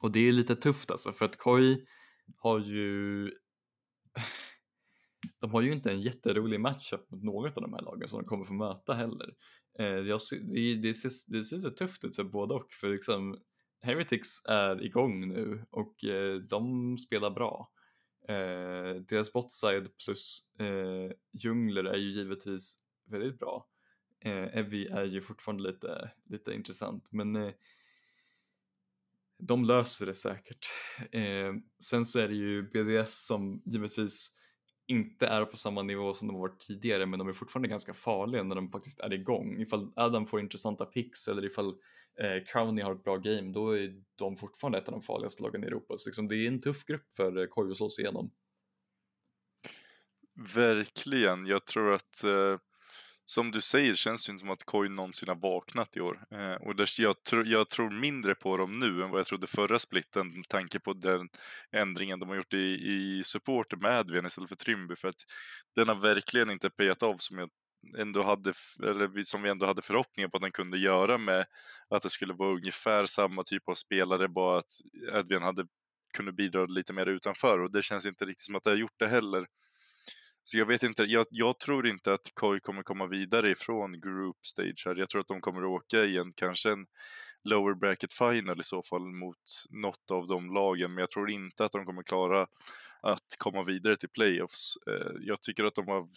Och 0.00 0.12
det 0.12 0.28
är 0.28 0.32
lite 0.32 0.56
tufft 0.56 0.90
alltså 0.90 1.12
för 1.12 1.24
att 1.24 1.36
Koi 1.36 1.86
har 2.36 2.58
ju 2.58 3.30
de 5.40 5.50
har 5.50 5.60
ju 5.60 5.72
inte 5.72 5.90
en 5.90 6.00
jätterolig 6.00 6.60
matchup 6.60 7.10
mot 7.10 7.22
något 7.22 7.56
av 7.56 7.62
de 7.62 7.72
här 7.72 7.82
lagen 7.82 8.08
som 8.08 8.20
de 8.22 8.28
kommer 8.28 8.44
få 8.44 8.52
möta 8.52 8.94
heller. 8.94 9.34
Eh, 9.78 9.94
det, 9.94 10.74
det, 10.82 10.94
ser, 10.94 11.32
det 11.32 11.44
ser 11.44 11.56
lite 11.56 11.70
tufft 11.70 12.04
ut 12.04 12.16
för 12.16 12.24
både 12.24 12.54
och 12.54 12.72
för 12.72 12.88
liksom 12.88 13.36
Heretics 13.80 14.44
är 14.48 14.84
igång 14.84 15.28
nu 15.28 15.66
och 15.70 16.04
eh, 16.04 16.36
de 16.36 16.98
spelar 16.98 17.30
bra. 17.30 17.70
Eh, 18.28 18.94
deras 19.08 19.32
botside 19.32 19.88
plus 20.04 20.52
eh, 20.60 21.12
jungler 21.32 21.84
är 21.84 21.96
ju 21.96 22.10
givetvis 22.10 22.84
väldigt 23.10 23.38
bra. 23.38 23.68
Eh, 24.20 24.32
eh 24.32 24.58
Evi 24.58 24.86
är 24.86 25.04
ju 25.04 25.20
fortfarande 25.20 25.62
lite, 25.62 26.10
lite 26.24 26.54
intressant 26.54 27.12
men 27.12 27.36
eh, 27.36 27.52
de 29.38 29.64
löser 29.64 30.06
det 30.06 30.14
säkert. 30.14 30.66
Eh, 31.12 31.54
sen 31.84 32.06
så 32.06 32.18
är 32.18 32.28
det 32.28 32.34
ju 32.34 32.62
BDS 32.62 33.26
som 33.26 33.62
givetvis 33.64 34.38
inte 34.86 35.26
är 35.26 35.44
på 35.44 35.56
samma 35.56 35.82
nivå 35.82 36.14
som 36.14 36.28
de 36.28 36.34
har 36.34 36.40
varit 36.40 36.60
tidigare 36.60 37.06
men 37.06 37.18
de 37.18 37.28
är 37.28 37.32
fortfarande 37.32 37.68
ganska 37.68 37.94
farliga 37.94 38.42
när 38.42 38.56
de 38.56 38.68
faktiskt 38.68 39.00
är 39.00 39.12
igång. 39.12 39.60
Ifall 39.60 39.92
Adam 39.96 40.26
får 40.26 40.40
intressanta 40.40 40.84
picks 40.84 41.28
eller 41.28 41.44
ifall 41.44 41.68
eh, 42.20 42.44
Crowny 42.46 42.82
har 42.82 42.94
ett 42.94 43.04
bra 43.04 43.16
game 43.16 43.52
då 43.52 43.78
är 43.78 44.02
de 44.18 44.36
fortfarande 44.36 44.78
ett 44.78 44.88
av 44.88 44.92
de 44.92 45.02
farligaste 45.02 45.42
lagen 45.42 45.64
i 45.64 45.66
Europa. 45.66 45.94
Så 45.96 46.08
liksom, 46.08 46.28
det 46.28 46.36
är 46.36 46.48
en 46.48 46.60
tuff 46.60 46.84
grupp 46.84 47.12
för 47.12 47.36
eh, 47.36 47.70
att 47.70 47.76
slå 47.76 47.90
sig 47.90 48.04
igenom. 48.04 48.30
Verkligen. 50.54 51.46
Jag 51.46 51.66
tror 51.66 51.92
att 51.92 52.24
eh, 52.24 52.58
som 53.30 53.50
du 53.50 53.60
säger 53.60 53.94
känns 53.94 54.26
det 54.26 54.32
inte 54.32 54.40
som 54.40 54.50
att 54.50 54.64
Koi 54.64 54.88
någonsin 54.88 55.28
har 55.28 55.36
vaknat 55.36 55.96
i 55.96 56.00
år. 56.00 56.26
Eh, 56.30 56.52
och 56.52 56.76
där, 56.76 56.88
jag, 56.98 57.22
tr 57.22 57.44
jag, 57.44 57.68
tror 57.68 57.90
mindre 57.90 58.34
på 58.34 58.56
dem 58.56 58.78
nu 58.78 59.02
än 59.02 59.10
vad 59.10 59.18
jag 59.18 59.26
trodde 59.26 59.46
förra 59.46 59.78
splitten 59.78 60.32
med 60.32 60.48
tanke 60.48 60.80
på 60.80 60.92
den 60.92 61.28
ändringen 61.72 62.20
de 62.20 62.28
har 62.28 62.36
gjort 62.36 62.54
i, 62.54 62.58
i 62.58 63.22
support 63.24 63.80
med 63.80 63.98
Advian 63.98 64.26
istället 64.26 64.48
för 64.48 64.56
Trimby. 64.56 64.96
För 64.96 65.08
att 65.08 65.24
den 65.74 65.88
har 65.88 65.94
verkligen 65.94 66.50
inte 66.50 66.70
pejat 66.70 67.02
av 67.02 67.16
som 67.16 67.38
jag 67.38 67.50
ändå 67.98 68.22
hade, 68.22 68.52
eller 68.82 69.22
som 69.22 69.42
vi 69.42 69.50
ändå 69.50 69.66
hade 69.66 69.82
förhoppningar 69.82 70.28
på 70.28 70.36
att 70.36 70.42
den 70.42 70.52
kunde 70.52 70.78
göra 70.78 71.18
med 71.18 71.46
att 71.88 72.02
det 72.02 72.10
skulle 72.10 72.32
vara 72.32 72.54
ungefär 72.54 73.06
samma 73.06 73.44
typ 73.44 73.68
av 73.68 73.74
spelare, 73.74 74.28
bara 74.28 74.58
att 74.58 74.70
Advian 75.12 75.42
hade 75.42 75.66
kunnat 76.16 76.34
bidra 76.34 76.66
lite 76.66 76.92
mer 76.92 77.06
utanför 77.06 77.58
och 77.58 77.72
det 77.72 77.82
känns 77.82 78.06
inte 78.06 78.24
riktigt 78.24 78.46
som 78.46 78.54
att 78.54 78.64
det 78.64 78.70
har 78.70 78.76
gjort 78.76 78.98
det 78.98 79.08
heller. 79.08 79.46
Så 80.50 80.58
jag 80.58 80.66
vet 80.66 80.82
inte, 80.82 81.02
jag, 81.02 81.26
jag, 81.30 81.58
tror 81.58 81.86
inte 81.86 82.12
att 82.12 82.34
KOI 82.34 82.60
kommer 82.60 82.82
komma 82.82 83.06
vidare 83.06 83.50
ifrån 83.50 84.00
group 84.00 84.36
stage 84.46 84.82
här. 84.86 84.96
Jag 84.96 85.08
tror 85.08 85.20
att 85.20 85.26
de 85.26 85.40
kommer 85.40 85.60
att 85.60 85.68
åka 85.68 86.04
i 86.04 86.18
en, 86.18 86.32
kanske 86.32 86.72
en 86.72 86.86
lower 87.44 87.74
bracket 87.74 88.14
final 88.14 88.60
i 88.60 88.64
så 88.64 88.82
fall 88.82 89.06
mot 89.06 89.36
något 89.70 90.10
av 90.10 90.26
de 90.26 90.54
lagen, 90.54 90.94
men 90.94 91.00
jag 91.00 91.10
tror 91.10 91.30
inte 91.30 91.64
att 91.64 91.72
de 91.72 91.86
kommer 91.86 92.02
klara 92.02 92.46
att 93.02 93.36
komma 93.38 93.64
vidare 93.64 93.96
till 93.96 94.08
playoffs. 94.08 94.74
Eh, 94.90 95.12
jag 95.20 95.40
tycker 95.40 95.64
att 95.64 95.74
de 95.74 95.88
har, 95.88 96.08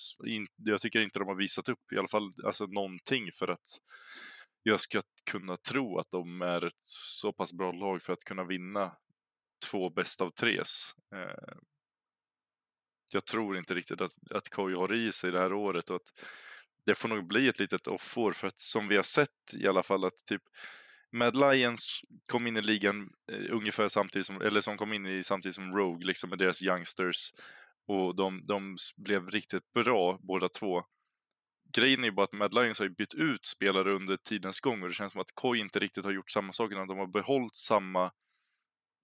jag 0.56 0.82
tycker 0.82 1.00
inte 1.00 1.20
de 1.20 1.28
har 1.28 1.36
visat 1.36 1.70
upp 1.70 1.92
i 1.94 1.98
alla 1.98 2.08
fall 2.08 2.32
alltså 2.46 2.66
någonting 2.66 3.30
för 3.34 3.52
att 3.52 3.80
jag 4.64 4.80
ska 4.80 5.02
kunna 5.32 5.58
tro 5.58 5.98
att 5.98 6.12
de 6.12 6.42
är 6.42 6.66
ett 6.66 6.84
så 6.84 7.34
pass 7.34 7.54
bra 7.54 7.72
lag 7.72 8.02
för 8.02 8.14
att 8.14 8.24
kunna 8.24 8.44
vinna 8.44 8.92
två 9.72 9.90
bäst 9.90 10.22
av 10.22 10.30
tres. 10.30 10.92
Eh, 11.16 11.58
jag 13.14 13.26
tror 13.26 13.58
inte 13.58 13.74
riktigt 13.74 14.02
att, 14.02 14.12
att 14.32 14.50
KJ 14.50 14.76
har 14.76 14.94
i 14.94 15.12
sig 15.12 15.32
det 15.32 15.40
här 15.40 15.54
året 15.54 15.90
och 15.90 15.96
att 15.96 16.26
det 16.86 16.96
får 16.96 17.10
nog 17.10 17.28
bli 17.28 17.48
ett 17.48 17.60
litet 17.60 17.88
offer 17.88 18.32
för 18.32 18.48
att 18.48 18.60
som 18.60 18.88
vi 18.88 18.96
har 18.96 19.04
sett 19.04 19.54
i 19.54 19.68
alla 19.68 19.84
fall 19.84 20.06
att 20.06 20.26
typ 20.26 20.42
Mad 21.12 21.36
Lions 21.36 22.02
kom 22.32 22.48
in 22.48 22.58
i 22.58 22.62
ligan 22.62 23.10
eh, 23.32 23.56
ungefär 23.56 23.88
samtidigt 23.88 24.26
som, 24.26 24.42
eller 24.42 24.62
som 24.62 24.78
kom 24.78 24.94
in 24.94 25.06
i 25.06 25.24
samtidigt 25.24 25.56
som 25.56 25.76
Rogue 25.76 26.08
liksom 26.08 26.30
med 26.30 26.40
deras 26.40 26.64
youngsters 26.64 27.32
och 27.88 28.16
de, 28.16 28.46
de 28.46 28.78
blev 28.98 29.28
riktigt 29.28 29.74
bra 29.74 30.20
båda 30.22 30.50
två. 30.50 30.84
Grejen 31.76 32.04
är 32.04 32.12
bara 32.12 32.24
att 32.24 32.34
Mad 32.34 32.54
Lions 32.54 32.80
har 32.80 32.86
ju 32.86 32.96
bytt 32.96 33.14
ut 33.14 33.46
spelare 33.46 33.92
under 33.94 34.16
tidens 34.16 34.60
gång 34.60 34.82
och 34.82 34.88
det 34.88 34.94
känns 34.94 35.12
som 35.12 35.22
att 35.22 35.36
Koi 35.36 35.60
inte 35.60 35.80
riktigt 35.80 36.06
har 36.06 36.12
gjort 36.12 36.32
samma 36.32 36.54
sak 36.54 36.72
utan 36.72 36.88
de 36.88 36.98
har 36.98 37.08
behållit 37.08 37.56
samma 37.56 38.12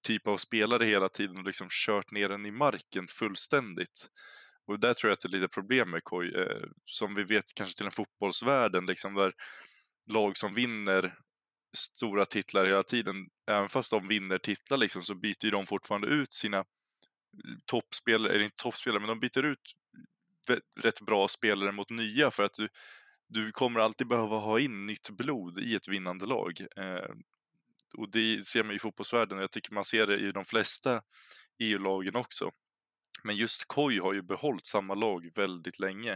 typ 0.03 0.27
av 0.27 0.37
spelare 0.37 0.85
hela 0.85 1.09
tiden 1.09 1.37
och 1.37 1.43
liksom 1.43 1.67
kört 1.69 2.11
ner 2.11 2.29
den 2.29 2.45
i 2.45 2.51
marken 2.51 3.07
fullständigt. 3.07 4.09
Och 4.67 4.79
där 4.79 4.93
tror 4.93 5.09
jag 5.09 5.13
att 5.13 5.19
det 5.19 5.27
är 5.37 5.39
lite 5.39 5.53
problem 5.53 5.89
med 5.89 6.03
Koi, 6.03 6.35
eh, 6.35 6.63
som 6.83 7.15
vi 7.15 7.23
vet 7.23 7.53
kanske 7.55 7.77
till 7.77 7.85
en 7.85 7.91
fotbollsvärlden, 7.91 8.85
liksom 8.85 9.13
där 9.13 9.33
lag 10.11 10.37
som 10.37 10.53
vinner 10.53 11.17
stora 11.77 12.25
titlar 12.25 12.65
hela 12.65 12.83
tiden, 12.83 13.15
även 13.51 13.69
fast 13.69 13.91
de 13.91 14.07
vinner 14.07 14.37
titlar 14.37 14.77
liksom, 14.77 15.03
så 15.03 15.15
byter 15.15 15.45
ju 15.45 15.51
de 15.51 15.65
fortfarande 15.65 16.07
ut 16.07 16.33
sina 16.33 16.57
eh, 16.57 16.63
toppspelare, 17.65 18.33
eller 18.33 18.45
inte 18.45 18.63
toppspelare, 18.63 18.99
men 18.99 19.09
de 19.09 19.19
byter 19.19 19.45
ut 19.45 19.75
rätt 20.79 21.01
bra 21.01 21.27
spelare 21.27 21.71
mot 21.71 21.89
nya 21.89 22.31
för 22.31 22.43
att 22.43 22.53
du, 22.53 22.69
du 23.27 23.51
kommer 23.51 23.79
alltid 23.79 24.07
behöva 24.07 24.37
ha 24.37 24.59
in 24.59 24.85
nytt 24.85 25.09
blod 25.09 25.59
i 25.59 25.75
ett 25.75 25.87
vinnande 25.87 26.25
lag. 26.25 26.61
Eh, 26.75 27.15
och 27.97 28.11
det 28.11 28.47
ser 28.47 28.63
man 28.63 28.75
i 28.75 28.79
fotbollsvärlden 28.79 29.37
och 29.37 29.43
jag 29.43 29.51
tycker 29.51 29.73
man 29.73 29.85
ser 29.85 30.07
det 30.07 30.17
i 30.17 30.31
de 30.31 30.45
flesta 30.45 31.01
EU-lagen 31.59 32.15
också. 32.15 32.51
Men 33.23 33.35
just 33.35 33.65
KOI 33.67 33.99
har 33.99 34.13
ju 34.13 34.21
behållit 34.21 34.65
samma 34.65 34.93
lag 34.93 35.29
väldigt 35.35 35.79
länge. 35.79 36.11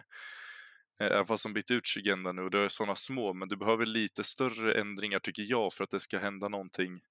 Eh, 1.01 1.07
även 1.07 1.25
fast 1.25 1.43
de 1.43 1.53
bytt 1.53 1.71
ut 1.71 1.87
Shigenda 1.87 2.31
nu 2.31 2.41
och 2.41 2.51
det 2.51 2.59
är 2.59 2.67
sådana 2.67 2.95
små, 2.95 3.33
men 3.33 3.47
du 3.47 3.57
behöver 3.57 3.85
lite 3.85 4.23
större 4.23 4.73
ändringar 4.73 5.19
tycker 5.19 5.43
jag 5.47 5.73
för 5.73 5.83
att 5.83 5.89
det 5.89 5.99
ska 5.99 6.19
hända 6.19 6.47
någonting 6.47 7.01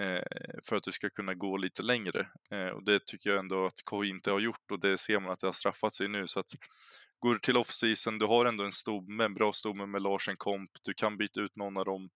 eh, 0.00 0.22
för 0.68 0.76
att 0.76 0.82
du 0.82 0.92
ska 0.92 1.10
kunna 1.10 1.34
gå 1.34 1.56
lite 1.56 1.82
längre. 1.82 2.28
Eh, 2.50 2.68
och 2.68 2.84
det 2.84 3.06
tycker 3.06 3.30
jag 3.30 3.38
ändå 3.38 3.66
att 3.66 3.82
KOI 3.84 4.08
inte 4.08 4.30
har 4.30 4.40
gjort 4.40 4.70
och 4.70 4.80
det 4.80 4.98
ser 4.98 5.20
man 5.20 5.32
att 5.32 5.40
det 5.40 5.46
har 5.46 5.52
straffat 5.52 5.94
sig 5.94 6.08
nu. 6.08 6.26
Så 6.26 6.40
att 6.40 6.50
går 7.18 7.34
du 7.34 7.40
till 7.40 7.56
off-season, 7.56 8.18
du 8.18 8.26
har 8.26 8.46
ändå 8.46 8.64
en 8.64 8.72
stomme, 8.72 9.24
en 9.24 9.34
bra 9.34 9.52
stomme 9.52 9.86
med 9.86 10.02
Larsen 10.02 10.36
Komp, 10.36 10.70
du 10.82 10.94
kan 10.94 11.16
byta 11.16 11.40
ut 11.40 11.56
någon 11.56 11.76
av 11.76 11.84
dem 11.84 12.10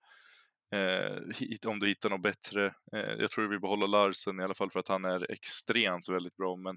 Eh, 0.73 1.71
om 1.71 1.79
du 1.79 1.87
hittar 1.87 2.11
något 2.11 2.23
bättre. 2.23 2.67
Eh, 2.93 3.13
jag 3.19 3.31
tror 3.31 3.49
vi 3.49 3.59
behåller 3.59 3.87
Larsen 3.87 4.41
i 4.41 4.43
alla 4.43 4.55
fall 4.55 4.71
för 4.71 4.81
att 4.81 4.89
han 4.89 5.05
är 5.05 5.31
extremt 5.31 6.09
väldigt 6.09 6.37
bra. 6.37 6.57
Men, 6.57 6.77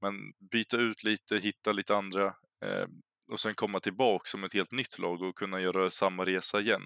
men 0.00 0.14
byta 0.50 0.76
ut 0.76 1.04
lite, 1.04 1.36
hitta 1.36 1.72
lite 1.72 1.96
andra 1.96 2.26
eh, 2.64 2.86
och 3.28 3.40
sen 3.40 3.54
komma 3.54 3.80
tillbaka 3.80 4.22
som 4.24 4.44
ett 4.44 4.54
helt 4.54 4.72
nytt 4.72 4.98
lag 4.98 5.22
och 5.22 5.38
kunna 5.38 5.60
göra 5.60 5.90
samma 5.90 6.24
resa 6.24 6.60
igen. 6.60 6.82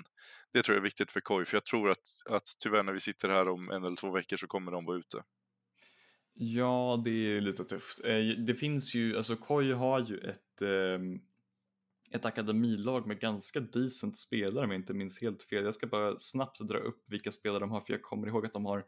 Det 0.52 0.62
tror 0.62 0.74
jag 0.74 0.80
är 0.80 0.84
viktigt 0.84 1.10
för 1.10 1.20
KOI, 1.20 1.44
för 1.44 1.56
jag 1.56 1.64
tror 1.64 1.90
att, 1.90 2.06
att 2.30 2.46
tyvärr 2.62 2.82
när 2.82 2.92
vi 2.92 3.00
sitter 3.00 3.28
här 3.28 3.48
om 3.48 3.70
en 3.70 3.84
eller 3.84 3.96
två 3.96 4.10
veckor 4.12 4.36
så 4.36 4.46
kommer 4.46 4.72
de 4.72 4.84
vara 4.84 4.98
ute. 4.98 5.22
Ja, 6.34 7.02
det 7.04 7.10
är 7.10 7.40
lite 7.40 7.64
tufft. 7.64 8.04
Eh, 8.04 8.18
det 8.46 8.54
finns 8.54 8.94
ju, 8.94 9.16
alltså 9.16 9.36
KOI 9.36 9.72
har 9.72 10.00
ju 10.00 10.18
ett 10.18 10.62
ehm, 10.62 11.20
ett 12.10 12.24
akademilag 12.24 13.06
med 13.06 13.20
ganska 13.20 13.60
decent 13.60 14.18
spelare 14.18 14.64
om 14.64 14.70
jag 14.70 14.80
inte 14.80 14.94
minns 14.94 15.20
helt 15.20 15.42
fel. 15.42 15.64
Jag 15.64 15.74
ska 15.74 15.86
bara 15.86 16.18
snabbt 16.18 16.60
dra 16.60 16.78
upp 16.78 17.10
vilka 17.10 17.32
spelare 17.32 17.60
de 17.60 17.70
har 17.70 17.80
för 17.80 17.92
jag 17.92 18.02
kommer 18.02 18.26
ihåg 18.26 18.46
att 18.46 18.52
de 18.52 18.66
har 18.66 18.78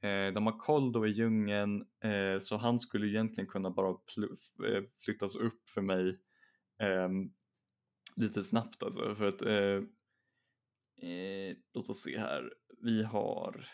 eh, 0.00 0.32
de 0.34 0.46
har 0.46 0.58
Koldo 0.58 1.06
i 1.06 1.10
djungeln 1.10 1.86
eh, 2.00 2.38
så 2.40 2.56
han 2.56 2.80
skulle 2.80 3.06
egentligen 3.06 3.48
kunna 3.48 3.70
bara 3.70 3.90
eh, 3.90 4.82
flyttas 4.96 5.36
upp 5.36 5.68
för 5.68 5.82
mig 5.82 6.18
eh, 6.78 7.08
lite 8.16 8.44
snabbt 8.44 8.82
alltså 8.82 9.14
för 9.14 9.26
att 9.26 9.42
eh, 9.42 9.82
eh, 11.10 11.56
låt 11.74 11.90
oss 11.90 12.02
se 12.02 12.18
här. 12.18 12.52
Vi 12.82 13.02
har 13.02 13.66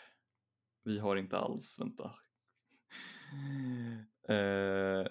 vi 0.84 0.98
har 0.98 1.16
inte 1.16 1.38
alls, 1.38 1.80
vänta. 1.80 2.10
Eh, 4.28 5.00
eh, 5.00 5.06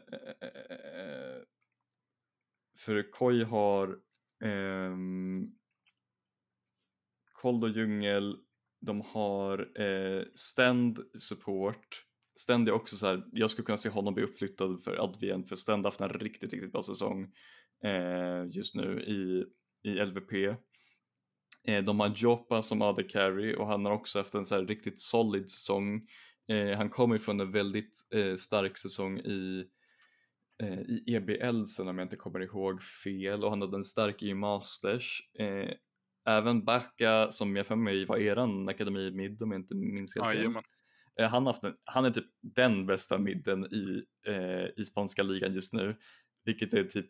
för 2.86 3.12
Koi 3.12 3.43
har 3.43 3.88
eh, 4.43 4.98
Kold 7.34 7.63
och 7.63 7.69
Djungel, 7.69 8.38
de 8.82 9.02
har 9.02 9.82
eh, 9.82 10.24
Stand 10.36 11.00
support. 11.19 12.06
Stand 12.36 12.67
är 12.67 12.72
också 12.72 12.96
så 12.96 13.08
här, 13.08 13.24
jag 13.32 13.50
skulle 13.50 13.65
kunna 13.65 13.78
se 13.78 13.89
honom 13.89 14.13
bli 14.13 14.24
uppflyttad 14.24 14.84
för 14.84 15.04
Advien 15.04 15.46
för 15.46 15.56
Stand 15.56 15.86
har 15.86 15.91
haft 15.91 16.02
en 16.02 16.10
riktigt, 16.10 16.54
riktigt 16.54 16.72
bra 16.72 16.84
säsong 16.84 17.32
eh, 17.84 18.46
just 18.50 18.76
nu 18.76 19.02
i, 19.02 19.46
i 19.89 20.06
LVP. 20.06 20.34
Eh, 21.67 21.84
de 21.84 22.00
har 22.00 22.13
Joppa 22.15 22.62
som 22.62 22.82
AD 22.82 23.04
Carry 23.04 23.56
och 23.56 23.67
han 23.67 23.86
har 23.86 23.91
också 23.91 24.19
haft 24.19 24.34
en 24.34 24.46
så 24.46 24.56
här 24.56 24.65
riktigt 24.65 25.00
solid 25.00 25.50
säsong. 25.50 26.08
Eh, 26.48 26.78
han 26.78 26.89
kommer 26.89 27.17
från 27.17 27.39
en 27.39 27.52
väldigt 27.52 28.10
eh, 28.13 28.36
stark 28.36 28.78
säsong 28.78 29.19
i 29.19 29.65
eh, 30.63 30.80
i 30.80 31.04
EBL 31.08 31.63
sen 31.63 31.88
om 31.88 31.98
jag 31.98 32.06
inte 32.06 32.18
kommer 32.18 32.39
ihåg 32.39 32.84
fel 32.84 33.44
och 33.44 33.50
han 33.50 33.62
hade 33.62 33.78
en 33.78 33.84
stark 33.84 34.24
i 34.24 34.34
Masters. 34.34 35.22
Eh, 35.39 35.70
även 36.26 36.66
Backa 36.66 37.32
som 37.32 37.56
jag 37.56 37.68
för 37.68 37.76
mig 37.76 38.06
var 38.06 38.18
eran 38.18 38.70
akademi 38.70 39.12
mid 39.12 39.41
om 39.41 39.51
jag 39.51 39.62
inte 39.62 39.76
minns 39.76 40.16
helt 40.16 40.28
fel. 40.28 40.64
Eh, 41.20 41.30
han, 41.30 41.45
haft 41.45 41.64
en, 41.64 41.76
han 41.84 42.06
är 42.06 42.12
typ 42.12 42.26
den 42.41 42.86
bästa 42.86 43.18
midden 43.18 43.66
i, 43.66 44.04
eh, 44.28 44.82
i 44.82 44.86
spanska 44.86 45.24
ligan 45.24 45.54
just 45.54 45.74
nu, 45.74 45.95
vilket 46.45 46.74
är 46.74 46.84
typ 46.84 47.06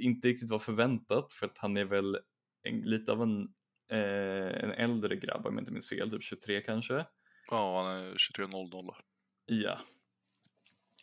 inte 0.00 0.28
riktigt 0.28 0.50
var 0.50 0.58
förväntat 0.58 1.32
för 1.32 1.46
att 1.46 1.58
han 1.58 1.76
är 1.76 1.84
väl 1.84 2.18
en, 2.62 2.80
lite 2.80 3.12
av 3.12 3.22
en, 3.22 3.42
eh, 3.90 4.64
en 4.64 4.70
äldre 4.70 5.16
grabb 5.16 5.46
om 5.46 5.54
jag 5.54 5.62
inte 5.62 5.72
minns 5.72 5.88
fel, 5.88 6.10
typ 6.10 6.22
23 6.22 6.60
kanske. 6.60 7.06
Ja, 7.50 7.82
han 7.82 7.96
är 7.96 8.14
23.00. 8.14 8.94
Ja, 9.46 9.80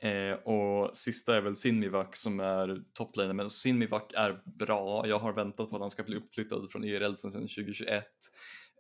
Eh, 0.04 0.34
och 0.34 0.98
sista 0.98 1.38
är 1.38 1.42
väl 1.42 1.56
Sinmivak 1.56 2.16
som 2.16 2.40
är 2.40 2.84
topplaner, 2.94 3.34
men 3.34 3.50
Sinmivak 3.50 4.14
är 4.16 4.42
bra. 4.46 5.08
Jag 5.08 5.20
har 5.20 5.34
väntat 5.34 5.70
på 5.70 5.76
att 5.76 5.82
han 5.82 5.92
ska 5.92 6.04
bli 6.04 6.16
uppflyttad 6.16 6.72
från 6.72 6.84
ERL 6.84 7.16
sedan 7.16 7.32
2021. 7.32 8.06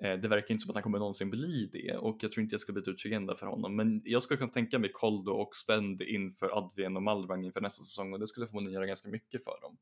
Eh, 0.03 0.13
det 0.19 0.27
verkar 0.27 0.51
inte 0.51 0.61
som 0.61 0.69
att 0.69 0.75
han 0.75 0.83
kommer 0.83 0.99
någonsin 0.99 1.29
bli 1.29 1.69
det 1.73 1.97
och 1.97 2.17
jag 2.21 2.31
tror 2.31 2.41
inte 2.41 2.53
jag 2.53 2.59
ska 2.59 2.73
byta 2.73 2.91
ut 2.91 2.99
Chigenda 2.99 3.35
för 3.35 3.45
honom. 3.45 3.75
Men 3.75 4.01
jag 4.05 4.23
skulle 4.23 4.37
kunna 4.37 4.51
tänka 4.51 4.79
mig 4.79 4.89
Koldo 4.93 5.31
och 5.31 5.55
Stend 5.55 6.01
inför 6.01 6.57
Advien 6.57 6.95
och 6.95 7.03
Malvang 7.03 7.45
inför 7.45 7.61
nästa 7.61 7.83
säsong 7.83 8.13
och 8.13 8.19
det 8.19 8.27
skulle 8.27 8.47
förmodligen 8.47 8.73
göra 8.73 8.85
ganska 8.85 9.09
mycket 9.09 9.43
för 9.43 9.61
dem. 9.61 9.77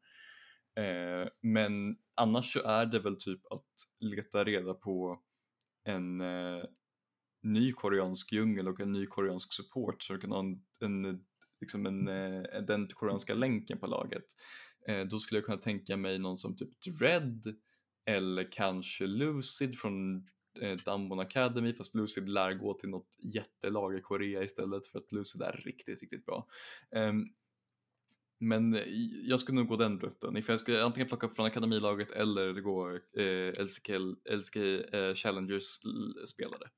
Eh, 0.85 1.27
men 1.41 1.97
annars 2.15 2.53
så 2.53 2.63
är 2.63 2.85
det 2.85 2.99
väl 2.99 3.15
typ 3.15 3.51
att 3.51 3.69
leta 3.99 4.43
reda 4.43 4.73
på 4.73 5.21
en 5.83 6.21
eh, 6.21 6.63
ny 7.43 7.73
koreansk 7.73 8.31
djungel 8.31 8.67
och 8.67 8.79
en 8.79 8.91
ny 8.91 9.05
koreansk 9.05 9.53
support 9.53 10.03
så 10.03 10.13
du 10.13 10.19
kan 10.19 10.31
ha 10.31 10.39
en, 10.39 10.61
en, 10.79 11.25
liksom 11.61 11.85
en, 11.85 12.07
eh, 12.07 12.61
den 12.67 12.87
koreanska 12.87 13.33
länken 13.33 13.77
på 13.79 13.87
laget. 13.87 14.25
Eh, 14.87 15.05
då 15.05 15.19
skulle 15.19 15.37
jag 15.37 15.45
kunna 15.45 15.57
tänka 15.57 15.97
mig 15.97 16.19
någon 16.19 16.37
som 16.37 16.55
typ 16.55 16.81
Dread 16.81 17.43
eller 18.05 18.51
kanske 18.51 19.07
Lucid 19.07 19.79
från 19.79 20.17
eh, 20.61 21.19
Academy 21.19 21.73
fast 21.73 21.95
Lucid 21.95 22.29
lär 22.29 22.53
gå 22.53 22.73
till 22.73 22.89
något 22.89 23.17
jättelag 23.19 23.95
i 23.95 24.01
Korea 24.01 24.43
istället 24.43 24.87
för 24.87 24.99
att 24.99 25.11
Lucid 25.11 25.41
är 25.41 25.61
riktigt, 25.65 26.01
riktigt 26.01 26.25
bra. 26.25 26.47
Um, 26.95 27.29
men 28.39 28.77
jag 29.23 29.39
skulle 29.39 29.55
nog 29.59 29.67
gå 29.67 29.75
den 29.75 29.99
rutten. 29.99 30.37
Ifall 30.37 30.53
jag 30.53 30.59
skulle 30.59 30.83
antingen 30.83 31.07
plocka 31.07 31.27
upp 31.27 31.35
från 31.35 31.45
akademilaget 31.45 32.11
eller 32.11 32.53
gå 32.53 32.89
eh, 32.89 33.63
LCK, 33.63 33.89
LCK 34.29 34.55
eh, 34.55 35.13
Challengers 35.15 35.79
spelare. 36.25 36.69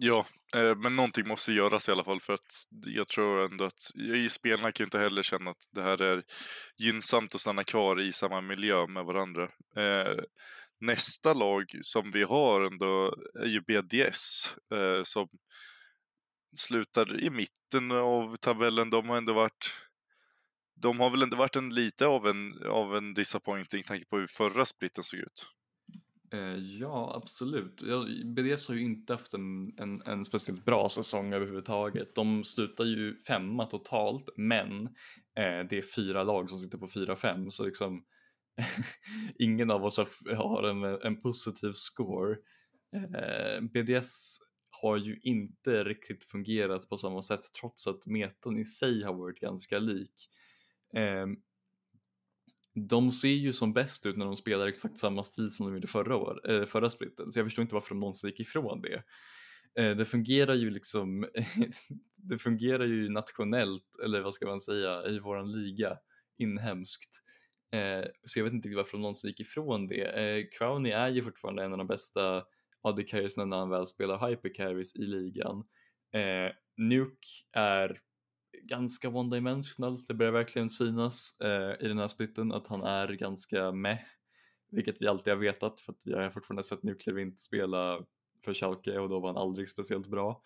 Ja, 0.00 0.26
eh, 0.54 0.76
men 0.76 0.96
någonting 0.96 1.28
måste 1.28 1.52
göras 1.52 1.88
i 1.88 1.92
alla 1.92 2.04
fall 2.04 2.20
för 2.20 2.32
att 2.32 2.66
jag 2.70 3.08
tror 3.08 3.44
ändå 3.44 3.64
att 3.64 3.90
i 4.14 4.28
spelarna 4.28 4.72
kan 4.72 4.84
ju 4.84 4.86
inte 4.86 4.98
heller 4.98 5.22
känna 5.22 5.50
att 5.50 5.68
det 5.72 5.82
här 5.82 6.02
är 6.02 6.22
gynnsamt 6.76 7.34
att 7.34 7.40
stanna 7.40 7.64
kvar 7.64 8.00
i 8.00 8.12
samma 8.12 8.40
miljö 8.40 8.86
med 8.86 9.04
varandra. 9.04 9.42
Eh, 9.76 10.24
nästa 10.80 11.34
lag 11.34 11.64
som 11.80 12.10
vi 12.10 12.22
har 12.22 12.60
ändå 12.60 13.14
är 13.40 13.46
ju 13.46 13.60
BDS 13.60 14.54
eh, 14.72 15.02
som 15.02 15.28
slutar 16.56 17.20
i 17.20 17.30
mitten 17.30 17.90
av 17.92 18.36
tabellen. 18.36 18.90
De 18.90 19.08
har 19.08 19.16
ändå 19.16 19.32
varit 19.32 19.74
de 20.82 21.00
har 21.00 21.10
väl 21.10 21.22
ändå 21.22 21.36
varit 21.36 21.56
en 21.56 21.74
lite 21.74 22.06
av 22.06 22.26
en, 22.26 22.66
av 22.66 22.96
en 22.96 23.14
disappointing 23.14 23.82
tanke 23.82 24.04
på 24.04 24.16
hur 24.16 24.26
förra 24.26 24.64
splitten 24.64 25.04
såg 25.04 25.20
ut. 25.20 25.46
Eh, 26.32 26.56
ja, 26.56 27.12
absolut. 27.22 27.82
BDS 28.24 28.68
har 28.68 28.74
ju 28.74 28.82
inte 28.82 29.12
haft 29.12 29.34
en, 29.34 29.78
en, 29.78 30.02
en, 30.02 30.24
speciellt 30.24 30.64
bra 30.64 30.88
säsong 30.88 31.32
överhuvudtaget. 31.32 32.14
De 32.14 32.44
slutar 32.44 32.84
ju 32.84 33.16
femma 33.16 33.66
totalt, 33.66 34.28
men 34.36 34.86
eh, 35.34 35.66
det 35.70 35.78
är 35.78 35.94
fyra 35.94 36.22
lag 36.22 36.50
som 36.50 36.58
sitter 36.58 36.78
på 36.78 36.88
fyra 36.88 37.16
fem 37.16 37.50
så 37.50 37.64
liksom 37.64 38.04
ingen 39.38 39.70
av 39.70 39.84
oss 39.84 40.00
har 40.36 40.62
en, 40.62 40.84
en 40.84 41.20
positiv 41.20 41.72
score. 41.72 42.36
Eh, 42.92 43.60
BDS 43.60 44.38
har 44.70 44.96
ju 44.96 45.18
inte 45.22 45.84
riktigt 45.84 46.24
fungerat 46.24 46.88
på 46.88 46.98
samma 46.98 47.22
sätt 47.22 47.52
trots 47.60 47.86
att 47.86 48.06
metan 48.06 48.58
i 48.58 48.64
sig 48.64 49.02
har 49.02 49.14
varit 49.14 49.40
ganska 49.40 49.78
lik. 49.78 50.28
Eh, 50.94 51.26
de 52.86 53.12
ser 53.12 53.28
ju 53.28 53.52
som 53.52 53.72
bäst 53.72 54.06
ut 54.06 54.16
när 54.16 54.24
de 54.24 54.36
spelar 54.36 54.66
exakt 54.66 54.98
samma 54.98 55.24
stil 55.24 55.50
som 55.50 55.66
de 55.66 55.74
gjorde 55.74 55.86
förra, 55.86 56.16
år, 56.16 56.50
eh, 56.50 56.64
förra 56.64 56.90
splitten, 56.90 57.32
så 57.32 57.38
jag 57.38 57.46
förstår 57.46 57.62
inte 57.62 57.74
varför 57.74 57.88
de 57.88 58.00
någonsin 58.00 58.30
gick 58.30 58.40
ifrån 58.40 58.82
det. 58.82 59.02
Eh, 59.82 59.96
det 59.96 60.04
fungerar 60.04 60.54
ju 60.54 60.70
liksom, 60.70 61.28
det 62.16 62.38
fungerar 62.38 62.84
ju 62.84 63.08
nationellt, 63.08 63.98
eller 64.04 64.20
vad 64.20 64.34
ska 64.34 64.46
man 64.46 64.60
säga, 64.60 65.06
i 65.06 65.18
våran 65.18 65.52
liga, 65.52 65.98
inhemskt. 66.38 67.22
Eh, 67.72 68.04
så 68.22 68.38
jag 68.38 68.44
vet 68.44 68.52
inte 68.52 68.74
varför 68.74 68.92
de 68.92 69.00
någonsin 69.00 69.28
gick 69.28 69.40
ifrån 69.40 69.86
det. 69.86 70.46
Crowny 70.58 70.90
är 70.90 71.08
ju 71.08 71.22
fortfarande 71.22 71.64
en 71.64 71.72
av 71.72 71.78
de 71.78 71.86
bästa 71.86 72.44
AD 72.82 73.02
carries 73.02 73.36
när 73.36 73.56
han 73.56 73.70
väl 73.70 73.86
spelar 73.86 74.28
hypercarries 74.28 74.96
i 74.96 75.02
ligan. 75.02 75.64
Nuke 76.76 77.28
är 77.52 78.00
ganska 78.68 79.08
one-dimensional. 79.08 79.98
Det 80.08 80.14
börjar 80.14 80.32
verkligen 80.32 80.70
synas 80.70 81.40
eh, 81.40 81.84
i 81.84 81.88
den 81.88 81.98
här 81.98 82.08
splitten 82.08 82.52
att 82.52 82.66
han 82.66 82.82
är 82.82 83.08
ganska 83.08 83.72
med, 83.72 83.98
vilket 84.70 85.02
vi 85.02 85.06
alltid 85.06 85.32
har 85.32 85.40
vetat 85.40 85.80
för 85.80 85.92
att 85.92 86.02
vi 86.04 86.12
har 86.12 86.30
fortfarande 86.30 86.62
sett 86.62 86.82
Nuclear 86.82 87.36
spela 87.36 88.00
för 88.44 88.54
Schalke 88.54 88.98
och 88.98 89.08
då 89.08 89.20
var 89.20 89.28
han 89.28 89.42
aldrig 89.42 89.68
speciellt 89.68 90.06
bra. 90.06 90.42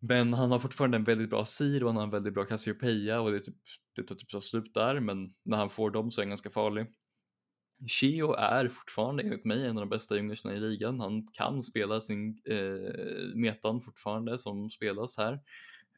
Men 0.00 0.32
han 0.32 0.50
har 0.50 0.58
fortfarande 0.58 0.96
en 0.96 1.04
väldigt 1.04 1.30
bra 1.30 1.44
Sir 1.44 1.82
och 1.82 1.88
han 1.88 1.96
har 1.96 2.04
en 2.04 2.10
väldigt 2.10 2.34
bra 2.34 2.44
Cassiopeia 2.44 3.20
och 3.20 3.30
det, 3.30 3.36
är 3.36 3.40
typ, 3.40 3.56
det 3.96 4.02
tar 4.02 4.14
typ 4.14 4.30
så 4.30 4.40
slut 4.40 4.74
där 4.74 5.00
men 5.00 5.34
när 5.44 5.56
han 5.56 5.70
får 5.70 5.90
dem 5.90 6.10
så 6.10 6.20
är 6.20 6.24
han 6.24 6.30
ganska 6.30 6.50
farlig. 6.50 6.86
Chio 7.86 8.34
är 8.34 8.68
fortfarande 8.68 9.22
enligt 9.22 9.44
mig 9.44 9.66
en 9.66 9.78
av 9.78 9.82
de 9.82 9.88
bästa 9.88 10.16
jungersna 10.16 10.52
i 10.52 10.60
ligan. 10.60 11.00
Han 11.00 11.26
kan 11.26 11.62
spela 11.62 12.00
sin 12.00 12.42
eh, 12.44 13.34
metan 13.34 13.80
fortfarande 13.80 14.38
som 14.38 14.70
spelas 14.70 15.18
här 15.18 15.40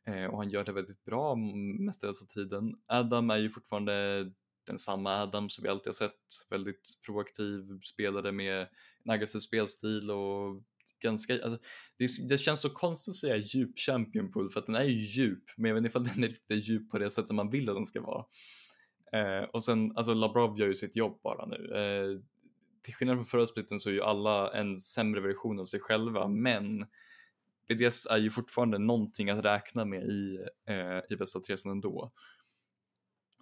Eh, 0.06 0.24
och 0.24 0.38
han 0.38 0.50
gör 0.50 0.64
det 0.64 0.72
väldigt 0.72 1.04
bra 1.04 1.34
mestadels 1.78 2.22
av 2.22 2.26
tiden. 2.26 2.74
Adam 2.86 3.30
är 3.30 3.36
ju 3.36 3.50
fortfarande 3.50 4.24
den 4.66 4.78
samma 4.78 5.22
Adam 5.22 5.48
som 5.48 5.62
vi 5.62 5.68
alltid 5.68 5.86
har 5.86 5.92
sett, 5.92 6.46
väldigt 6.50 6.98
proaktiv 7.06 7.80
spelare 7.80 8.32
med 8.32 8.60
en 9.04 9.10
aggressiv 9.10 9.38
spelstil 9.38 10.10
och 10.10 10.62
ganska, 11.02 11.32
alltså, 11.32 11.58
det, 11.98 12.28
det, 12.28 12.38
känns 12.38 12.60
så 12.60 12.70
konstigt 12.70 13.12
att 13.12 13.16
säga 13.16 13.36
djup 13.36 13.78
champion 13.78 14.32
pool 14.32 14.50
för 14.50 14.60
att 14.60 14.66
den 14.66 14.74
är 14.74 14.84
ju 14.84 15.22
djup, 15.22 15.44
men 15.56 15.68
jag 15.68 15.74
vet 15.74 15.80
inte 15.80 15.88
ifall 15.88 16.04
den 16.04 16.24
är 16.24 16.28
riktigt 16.28 16.68
djup 16.68 16.90
på 16.90 16.98
det 16.98 17.10
sätt 17.10 17.26
som 17.26 17.36
man 17.36 17.50
vill 17.50 17.68
att 17.68 17.76
den 17.76 17.86
ska 17.86 18.00
vara. 18.00 18.24
Eh, 19.12 19.44
och 19.44 19.64
sen, 19.64 19.96
alltså 19.96 20.14
Labrov 20.14 20.58
gör 20.58 20.66
ju 20.66 20.74
sitt 20.74 20.96
jobb 20.96 21.20
bara 21.22 21.46
nu. 21.46 21.74
Eh, 21.74 22.20
till 22.82 22.94
skillnad 22.94 23.16
från 23.16 23.26
förra 23.26 23.46
splitten 23.46 23.80
så 23.80 23.88
är 23.88 23.94
ju 23.94 24.02
alla 24.02 24.54
en 24.54 24.76
sämre 24.76 25.20
version 25.20 25.60
av 25.60 25.64
sig 25.64 25.80
själva, 25.80 26.28
men 26.28 26.86
BDS 27.68 28.06
är 28.06 28.16
ju 28.16 28.30
fortfarande 28.30 28.78
någonting 28.78 29.30
att 29.30 29.44
räkna 29.44 29.84
med 29.84 30.02
i, 30.02 30.38
eh, 30.68 31.00
i 31.10 31.16
bästa 31.16 31.40
tresan 31.40 31.72
ändå. 31.72 32.12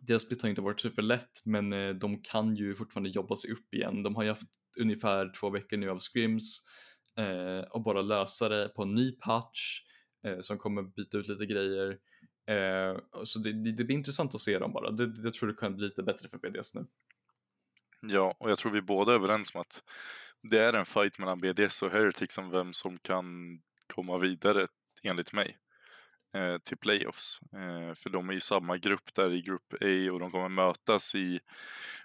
Deras 0.01 0.22
split 0.22 0.43
har 0.43 0.49
inte 0.49 0.62
varit 0.62 0.81
superlätt 0.81 1.43
men 1.45 1.72
eh, 1.72 1.95
de 1.95 2.22
kan 2.22 2.57
ju 2.57 2.75
fortfarande 2.75 3.11
jobba 3.11 3.37
sig 3.37 3.53
upp 3.53 3.75
igen. 3.75 4.03
De 4.03 4.16
har 4.16 4.22
ju 4.22 4.29
haft 4.29 4.49
ungefär 4.81 5.33
två 5.41 5.51
veckor 5.51 5.77
nu 5.77 5.91
av 5.91 5.99
scrims 5.99 6.62
eh, 7.18 7.70
och 7.70 7.83
bara 7.83 8.03
lösa 8.03 8.49
det 8.49 8.68
på 8.68 8.83
en 8.83 8.95
ny 8.95 9.12
patch 9.12 9.81
eh, 10.27 10.41
som 10.41 10.59
kommer 10.59 10.83
byta 10.83 11.18
ut 11.18 11.29
lite 11.29 11.47
grejer. 11.47 11.99
Eh, 12.47 12.99
så 13.25 13.39
det, 13.39 13.53
det, 13.64 13.72
det, 13.72 13.85
blir 13.85 13.97
intressant 13.97 14.35
att 14.35 14.41
se 14.41 14.59
dem 14.59 14.72
bara. 14.72 14.91
Det, 14.91 15.22
det 15.22 15.35
tror 15.35 15.49
det 15.49 15.55
kan 15.55 15.77
bli 15.77 15.85
lite 15.85 16.03
bättre 16.03 16.29
för 16.29 16.39
BDS 16.39 16.75
nu. 16.75 16.87
Ja, 18.01 18.37
och 18.39 18.51
jag 18.51 18.59
tror 18.59 18.72
vi 18.72 18.83
båda 18.83 19.12
är 19.12 19.16
överens 19.16 19.55
om 19.55 19.61
att 19.61 19.83
det 20.43 20.59
är 20.59 20.72
en 20.72 20.85
fight 20.85 21.18
mellan 21.18 21.41
BDS 21.41 21.83
och 21.83 21.91
Heretic 21.91 22.39
om 22.39 22.51
vem 22.51 22.72
som 22.72 22.99
kan 22.99 23.59
komma 23.95 24.18
vidare 24.18 24.66
enligt 25.03 25.32
mig 25.32 25.59
eh, 26.34 26.59
till 26.59 26.76
playoffs. 26.76 27.40
Eh, 27.53 27.95
för 27.95 28.11
de 28.11 28.28
är 28.28 28.32
ju 28.32 28.40
samma 28.40 28.76
grupp 28.76 29.14
där 29.14 29.32
i 29.32 29.42
grupp 29.42 29.72
A 29.72 30.12
och 30.12 30.20
de 30.20 30.30
kommer 30.30 30.49
mötas 30.49 31.14
i 31.14 31.40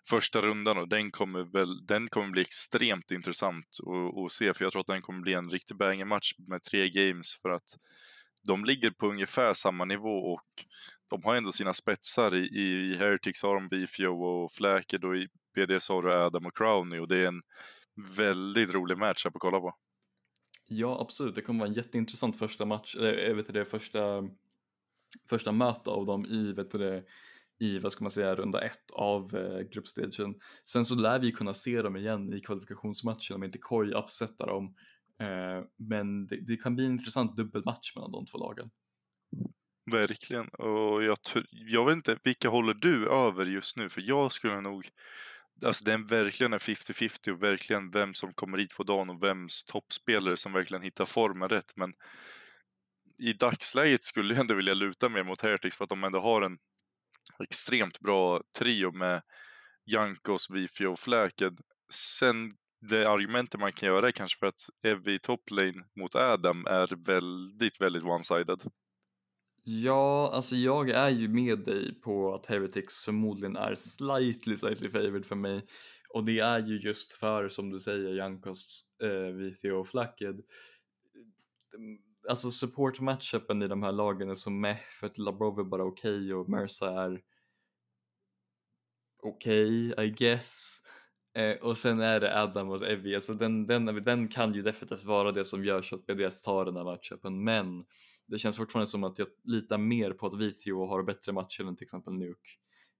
första 0.10 0.42
rundan 0.42 0.78
och 0.78 0.90
den 0.90 1.12
kommer, 1.12 1.44
väl, 1.44 1.86
den 1.86 2.08
kommer 2.08 2.30
bli 2.30 2.42
extremt 2.42 3.12
intressant 3.12 3.78
att 4.26 4.32
se 4.32 4.54
för 4.54 4.66
jag 4.66 4.72
tror 4.72 4.82
att 4.82 4.88
den 4.88 5.02
kommer 5.02 5.22
bli 5.22 5.34
en 5.34 5.50
riktig 5.50 5.78
banger-match 5.78 6.34
med 6.38 6.64
tre 6.64 6.90
games 6.90 7.40
för 7.42 7.50
att 7.50 7.78
de 8.44 8.66
ligger 8.66 8.92
på 8.92 9.08
ungefär 9.08 9.54
samma 9.54 9.86
nivå 9.86 10.34
och 10.34 10.66
de 11.10 11.24
har 11.24 11.36
ändå 11.36 11.52
sina 11.52 11.74
spetsar. 11.74 12.36
I, 12.36 12.40
i, 12.40 12.94
i 12.94 12.98
Heretics 12.98 13.44
har 13.44 13.56
de 13.56 13.68
Vifio 13.68 14.08
och 14.08 14.52
Fläked 14.52 15.06
och 15.06 15.16
i 15.16 15.28
BDS 15.56 15.90
har 15.90 16.02
du 16.02 16.14
Adam 16.14 16.46
och 16.46 16.58
Crowney 16.58 17.00
och 17.00 17.08
det 17.08 17.18
är 17.18 17.28
en 17.28 17.42
väldigt 18.18 18.74
rolig 18.74 18.98
match 18.98 19.26
att 19.26 19.34
kolla 19.34 19.60
på. 19.60 19.76
Ja, 20.72 21.02
absolut. 21.02 21.36
Det 21.36 21.42
kommer 21.42 21.60
vara 21.60 21.70
en 21.70 21.76
jätteintressant 21.76 22.36
första 22.36 22.66
match, 22.66 22.96
eller 22.96 23.30
eh, 23.30 23.36
vet 23.36 23.54
det, 23.54 23.66
första, 23.66 24.30
första 25.30 25.52
möte 25.52 25.90
av 25.90 26.06
dem 26.06 26.26
i, 26.26 26.54
vet 26.54 26.72
det, 26.72 27.04
i 27.60 27.80
vad 27.80 27.92
ska 27.92 28.04
man 28.04 28.12
säga, 28.12 28.36
runda 28.36 28.62
ett 28.62 28.92
av 28.94 29.36
eh, 29.36 29.60
gruppstagen. 29.60 30.36
Sen 30.66 30.86
så 30.86 30.96
lär 30.96 31.20
vi 31.20 31.32
kunna 31.32 31.54
se 31.54 31.82
dem 31.82 31.96
igen 31.96 32.34
i 32.34 32.40
kvalifikationsmatchen 32.40 33.36
om 33.36 33.44
inte 33.44 33.58
Koi 33.58 33.94
uppsätter 33.94 34.48
dem. 34.48 34.76
Eh, 35.20 35.66
men 35.78 36.28
det, 36.28 36.38
det, 36.38 36.58
kan 36.58 36.76
bli 36.76 36.86
en 36.86 36.92
intressant 36.92 37.38
dubbelmatch 37.38 37.96
mellan 37.96 38.12
de 38.12 38.26
två 38.26 38.38
lagen. 38.38 38.70
Verkligen, 39.92 40.48
och 40.48 41.04
jag, 41.04 41.18
jag 41.52 41.86
vet 41.86 41.96
inte, 41.96 42.18
vilka 42.24 42.50
håller 42.50 42.74
du 42.74 43.10
över 43.10 43.46
just 43.46 43.78
nu? 43.78 43.90
För 43.90 44.02
jag 44.06 44.32
skulle 44.32 44.62
nog 44.62 44.90
Alltså 45.66 45.86
det 45.86 45.93
är 45.93 45.97
verkligen 45.97 46.53
en 46.53 46.60
50-50 46.60 47.30
och 47.30 47.43
verkligen 47.43 47.91
vem 47.91 48.14
som 48.14 48.34
kommer 48.34 48.57
hit 48.57 48.76
på 48.76 48.84
dagen 48.84 49.10
och 49.10 49.24
vems 49.24 49.64
toppspelare 49.64 50.38
som 50.38 50.53
verkligen 50.53 50.84
hittar 50.84 51.05
formen 51.05 51.49
rätt. 51.49 51.74
Men 51.76 51.93
i 53.18 53.34
dagsläget 53.34 54.03
skulle 54.03 54.34
jag 54.34 54.41
ändå 54.41 54.53
vilja 54.53 54.74
luta 54.74 55.10
mer 55.10 55.24
mot 55.24 55.41
Heretics 55.41 55.78
för 55.78 55.84
att 55.84 55.89
de 55.89 56.03
ändå 56.03 56.20
har 56.20 56.41
en 56.41 56.57
extremt 57.43 57.99
bra 57.99 58.41
trio 58.57 58.91
med 58.91 59.22
Jankos, 59.86 60.49
Wifi 60.49 60.86
och 60.86 60.99
Fläked. 60.99 61.60
Sen 61.93 62.51
det 62.82 63.10
argumentet 63.10 63.60
man 63.60 63.74
kan 63.74 63.89
göra 63.89 64.07
är 64.07 64.12
kanske 64.12 64.39
för 64.39 64.47
att 64.47 64.70
Evie 64.84 65.16
i 65.16 65.20
toplane 65.20 65.86
mot 65.99 66.16
Adam 66.16 66.66
är 66.66 67.05
väldigt, 67.05 67.82
väldigt 67.82 68.03
one-sided. 68.03 68.70
Ja, 69.64 70.32
alltså 70.34 70.55
jag 70.55 70.89
är 70.89 71.10
ju 71.10 71.28
med 71.28 71.60
dig 71.60 72.01
på 72.01 72.34
att 72.34 72.45
Heretics 72.45 73.03
förmodligen 73.05 73.55
är 73.55 73.76
slightly, 73.76 74.57
slightly 74.57 74.89
favored 74.89 75.26
för 75.26 75.36
mig. 75.36 75.62
Och 76.14 76.24
det 76.24 76.39
är 76.39 76.60
ju 76.60 76.80
just 76.80 77.12
för, 77.12 77.49
som 77.49 77.70
du 77.70 77.80
säger, 77.80 78.14
Jankos, 78.14 78.84
eh, 79.03 79.36
Vithio 79.36 79.72
och 79.72 79.88
Flacked. 79.88 80.41
Alltså 82.30 82.51
support-matchupen 82.51 83.62
i 83.62 83.68
de 83.68 83.84
här 83.84 83.91
lagen 83.91 84.30
är 84.30 84.36
så 84.36 84.49
meh 84.49 84.80
för 84.99 85.05
att 85.05 85.18
Labrov 85.18 85.60
är 85.60 85.64
bara 85.64 85.84
okej 85.84 86.16
okay 86.16 86.34
och 86.34 86.49
Mersa 86.49 87.03
är 87.03 87.22
okej, 89.24 89.91
okay, 89.93 90.05
I 90.05 90.10
guess. 90.10 90.82
Eh, 91.34 91.57
och 91.57 91.78
sen 91.78 91.99
är 91.99 92.20
det 92.20 92.41
Adam 92.41 92.70
och 92.70 92.88
Evie, 92.88 93.16
alltså 93.16 93.34
den, 93.34 93.68
den, 93.68 93.86
den 93.86 94.28
kan 94.28 94.53
ju 94.53 94.62
definitivt 94.62 95.03
vara 95.03 95.32
det 95.32 95.45
som 95.45 95.66
gör 95.66 95.82
så 95.82 95.95
att 95.95 96.05
BDS 96.05 96.41
tar 96.41 96.66
den 96.66 96.76
här 96.76 96.84
matchupen, 96.84 97.43
men 97.43 97.84
det 98.30 98.40
känns 98.40 98.58
fortfarande 98.58 98.88
som 98.88 99.04
att 99.04 99.20
jag 99.20 99.28
litar 99.44 99.78
mer 99.78 100.12
på 100.12 100.28
att 100.28 100.40
Vithio 100.40 100.86
har 100.86 101.04
bättre 101.04 101.32
matcher 101.32 101.64
än 101.64 101.76
till 101.76 101.86
exempel 101.86 102.14
Nuke. 102.14 102.50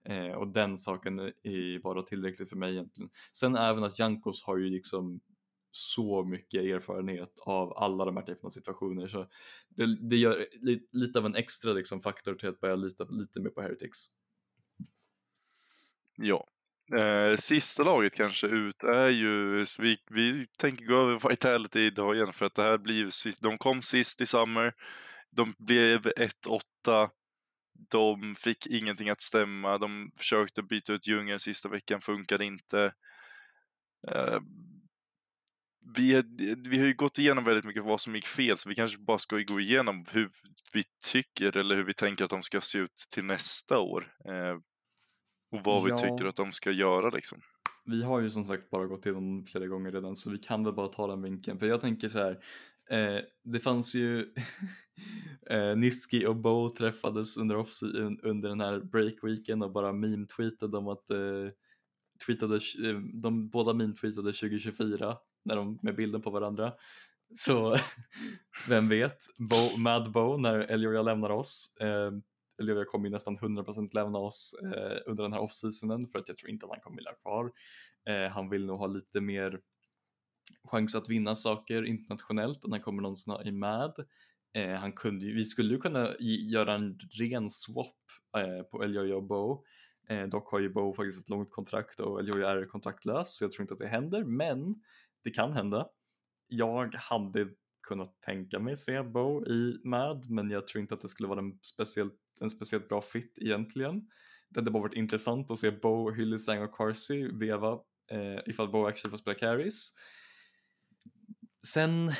Eh, 0.06 0.32
och 0.32 0.48
den 0.48 0.78
saken 0.78 1.20
är 1.20 1.82
bara 1.82 2.04
tillräckligt 2.04 2.50
för 2.50 2.56
mig 2.56 2.72
egentligen. 2.72 3.10
Sen 3.32 3.56
även 3.56 3.84
att 3.84 4.00
Jankos 4.00 4.44
har 4.44 4.58
ju 4.58 4.70
liksom 4.70 5.20
så 5.72 6.24
mycket 6.24 6.64
erfarenhet 6.64 7.40
av 7.46 7.78
alla 7.78 8.06
de 8.06 8.18
här 8.18 8.24
typerna 8.24 8.48
av 8.48 8.50
situationer 8.50 9.08
så 9.08 9.28
det, 9.70 10.10
det 10.10 10.16
gör 10.16 10.46
li, 10.62 10.88
lite 10.92 11.20
av 11.20 11.26
en 11.26 11.36
extra 11.36 11.74
liksom, 11.74 12.02
faktor 12.02 12.36
till 12.36 12.50
att 12.50 12.60
börja 12.60 12.76
lita 12.76 13.04
lite 13.04 13.40
mer 13.40 13.50
på 13.50 13.62
Heretics. 13.62 14.06
Ja. 16.16 16.48
Eh, 16.98 17.38
sista 17.38 17.84
laget 17.84 18.14
kanske 18.14 18.48
ut 18.48 18.84
är 18.84 19.10
ju, 19.10 19.66
vi, 19.80 19.98
vi 20.10 20.46
tänker 20.58 20.86
gå 20.86 20.96
över 20.96 21.30
Vitality 21.30 21.80
idag 21.80 22.16
igen 22.16 22.34
för 22.34 22.46
att 22.46 22.56
det 22.56 22.64
här 22.64 22.78
blir 22.78 23.10
sist, 23.10 23.42
de 23.42 23.58
kom 23.58 23.82
sist 23.82 24.22
i 24.22 24.26
Summer, 24.26 24.74
de 25.32 25.54
blev 25.58 26.02
1-8, 26.02 27.10
de 27.90 28.36
fick 28.36 28.68
ingenting 28.68 29.10
att 29.10 29.22
stämma, 29.22 29.78
de 29.78 30.12
försökte 30.18 30.64
byta 30.64 30.94
ut 30.94 31.08
djungeln 31.08 31.40
sista 31.40 31.70
veckan, 31.70 32.02
funkade 32.02 32.46
inte. 32.46 32.94
Eh, 34.08 34.40
vi, 35.96 36.24
vi 36.58 36.80
har 36.80 36.86
ju 36.86 36.94
gått 36.94 37.18
igenom 37.18 37.44
väldigt 37.44 37.66
mycket 37.66 37.84
vad 37.84 38.02
som 38.02 38.16
gick 38.16 38.28
fel, 38.28 38.58
så 38.58 38.70
vi 38.70 38.76
kanske 38.76 38.98
bara 38.98 39.20
ska 39.20 39.36
gå 39.36 39.60
igenom 39.60 40.06
hur 40.12 40.30
vi 40.74 40.84
tycker 41.12 41.58
eller 41.58 41.76
hur 41.76 41.84
vi 41.84 41.94
tänker 41.94 42.24
att 42.24 42.30
de 42.30 42.44
ska 42.44 42.62
se 42.62 42.80
ut 42.80 43.06
till 43.14 43.24
nästa 43.24 43.80
år. 43.80 44.14
Eh, 44.26 44.58
och 45.52 45.64
vad 45.64 45.90
ja. 45.90 45.96
vi 45.96 46.02
tycker 46.02 46.26
att 46.26 46.36
de 46.36 46.52
ska 46.52 46.72
göra 46.72 47.10
liksom. 47.10 47.42
Vi 47.86 48.04
har 48.04 48.20
ju 48.20 48.30
som 48.30 48.46
sagt 48.46 48.70
bara 48.70 48.86
gått 48.86 49.06
igenom 49.06 49.46
flera 49.46 49.68
gånger 49.68 49.92
redan 49.92 50.16
så 50.16 50.30
vi 50.30 50.38
kan 50.38 50.64
väl 50.64 50.74
bara 50.74 50.88
ta 50.88 51.08
den 51.08 51.22
vinkeln. 51.22 51.60
För 51.60 51.66
jag 51.66 51.82
tänker 51.82 52.10
så 52.10 52.18
här, 52.18 52.40
eh, 52.92 53.22
det 53.44 53.60
fanns 53.60 53.96
ju 53.96 54.34
eh, 55.50 55.76
Niski 55.76 56.26
och 56.26 56.36
Bo 56.36 56.70
träffades 56.70 57.38
under, 57.38 57.58
off 57.58 57.70
under 58.24 58.50
den 58.50 58.60
här 58.60 58.80
breakweeken 58.80 59.62
och 59.62 59.72
bara 59.72 59.92
meme-tweetade 59.92 60.78
om 60.78 60.88
att 60.88 61.10
eh, 61.10 61.50
tweetade, 62.26 62.56
eh, 62.56 63.00
de 63.14 63.50
båda 63.50 63.74
meme-tweetade 63.74 64.32
2024 64.32 65.18
när 65.46 65.56
de 65.56 65.80
med 65.82 65.96
bilden 65.96 66.22
på 66.22 66.30
varandra. 66.30 66.74
Så 67.36 67.78
vem 68.68 68.90
vet, 68.90 69.18
Bo, 69.38 69.78
Mad 69.78 70.12
Bo 70.12 70.38
när 70.38 70.60
Elioria 70.60 71.02
lämnar 71.02 71.30
oss. 71.30 71.78
Eh, 71.80 72.12
Elioria 72.62 72.86
kommer 72.86 73.06
ju 73.06 73.12
nästan 73.12 73.38
100% 73.38 73.90
lämna 73.94 74.20
oss 74.20 74.54
eh, 74.64 74.98
under 75.06 75.24
den 75.24 75.34
här 75.34 75.40
off-seasonen 75.40 76.08
för 76.08 76.20
att 76.20 76.28
jag 76.28 76.38
tror 76.38 76.50
inte 76.50 76.66
att 76.66 76.72
han 76.72 76.82
kommer 76.82 76.98
vilja 76.98 77.14
kvar. 77.14 77.52
Eh, 78.10 78.32
han 78.32 78.50
vill 78.50 78.66
nog 78.66 78.80
ha 78.80 78.88
lite 78.88 79.22
mer 79.22 79.60
chans 80.64 80.95
att 80.95 81.10
vinna 81.10 81.36
saker 81.36 81.86
internationellt 81.86 82.66
och 82.66 82.72
han 82.72 82.82
kommer 82.82 83.02
någonsin 83.02 83.34
ha 83.34 83.43
i 83.43 83.52
Mad. 83.52 84.06
Eh, 84.54 84.74
han 84.74 84.93
kunde, 84.93 85.26
vi 85.26 85.43
skulle 85.43 85.74
ju 85.74 85.80
kunna 85.80 86.16
göra 86.20 86.74
en 86.74 87.00
ren 87.20 87.50
swap 87.50 87.95
eh, 88.38 88.64
på 88.64 88.84
Elioria 88.84 89.16
och 89.16 89.24
Bo. 89.24 89.64
Eh, 90.10 90.28
dock 90.28 90.52
har 90.52 90.60
ju 90.60 90.70
Bo 90.70 90.93
faktiskt 90.93 91.24
ett 91.24 91.30
långt 91.30 91.52
kontrakt 91.52 92.00
och 92.00 92.20
Elioria 92.20 92.50
är 92.50 92.66
kontraktlös 92.66 93.38
så 93.38 93.43
jag 93.43 93.52
tror 93.52 93.64
inte 93.64 93.74
att 93.74 93.80
det 93.80 93.88
händer 93.88 94.24
men 94.24 94.76
det 95.24 95.30
kan 95.30 95.54
hända. 95.54 95.88
Jag 96.47 96.95
hade 96.95 97.47
kunnat 97.88 98.22
tänka 98.22 98.60
mig 98.60 98.78
se 98.78 99.04
Bo 99.04 99.45
i 99.45 99.82
Mad, 99.84 100.30
men 100.30 100.50
jag 100.50 100.68
tror 100.68 100.82
inte 100.82 100.93
att 100.93 101.02
det 101.02 101.08
skulle 101.08 101.30
vara 101.30 101.39
en 101.39 101.60
speciellt, 101.62 102.16
en 102.41 102.50
speciellt 102.50 102.89
bra 102.89 103.02
fit 103.02 103.38
egentligen. 103.41 104.08
Det 104.50 104.60
hade 104.60 104.72
bara 104.72 104.84
varit 104.84 104.97
intressant 104.97 105.52
att 105.52 105.60
se 105.60 105.72
Bo, 105.72 106.12
Hyllisang 106.12 106.64
och 106.64 106.76
Carsey 106.78 107.30
veva 107.32 107.80
eh, 108.12 108.39
ifall 108.45 108.72
Bo 108.72 108.86
actually 108.86 109.12
får 109.12 109.18
spela 109.18 109.36
carries. 109.36 109.93
Sen, 111.68 112.12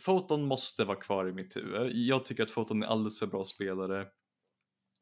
Foton 0.00 0.44
måste 0.44 0.84
vara 0.84 1.00
kvar 1.00 1.28
i 1.28 1.32
mitt 1.32 1.56
huvud. 1.56 1.92
Jag 1.94 2.24
tycker 2.24 2.42
att 2.42 2.50
Foton 2.50 2.82
är 2.82 2.86
alldeles 2.86 3.18
för 3.18 3.26
bra 3.26 3.44
spelare 3.44 4.06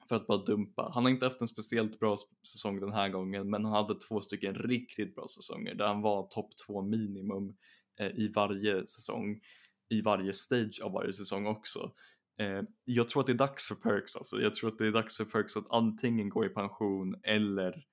för 0.09 0.17
att 0.17 0.27
bara 0.27 0.45
dumpa. 0.45 0.91
Han 0.95 1.05
har 1.05 1.11
inte 1.11 1.27
haft 1.27 1.41
en 1.41 1.49
speciellt 1.49 2.01
bra 2.01 2.17
säsong 2.53 2.81
den 2.81 2.93
här 2.93 3.09
gången, 3.09 3.51
men 3.51 3.65
han 3.65 3.75
hade 3.75 4.01
två 4.01 4.21
stycken 4.21 4.55
riktigt 4.55 5.15
bra 5.15 5.27
säsonger 5.29 5.75
där 5.75 5.87
han 5.87 6.03
var 6.03 6.27
topp 6.27 6.51
två 6.67 6.83
minimum 6.83 7.57
eh, 8.01 8.07
i 8.07 8.33
varje 8.35 8.87
säsong, 8.87 9.41
i 9.89 10.01
varje 10.01 10.33
stage 10.33 10.81
av 10.83 10.93
varje 10.93 11.13
säsong 11.13 11.47
också. 11.47 11.93
Eh, 12.41 12.63
jag 12.85 13.09
tror 13.09 13.21
att 13.21 13.27
det 13.27 13.33
är 13.33 13.35
dags 13.35 13.69
för 13.69 13.75
Perks 13.75 14.17
alltså. 14.17 14.41
Jag 14.41 14.55
tror 14.55 14.71
att 14.73 14.79
det 14.79 14.87
är 14.87 14.93
dags 14.93 15.17
för 15.17 15.25
Perks 15.25 15.57
att 15.57 15.71
antingen 15.71 16.29
gå 16.29 16.45
i 16.45 16.49
pension 16.49 17.21
eller 17.23 17.85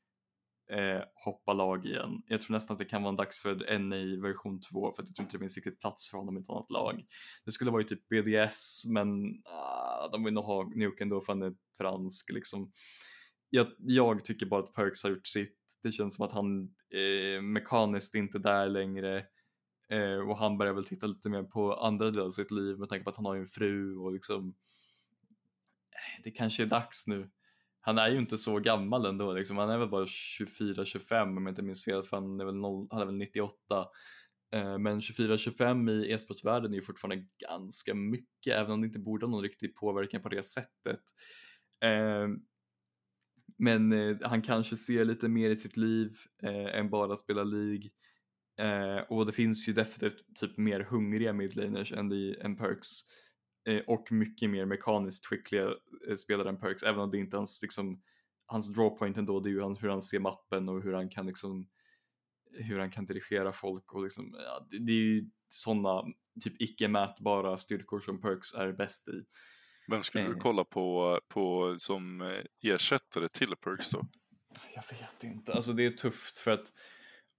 eh, 0.72 1.04
hoppa 1.26 1.54
lag 1.54 1.86
igen. 1.86 2.22
Jag 2.28 2.42
tror 2.42 2.54
nästan 2.54 2.76
att 2.76 2.80
det 2.80 2.86
kan 2.86 3.04
vara 3.04 3.16
dags 3.16 3.42
för 3.42 3.80
NA 3.80 4.28
version 4.28 4.60
2 4.60 4.94
för 4.94 5.04
att 5.04 5.10
jag 5.10 5.16
tror 5.16 5.24
inte 5.24 5.38
det 5.38 5.40
finns 5.40 5.58
riktigt 5.58 5.80
plats 5.80 6.10
för 6.10 6.18
honom 6.18 6.38
i 6.38 6.40
ett 6.40 6.50
annat 6.50 6.72
lag. 6.72 7.06
Det 7.46 7.52
skulle 7.52 7.72
vara 7.72 7.82
ju 7.82 7.88
typ 7.88 8.10
BDS 8.10 8.84
men 8.94 9.26
uh, 9.26 10.12
de 10.12 10.24
vill 10.24 10.34
nog 10.34 10.44
ha 10.44 10.72
Nuke 10.76 11.04
ändå 11.04 11.22
för 11.22 11.34
han 11.34 11.42
är 11.42 11.54
fransk 11.78 12.32
liksom. 12.32 12.72
Jag, 13.50 13.68
jag, 13.78 14.26
tycker 14.26 14.46
bara 14.46 14.64
att 14.64 14.74
Perks 14.74 15.04
har 15.04 15.10
gjort 15.10 15.28
sitt. 15.28 15.58
Det 15.84 15.92
känns 15.92 16.16
som 16.16 16.26
att 16.26 16.32
han 16.32 16.64
eh, 16.94 17.42
mekaniskt 17.42 18.16
inte 18.16 18.38
är 18.38 18.40
där 18.40 18.70
längre 18.70 19.26
eh, 19.90 20.30
och 20.30 20.38
han 20.38 20.58
börjar 20.58 20.74
väl 20.74 20.84
titta 20.84 21.08
lite 21.08 21.30
mer 21.30 21.44
på 21.44 21.74
andra 21.74 22.12
delar 22.12 22.26
av 22.26 22.32
sitt 22.32 22.52
liv 22.52 22.80
med 22.80 22.90
tanke 22.90 23.04
på 23.04 23.10
att 23.10 23.16
han 23.16 23.26
har 23.26 23.36
ju 23.36 23.42
en 23.42 23.48
fru 23.48 23.98
och 23.98 24.12
liksom 24.12 24.56
eh, 25.92 26.24
det 26.24 26.32
kanske 26.32 26.64
är 26.64 26.68
dags 26.68 27.08
nu 27.08 27.30
han 27.82 27.98
är 27.98 28.10
ju 28.10 28.18
inte 28.18 28.38
så 28.38 28.60
gammal 28.60 29.06
ändå, 29.06 29.34
liksom. 29.34 29.58
han 29.58 29.70
är 29.70 29.78
väl 29.78 29.90
bara 29.90 30.06
24-25 30.06 31.38
om 31.38 31.46
jag 31.46 31.52
inte 31.52 31.62
minns 31.62 31.84
fel, 31.86 32.04
för 32.04 32.18
han 32.18 32.40
är 32.40 32.46
väl, 32.46 32.56
noll, 32.56 32.88
han 32.92 33.02
är 33.02 33.06
väl 33.06 33.16
98. 33.16 33.56
Eh, 34.54 34.78
men 34.78 35.00
24-25 35.00 35.92
i 35.92 36.12
e-sportsvärlden 36.12 36.72
är 36.72 36.76
ju 36.76 36.82
fortfarande 36.82 37.26
ganska 37.50 37.96
mycket, 37.96 38.54
även 38.54 38.72
om 38.72 38.82
det 38.82 38.88
inte 38.88 39.00
borde 39.00 39.26
ha 39.26 39.32
någon 39.32 39.44
riktig 39.44 39.76
påverkan 39.76 40.22
på 40.22 40.30
det 40.30 40.44
sättet. 40.44 41.02
Eh, 41.84 42.28
men 43.58 43.92
eh, 43.92 44.18
han 44.22 44.42
kanske 44.42 44.78
ser 44.78 45.06
lite 45.06 45.30
mer 45.30 45.50
i 45.50 45.56
sitt 45.56 45.78
liv 45.78 46.18
eh, 46.44 46.80
än 46.80 46.90
bara 46.90 47.16
spela 47.16 47.44
League. 47.44 47.90
Eh, 48.60 49.04
och 49.10 49.26
det 49.26 49.32
finns 49.32 49.70
ju 49.70 49.74
definitivt 49.74 50.36
typ 50.40 50.58
mer 50.58 50.80
hungriga 50.80 51.34
midlaners 51.34 51.92
än, 51.92 52.12
än 52.42 52.58
Perks 52.58 52.90
eh, 52.90 53.12
och 53.88 54.12
mycket 54.12 54.50
mer 54.50 54.66
mekaniskt 54.66 55.26
skickliga 55.26 55.68
eh, 56.10 56.16
spelare 56.16 56.50
än 56.50 56.60
Perks, 56.60 56.84
även 56.84 57.00
om 57.00 57.12
det 57.12 57.18
inte 57.18 57.36
är 57.36 57.38
hans, 57.38 57.62
liksom, 57.62 58.02
hans 58.46 58.74
drawpoint 58.74 59.18
ändå, 59.18 59.40
det 59.40 59.50
är 59.50 59.52
ju 59.52 59.76
hur 59.76 59.90
han 59.90 60.02
ser 60.02 60.20
mappen 60.20 60.70
och 60.70 60.84
hur 60.84 60.94
han 60.94 61.10
kan 61.10 61.26
liksom 61.26 61.68
hur 62.54 62.80
han 62.80 62.92
kan 62.92 63.06
dirigera 63.06 63.52
folk 63.52 63.94
och 63.94 64.04
liksom, 64.04 64.36
ja, 64.38 64.68
det, 64.70 64.80
det 64.80 64.92
är 64.92 64.96
ju 64.96 65.30
sådana 65.50 66.04
typ 66.42 66.62
icke 66.62 66.88
mätbara 66.88 67.58
styrkor 67.58 68.00
som 68.00 68.22
Perks 68.22 68.54
är 68.54 68.72
bäst 68.72 69.08
i. 69.08 69.24
Vem 69.88 70.04
skulle 70.04 70.24
du 70.24 70.32
eh. 70.32 70.40
kolla 70.40 70.64
på, 70.64 71.20
på 71.28 71.76
som 71.80 72.22
eh, 72.22 72.72
ersättare 72.72 73.30
till 73.30 73.56
Perks 73.56 73.90
då? 73.90 74.08
Jag 74.76 74.84
vet 75.00 75.24
inte, 75.24 75.54
alltså 75.54 75.74
det 75.74 75.86
är 75.86 75.92
tufft 75.92 76.38
för 76.38 76.52
att 76.52 76.74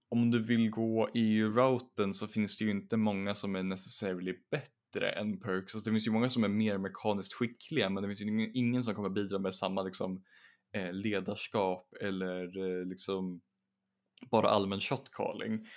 om 0.09 0.31
du 0.31 0.43
vill 0.43 0.69
gå 0.69 1.09
EU-routen 1.13 2.13
så 2.13 2.27
finns 2.27 2.57
det 2.57 2.65
ju 2.65 2.71
inte 2.71 2.97
många 2.97 3.35
som 3.35 3.55
är 3.55 3.63
necessarily 3.63 4.33
bättre 4.51 4.82
bättre 4.93 5.09
än 5.09 5.39
Perks. 5.39 5.75
Alltså, 5.75 5.89
det 5.89 5.93
finns 5.93 6.07
ju 6.07 6.11
många 6.11 6.29
som 6.29 6.43
är 6.43 6.47
mer 6.49 6.77
mekaniskt 6.77 7.33
skickliga 7.33 7.89
men 7.89 8.03
det 8.03 8.09
finns 8.09 8.21
ju 8.21 8.51
ingen, 8.53 8.83
som 8.83 8.95
kommer 8.95 9.09
bidra 9.09 9.39
med 9.39 9.55
samma 9.55 9.83
liksom, 9.83 10.23
eh, 10.73 10.93
ledarskap 10.93 11.93
eller 12.01 12.57
eh, 12.57 12.85
liksom 12.85 13.41
bara 14.31 14.49
allmän 14.49 14.81
shotcalling. 14.81 15.67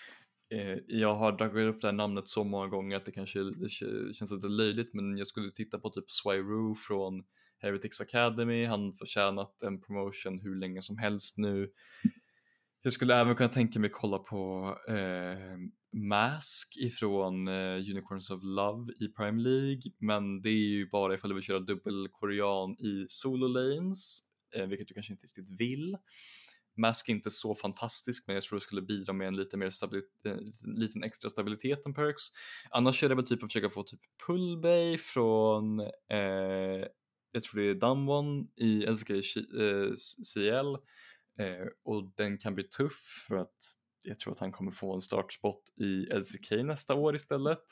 Eh, 0.55 0.79
jag 0.87 1.15
har 1.15 1.33
dragit 1.33 1.75
upp 1.75 1.81
det 1.81 1.87
här 1.87 1.93
namnet 1.93 2.29
så 2.29 2.45
många 2.45 2.67
gånger 2.67 2.97
att 2.97 3.05
det 3.05 3.13
kanske 3.13 3.39
det 3.39 3.69
känns 4.15 4.31
lite 4.31 4.49
löjligt 4.49 4.95
men 4.95 5.19
jag 5.19 5.27
skulle 5.27 5.53
titta 5.53 5.79
på 5.79 5.91
typ 5.91 6.11
Swairu 6.11 6.75
från 6.75 7.25
Heretics 7.59 8.01
Academy, 8.01 8.65
han 8.65 8.95
förtjänat 8.95 9.63
en 9.63 9.81
promotion 9.81 10.41
hur 10.41 10.57
länge 10.57 10.83
som 10.83 10.99
helst 10.99 11.39
nu. 11.39 11.69
Jag 12.83 12.93
skulle 12.93 13.15
även 13.15 13.35
kunna 13.35 13.49
tänka 13.49 13.81
mig 13.81 13.91
kolla 13.91 14.19
på 14.19 14.75
eh, 14.89 15.57
Mask 15.97 16.77
ifrån 16.77 17.49
eh, 17.49 17.77
Unicorns 17.77 18.31
of 18.31 18.41
Love 18.43 18.93
i 19.01 19.09
Prime 19.09 19.43
League, 19.43 19.83
men 19.99 20.43
det 20.43 20.49
är 20.49 20.69
ju 20.69 20.89
bara 20.89 21.15
ifall 21.15 21.31
du 21.31 21.35
vill 21.35 21.45
köra 21.45 21.61
dubbelkorean 21.61 22.77
i 22.79 23.07
solo 23.09 23.47
lanes, 23.47 24.21
eh, 24.55 24.67
vilket 24.67 24.89
du 24.89 24.95
kanske 24.95 25.13
inte 25.13 25.27
riktigt 25.27 25.61
vill. 25.61 25.97
Mask 26.77 27.09
är 27.09 27.13
inte 27.13 27.31
så 27.31 27.55
fantastisk, 27.55 28.25
men 28.27 28.35
jag 28.35 28.43
tror 28.43 28.57
det 28.57 28.63
skulle 28.63 28.83
bidra 28.83 29.13
med 29.13 29.29
en 29.29 29.37
lite 29.37 29.57
mer 29.57 29.71
eh, 30.25 30.37
liten 30.65 31.05
extra 31.05 31.31
stabilitet 31.31 31.87
än 31.87 31.95
Perks. 31.95 32.23
Annars 32.71 33.03
är 33.03 33.09
det 33.09 33.15
väl 33.15 33.27
typ 33.27 33.43
att 33.43 33.53
försöka 33.53 33.71
få 33.71 33.83
typ 33.83 34.01
Pullbay 34.27 34.99
från, 34.99 35.81
eh, 36.11 36.87
jag 37.33 37.43
tror 37.43 37.61
det 37.61 37.71
är 37.71 37.75
Damwon 37.75 38.49
i 38.57 38.87
SK 38.97 39.11
CL 40.35 40.77
Eh, 41.39 41.67
och 41.85 42.13
den 42.17 42.39
kan 42.39 42.55
bli 42.55 42.65
tuff 42.65 43.25
för 43.29 43.37
att 43.37 43.77
jag 44.07 44.19
tror 44.19 44.33
att 44.33 44.39
han 44.39 44.53
kommer 44.53 44.71
få 44.71 44.95
en 44.95 45.01
startspot 45.01 45.63
i 45.77 46.07
LCK 46.15 46.51
nästa 46.51 46.95
år 46.95 47.15
istället. 47.15 47.65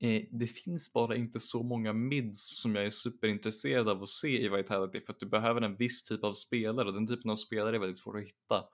Eh, 0.00 0.22
det 0.30 0.46
finns 0.46 0.92
bara 0.92 1.16
inte 1.16 1.40
så 1.40 1.62
många 1.62 1.92
mids 1.92 2.60
som 2.60 2.74
jag 2.74 2.84
är 2.84 2.90
superintresserad 2.90 3.88
av 3.88 4.02
att 4.02 4.08
se 4.08 4.44
i 4.44 4.48
Vitality 4.48 5.00
för 5.00 5.12
att 5.12 5.20
du 5.20 5.26
behöver 5.26 5.60
en 5.60 5.76
viss 5.76 6.04
typ 6.04 6.24
av 6.24 6.32
spelare 6.32 6.88
och 6.88 6.94
den 6.94 7.06
typen 7.06 7.30
av 7.30 7.36
spelare 7.36 7.76
är 7.76 7.80
väldigt 7.80 7.98
svår 7.98 8.18
att 8.18 8.24
hitta. 8.24 8.64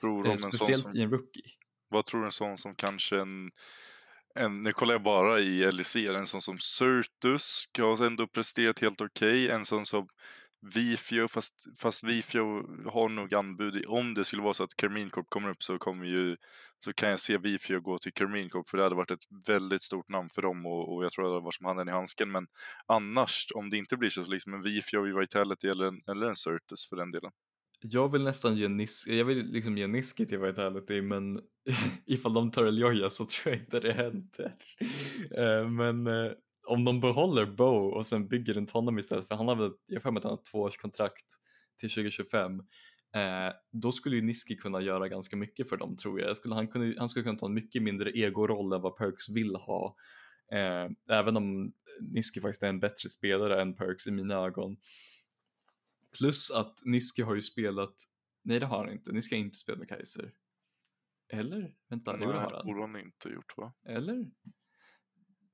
tror 0.00 0.28
Eh, 0.28 0.36
speciellt 0.36 0.82
som, 0.82 0.96
i 0.96 1.02
en 1.02 1.10
rookie. 1.10 1.44
Vad 1.88 2.06
tror 2.06 2.20
du 2.20 2.26
en 2.26 2.32
sån 2.32 2.58
som 2.58 2.74
kanske 2.74 3.20
en, 3.20 3.50
en 4.34 4.62
nu 4.62 4.72
kollar 4.72 4.94
jag 4.94 5.02
bara 5.02 5.40
i 5.40 5.72
LEC, 5.72 5.96
en 5.96 6.26
sån 6.26 6.40
som 6.42 6.58
Certus 6.58 7.64
har 7.78 8.06
ändå 8.06 8.26
presterat 8.26 8.78
helt 8.78 9.00
okej, 9.00 9.44
okay. 9.44 9.56
en 9.56 9.64
sån 9.64 9.86
som 9.86 10.08
Vifio, 10.62 11.28
fast, 11.28 11.78
fast 11.78 12.04
Vifio 12.04 12.42
har 12.90 13.08
nog 13.08 13.34
anbud. 13.34 13.86
Om 13.86 14.14
det 14.14 14.24
skulle 14.24 14.42
vara 14.42 14.54
så 14.54 14.64
att 14.64 14.80
Kermin 14.80 15.10
Corp 15.10 15.26
kommer 15.28 15.48
upp 15.48 15.62
så 15.62 15.78
kommer 15.78 16.06
ju 16.06 16.36
så 16.84 16.92
kan 16.92 17.10
jag 17.10 17.20
se 17.20 17.38
Vifio 17.38 17.80
gå 17.80 17.98
till 17.98 18.12
Kermin 18.12 18.50
Corp 18.50 18.68
för 18.68 18.76
det 18.76 18.82
hade 18.82 18.94
varit 18.94 19.10
ett 19.10 19.24
väldigt 19.46 19.82
stort 19.82 20.08
namn 20.08 20.30
för 20.30 20.42
dem 20.42 20.66
och, 20.66 20.94
och 20.94 21.04
jag 21.04 21.12
tror 21.12 21.24
det 21.24 21.30
hade 21.30 21.44
varit 21.44 21.54
som 21.54 21.66
handen 21.66 21.88
i 21.88 21.92
handsken. 21.92 22.30
Men 22.32 22.46
annars, 22.86 23.46
om 23.54 23.70
det 23.70 23.76
inte 23.76 23.96
blir 23.96 24.08
så, 24.08 24.24
så 24.24 24.32
liksom 24.32 24.54
en 24.54 24.62
Vifio 24.62 25.08
i 25.08 25.20
Vitality 25.20 25.68
eller 25.68 25.84
en, 25.84 26.00
eller 26.10 26.26
en 26.26 26.36
Certus 26.36 26.88
för 26.88 26.96
den 26.96 27.10
delen. 27.10 27.30
Jag 27.82 28.12
vill 28.12 28.22
nästan 28.22 28.56
ge 28.56 28.68
Niski, 28.68 29.18
jag 29.18 29.24
vill 29.24 29.52
liksom 29.52 29.78
ge 29.78 29.86
Niski 29.86 30.26
till 30.26 30.38
Vitality 30.38 31.02
men 31.02 31.40
ifall 32.06 32.34
de 32.34 32.50
tar 32.50 32.64
Eljoja 32.64 33.10
så 33.10 33.24
tror 33.24 33.54
jag 33.54 33.62
inte 33.62 33.80
det 33.80 33.92
händer. 33.92 34.54
Eh, 35.38 35.68
men 35.68 36.06
eh, 36.06 36.32
om 36.70 36.84
de 36.84 37.00
behåller 37.00 37.46
Bo 37.46 37.88
och 37.88 38.06
sen 38.06 38.28
bygger 38.28 38.54
runt 38.54 38.70
honom 38.70 38.98
istället, 38.98 39.28
för 39.28 39.34
han 39.34 39.48
har 39.48 39.56
väl, 39.56 39.70
jag 39.86 40.02
får 40.02 40.10
mig 40.10 40.18
att 40.18 40.24
han 40.24 40.32
har 40.32 40.42
två 40.52 40.58
års 40.58 40.76
kontrakt 40.76 41.26
till 41.80 41.90
2025, 41.90 42.58
eh, 43.14 43.52
då 43.72 43.92
skulle 43.92 44.16
ju 44.16 44.22
Niski 44.22 44.56
kunna 44.56 44.80
göra 44.80 45.08
ganska 45.08 45.36
mycket 45.36 45.68
för 45.68 45.76
dem 45.76 45.96
tror 45.96 46.20
jag. 46.20 46.36
Skulle, 46.36 46.54
han, 46.54 46.68
kunde, 46.68 46.94
han 46.98 47.08
skulle 47.08 47.24
kunna 47.24 47.38
ta 47.38 47.46
en 47.46 47.54
mycket 47.54 47.82
mindre 47.82 48.10
egoroll 48.10 48.72
än 48.72 48.82
vad 48.82 48.96
Perks 48.96 49.28
vill 49.28 49.56
ha. 49.56 49.96
Eh, 50.52 51.16
även 51.18 51.36
om 51.36 51.72
Niski 52.00 52.40
faktiskt 52.40 52.62
är 52.62 52.68
en 52.68 52.80
bättre 52.80 53.08
spelare 53.08 53.62
än 53.62 53.76
Perks 53.76 54.06
i 54.06 54.10
mina 54.10 54.34
ögon. 54.34 54.76
Plus 56.18 56.50
att 56.50 56.78
Niski 56.84 57.22
har 57.22 57.34
ju 57.34 57.42
spelat, 57.42 57.94
nej 58.44 58.60
det 58.60 58.66
har 58.66 58.84
han 58.84 58.92
inte, 58.92 59.12
Niski 59.12 59.34
har 59.34 59.40
inte 59.40 59.58
spelat 59.58 59.78
med 59.78 59.88
Kaiser. 59.88 60.32
Eller? 61.32 61.74
Vänta, 61.88 62.16
det 62.16 62.24
har 62.24 62.32
han. 62.32 62.66
borde 62.66 62.80
han 62.80 62.96
inte 62.96 63.28
gjort 63.28 63.56
va? 63.56 63.72
Eller? 63.86 64.26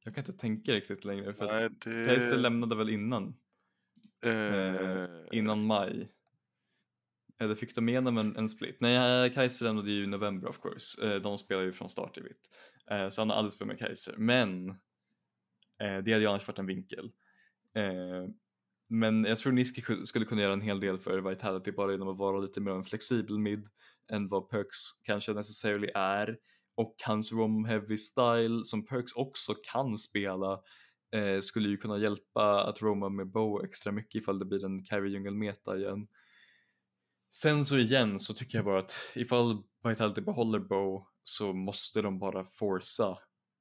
Jag 0.07 0.14
kan 0.14 0.22
inte 0.22 0.32
tänka 0.32 0.72
riktigt 0.72 1.04
längre 1.04 1.34
för 1.34 1.46
Nej, 1.46 1.68
det... 1.84 2.07
Kaiser 2.07 2.36
lämnade 2.36 2.74
väl 2.74 2.90
innan? 2.90 3.36
Eh... 4.24 5.38
innan 5.38 5.64
maj. 5.64 6.09
Eller 7.38 7.54
fick 7.54 7.74
de 7.74 7.88
igenom 7.88 8.18
en, 8.18 8.36
en 8.36 8.48
split? 8.48 8.76
Nej, 8.80 9.32
Kaiser 9.32 9.64
lämnade 9.66 9.90
ju 9.90 10.04
i 10.04 10.07
november 10.07 10.48
of 10.48 10.61
course. 10.61 11.07
Eh, 11.07 11.20
de 11.20 11.38
spelar 11.38 11.62
ju 11.62 11.72
från 11.72 11.90
start 11.90 12.18
i 12.18 12.20
vitt. 12.20 12.48
Eh, 12.90 13.09
så 13.09 13.20
han 13.20 13.30
har 13.30 13.36
aldrig 13.36 13.52
spelat 13.52 13.68
med 13.68 13.78
Kaiser. 13.78 14.14
Men 14.18 14.70
eh, 14.70 14.76
det 15.78 16.12
hade 16.12 16.20
ju 16.20 16.26
annars 16.26 16.48
varit 16.48 16.59
en 16.59 16.66
vinkel. 16.66 17.11
Men 18.88 19.24
jag 19.24 19.38
tror 19.38 19.52
Niski 19.52 19.82
skulle 20.04 20.24
kunna 20.24 20.42
göra 20.42 20.52
en 20.52 20.61
hel 20.61 20.80
del 20.80 20.98
för 20.98 21.20
Vitality 21.20 21.72
bara 21.72 21.92
genom 21.92 22.09
att 22.09 22.18
vara 22.18 22.38
lite 22.38 22.61
mer 22.61 22.72
en 22.72 22.84
flexibel 22.84 23.38
mid 23.38 23.68
än 24.12 24.28
vad 24.28 24.48
Perks 24.50 25.02
kanske 25.02 25.32
necessarily 25.32 25.88
är 25.94 26.38
och 26.77 26.97
hans 27.05 27.33
rom 27.33 27.64
heavy 27.64 27.97
style 27.97 28.64
som 28.64 28.87
Perks 28.87 29.12
också 29.12 29.55
kan 29.72 29.97
spela 29.97 30.61
eh, 31.14 31.41
skulle 31.41 31.68
ju 31.68 31.77
kunna 31.77 31.99
hjälpa 31.99 32.64
att 32.64 32.83
roma 32.83 33.09
med 33.09 33.31
Bow 33.31 33.64
extra 33.64 33.93
mycket 33.93 34.22
ifall 34.22 34.39
det 34.39 34.45
blir 34.45 34.64
en 34.64 34.85
carry 34.85 35.12
jungle 35.12 35.31
meta 35.31 35.77
igen. 35.77 36.07
Sen 37.35 37.64
så 37.64 37.77
igen 37.77 38.18
så 38.18 38.35
tycker 38.35 38.59
jag 38.59 38.64
bara 38.64 38.79
att 38.79 39.12
ifall 39.14 39.62
Vitality 39.89 40.20
behåller 40.20 40.59
Bow 40.59 41.07
så 41.24 41.53
måste 41.53 42.03
de 42.03 42.18
bara 42.18 42.45
forsa 42.45 43.18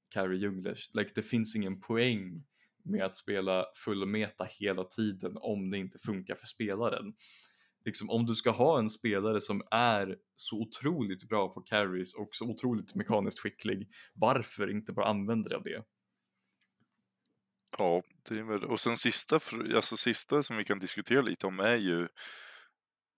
carry 0.09 0.37
junglers. 0.37 0.89
Like 0.93 1.11
det 1.15 1.21
finns 1.21 1.55
ingen 1.55 1.79
poäng 1.79 2.45
med 2.83 3.03
att 3.03 3.15
spela 3.15 3.65
full 3.75 4.05
meta 4.05 4.47
hela 4.59 4.83
tiden 4.83 5.37
om 5.41 5.71
det 5.71 5.77
inte 5.77 5.99
funkar 5.99 6.35
för 6.35 6.47
spelaren 6.47 7.13
liksom, 7.85 8.09
om 8.09 8.25
du 8.25 8.35
ska 8.35 8.51
ha 8.51 8.79
en 8.79 8.89
spelare 8.89 9.41
som 9.41 9.61
är 9.71 10.17
så 10.35 10.61
otroligt 10.61 11.29
bra 11.29 11.53
på 11.53 11.61
carries 11.61 12.15
och 12.15 12.29
så 12.31 12.45
otroligt 12.45 12.95
mekaniskt 12.95 13.39
skicklig, 13.39 13.89
varför 14.13 14.71
inte 14.71 14.93
bara 14.93 15.05
använda 15.05 15.49
dig 15.49 15.57
av 15.57 15.63
det? 15.63 15.83
Ja, 17.77 18.03
det 18.29 18.39
är 18.39 18.43
väl, 18.43 18.63
och 18.63 18.79
sen 18.79 18.97
sista, 18.97 19.39
alltså 19.75 19.97
sista 19.97 20.43
som 20.43 20.57
vi 20.57 20.63
kan 20.63 20.79
diskutera 20.79 21.21
lite 21.21 21.47
om 21.47 21.59
är 21.59 21.75
ju 21.75 22.07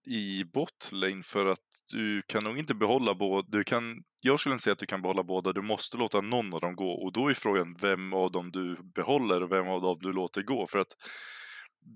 i 0.07 0.43
botlane 0.43 1.23
för 1.23 1.45
att 1.45 1.59
du 1.91 2.21
kan 2.27 2.43
nog 2.43 2.57
inte 2.59 2.75
behålla 2.75 3.15
båda. 3.15 3.47
Du 3.51 3.63
kan, 3.63 4.03
jag 4.21 4.39
skulle 4.39 4.53
inte 4.53 4.63
säga 4.63 4.71
att 4.71 4.79
du 4.79 4.85
kan 4.85 5.01
behålla 5.01 5.23
båda, 5.23 5.53
du 5.53 5.61
måste 5.61 5.97
låta 5.97 6.21
någon 6.21 6.53
av 6.53 6.61
dem 6.61 6.75
gå 6.75 6.91
och 6.91 7.13
då 7.13 7.27
är 7.29 7.33
frågan 7.33 7.75
vem 7.81 8.13
av 8.13 8.31
dem 8.31 8.51
du 8.51 8.77
behåller 8.95 9.43
och 9.43 9.51
vem 9.51 9.67
av 9.67 9.81
dem 9.81 9.97
du 10.01 10.13
låter 10.13 10.41
gå 10.41 10.67
för 10.67 10.79
att 10.79 10.93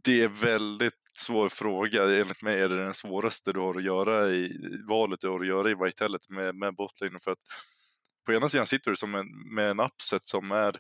det 0.04 0.22
är 0.22 0.28
väldigt 0.28 1.01
svår 1.18 1.50
fråga. 1.50 2.04
Enligt 2.04 2.42
mig 2.42 2.62
är 2.62 2.70
det 2.70 2.84
den 2.84 2.94
svåraste 2.94 3.54
du 3.54 3.60
har 3.60 3.76
att 3.76 3.84
göra 3.84 4.30
i 4.30 4.50
valet 4.88 5.22
du 5.22 5.30
har 5.30 5.40
att 5.40 5.48
göra 5.48 5.72
i 5.72 5.76
Whitehellet 5.76 6.30
med, 6.30 6.56
med 6.56 6.76
botlane. 6.76 7.20
För 7.24 7.32
att 7.32 7.40
på 8.26 8.34
ena 8.34 8.50
sidan 8.50 8.66
sitter 8.66 8.92
du 8.92 8.98
som 8.98 9.16
en, 9.16 9.28
med 9.56 9.70
en 9.70 9.80
upset 9.80 10.28
som 10.28 10.52
är 10.52 10.76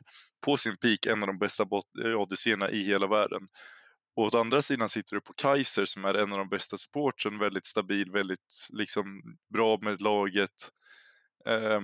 på 0.45 0.57
sin 0.57 0.77
peak 0.77 1.05
en 1.05 1.23
av 1.23 1.27
de 1.27 1.37
bästa 1.37 1.65
odysséerna 2.17 2.69
eh, 2.69 2.75
i 2.75 2.83
hela 2.83 3.07
världen. 3.07 3.47
Och 4.15 4.23
åt 4.23 4.33
andra 4.33 4.61
sidan 4.61 4.89
sitter 4.89 5.15
du 5.15 5.21
på 5.21 5.33
Kaiser 5.33 5.85
som 5.85 6.05
är 6.05 6.13
en 6.13 6.31
av 6.31 6.37
de 6.37 6.49
bästa 6.49 6.77
supportsen, 6.77 7.39
väldigt 7.39 7.67
stabil, 7.67 8.11
väldigt 8.11 8.67
liksom 8.73 9.21
bra 9.53 9.79
med 9.81 10.01
laget. 10.01 10.69
Eh, 11.47 11.81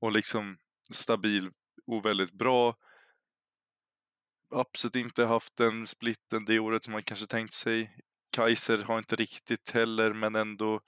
och 0.00 0.12
liksom 0.12 0.56
stabil 0.92 1.50
och 1.86 2.04
väldigt 2.04 2.32
bra. 2.32 2.76
Upset 4.52 4.96
inte 4.96 5.24
haft 5.24 5.56
den 5.56 5.86
splitten 5.86 6.44
det 6.44 6.58
året 6.58 6.84
som 6.84 6.92
man 6.92 7.02
kanske 7.02 7.26
tänkt 7.26 7.52
sig. 7.52 7.96
Kaiser 8.36 8.78
har 8.78 8.98
inte 8.98 9.16
riktigt 9.16 9.70
heller, 9.70 10.12
men 10.12 10.34
ändå 10.34 10.80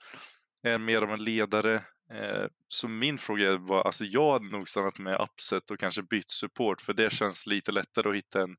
är 0.63 0.77
mer 0.77 1.01
av 1.01 1.11
en 1.11 1.23
ledare. 1.23 1.75
Eh, 2.11 2.47
så 2.67 2.87
min 2.87 3.17
fråga 3.17 3.57
var, 3.57 3.81
alltså 3.81 4.05
jag 4.05 4.31
hade 4.31 4.49
nog 4.49 4.69
stannat 4.69 4.99
med 4.99 5.21
Upset 5.21 5.71
och 5.71 5.79
kanske 5.79 6.03
bytt 6.03 6.31
support, 6.31 6.81
för 6.81 6.93
det 6.93 7.13
känns 7.13 7.47
lite 7.47 7.71
lättare 7.71 8.09
att 8.09 8.15
hitta 8.15 8.41
en 8.41 8.55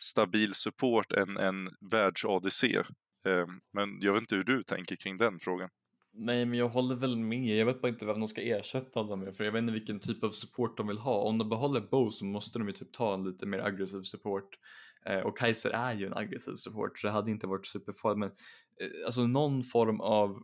stabil 0.00 0.54
support 0.54 1.12
än 1.12 1.36
en 1.36 1.68
världs-ADC. 1.80 2.84
Ehm, 3.26 3.60
men 3.72 4.00
jag 4.00 4.12
vet 4.12 4.20
inte 4.20 4.36
hur 4.36 4.44
du 4.44 4.62
tänker 4.62 4.96
kring 4.96 5.16
den 5.18 5.38
frågan. 5.40 5.68
Nej, 6.16 6.46
men 6.46 6.58
jag 6.58 6.68
håller 6.68 6.96
väl 6.96 7.16
med. 7.16 7.56
Jag 7.56 7.66
vet 7.66 7.80
bara 7.80 7.88
inte 7.88 8.06
vem 8.06 8.20
de 8.20 8.28
ska 8.28 8.40
ersätta 8.40 9.02
dem 9.02 9.20
med, 9.20 9.36
för 9.36 9.44
jag 9.44 9.52
vet 9.52 9.60
inte 9.60 9.72
vilken 9.72 10.00
typ 10.00 10.24
av 10.24 10.30
support 10.30 10.76
de 10.76 10.86
vill 10.86 10.98
ha. 10.98 11.20
Om 11.20 11.38
de 11.38 11.48
behåller 11.48 11.80
Bo 11.80 12.10
så 12.10 12.24
måste 12.24 12.58
de 12.58 12.68
ju 12.68 12.74
typ 12.74 12.92
ta 12.92 13.14
en 13.14 13.24
lite 13.24 13.46
mer 13.46 13.58
aggressiv 13.58 14.02
support. 14.02 14.58
Eh, 15.06 15.18
och 15.18 15.38
Kaiser 15.38 15.70
är 15.70 15.94
ju 15.94 16.06
en 16.06 16.14
aggressiv 16.14 16.54
support, 16.54 16.98
så 16.98 17.06
det 17.06 17.12
hade 17.12 17.30
inte 17.30 17.46
varit 17.46 17.66
superfarligt. 17.66 18.18
Men 18.18 18.28
eh, 18.28 19.06
alltså 19.06 19.26
någon 19.26 19.62
form 19.62 20.00
av 20.00 20.42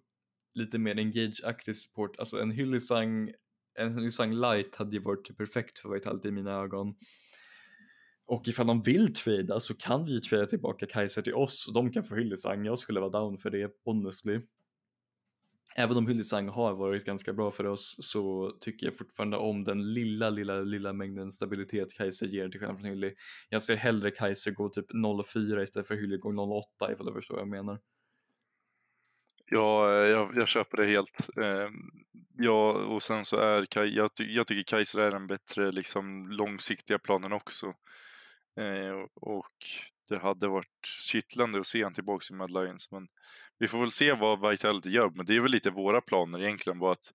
lite 0.54 0.78
mer 0.78 0.94
engage-aktig 0.94 1.76
support, 1.76 2.18
alltså 2.18 2.40
en 2.40 2.50
Hyllisang, 2.50 3.32
en 3.78 3.94
Hyllisang 3.94 4.32
light 4.32 4.74
hade 4.74 4.96
ju 4.96 5.02
varit 5.02 5.24
typ 5.24 5.36
perfekt 5.36 5.78
för 5.78 5.88
Vitality 5.88 6.28
i 6.28 6.32
mina 6.32 6.52
ögon. 6.52 6.94
Och 8.26 8.48
ifall 8.48 8.66
de 8.66 8.82
vill 8.82 9.14
trada 9.14 9.60
så 9.60 9.74
kan 9.74 10.04
vi 10.04 10.12
ju 10.12 10.20
trada 10.20 10.46
tillbaka 10.46 10.86
Kaiser 10.86 11.22
till 11.22 11.34
oss 11.34 11.68
och 11.68 11.74
de 11.74 11.92
kan 11.92 12.04
få 12.04 12.14
Hyllisang. 12.14 12.64
Jag 12.64 12.78
skulle 12.78 13.00
vara 13.00 13.10
down 13.10 13.38
för 13.38 13.50
det, 13.50 13.70
honestly 13.84 14.40
även 15.76 15.96
om 15.96 16.06
Hyllisang 16.06 16.48
har 16.48 16.74
varit 16.74 17.04
ganska 17.04 17.32
bra 17.32 17.50
för 17.50 17.66
oss 17.66 17.96
så 18.00 18.56
tycker 18.60 18.86
jag 18.86 18.98
fortfarande 18.98 19.36
om 19.36 19.64
den 19.64 19.92
lilla, 19.92 20.30
lilla, 20.30 20.60
lilla 20.60 20.92
mängden 20.92 21.32
stabilitet 21.32 21.92
Kaiser 21.92 22.26
ger 22.26 22.48
till 22.48 22.60
skillnad 22.60 22.76
från 22.76 22.90
Hylli. 22.90 23.14
Jag 23.48 23.62
ser 23.62 23.76
hellre 23.76 24.10
Kaiser 24.10 24.50
gå 24.50 24.68
typ 24.68 24.90
0,4 24.90 25.62
istället 25.62 25.88
för 25.88 25.94
Hylli 25.94 26.18
gå 26.18 26.32
0,8 26.32 26.92
ifall 26.92 27.06
du 27.06 27.12
förstår 27.12 27.34
vad 27.34 27.42
jag 27.42 27.48
menar. 27.48 27.78
Ja, 29.52 29.92
jag, 29.92 30.36
jag 30.36 30.48
köper 30.48 30.76
det 30.76 30.86
helt. 30.86 31.28
Ehm, 31.36 31.72
ja, 32.36 32.72
och 32.72 33.02
sen 33.02 33.24
så 33.24 33.36
är 33.36 33.66
jag, 33.70 34.10
jag 34.16 34.46
tycker 34.46 34.62
Kaiser 34.62 35.00
är 35.00 35.10
den 35.10 35.26
bättre 35.26 35.72
liksom, 35.72 36.28
långsiktiga 36.30 36.98
planen 36.98 37.32
också. 37.32 37.74
Eh, 38.57 39.07
och 39.14 39.53
det 40.09 40.18
hade 40.18 40.48
varit 40.48 40.86
kittlande 41.11 41.61
att 41.61 41.66
se 41.66 41.82
han 41.82 41.94
tillbaka 41.94 42.24
i 42.30 42.34
Mad 42.34 42.51
Lions. 42.51 42.90
Men 42.90 43.09
vi 43.59 43.68
får 43.68 43.80
väl 43.80 43.90
se 43.90 44.12
vad 44.12 44.51
Vitality 44.51 44.90
gör. 44.90 45.11
Men 45.11 45.26
det 45.26 45.36
är 45.36 45.40
väl 45.40 45.51
lite 45.51 45.70
våra 45.70 46.01
planer 46.01 46.42
egentligen. 46.42 46.78
Bara 46.78 46.92
att, 46.92 47.12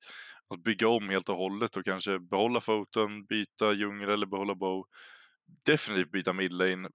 att 0.47 0.63
bygga 0.63 0.87
om 0.87 1.09
helt 1.09 1.29
och 1.29 1.37
hållet 1.37 1.75
och 1.75 1.85
kanske 1.85 2.19
behålla 2.19 2.61
foten, 2.61 3.25
byta 3.25 3.73
djungel 3.73 4.09
eller 4.09 4.25
behålla 4.25 4.55
bow. 4.55 4.85
Definitivt 5.65 6.11
byta 6.11 6.33
midlane. 6.33 6.89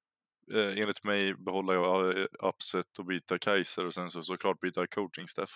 Eh, 0.55 0.79
enligt 0.79 1.05
mig 1.05 1.35
behålla 1.35 1.75
jag 1.75 2.19
eh, 2.19 2.27
upset 2.49 2.99
och 2.99 3.05
byta 3.05 3.39
Kaiser 3.39 3.87
och 3.87 3.95
sen 3.95 4.11
så 4.11 4.23
såklart 4.23 4.61
byta 4.61 4.87
coaching 4.87 5.29
staff. 5.29 5.51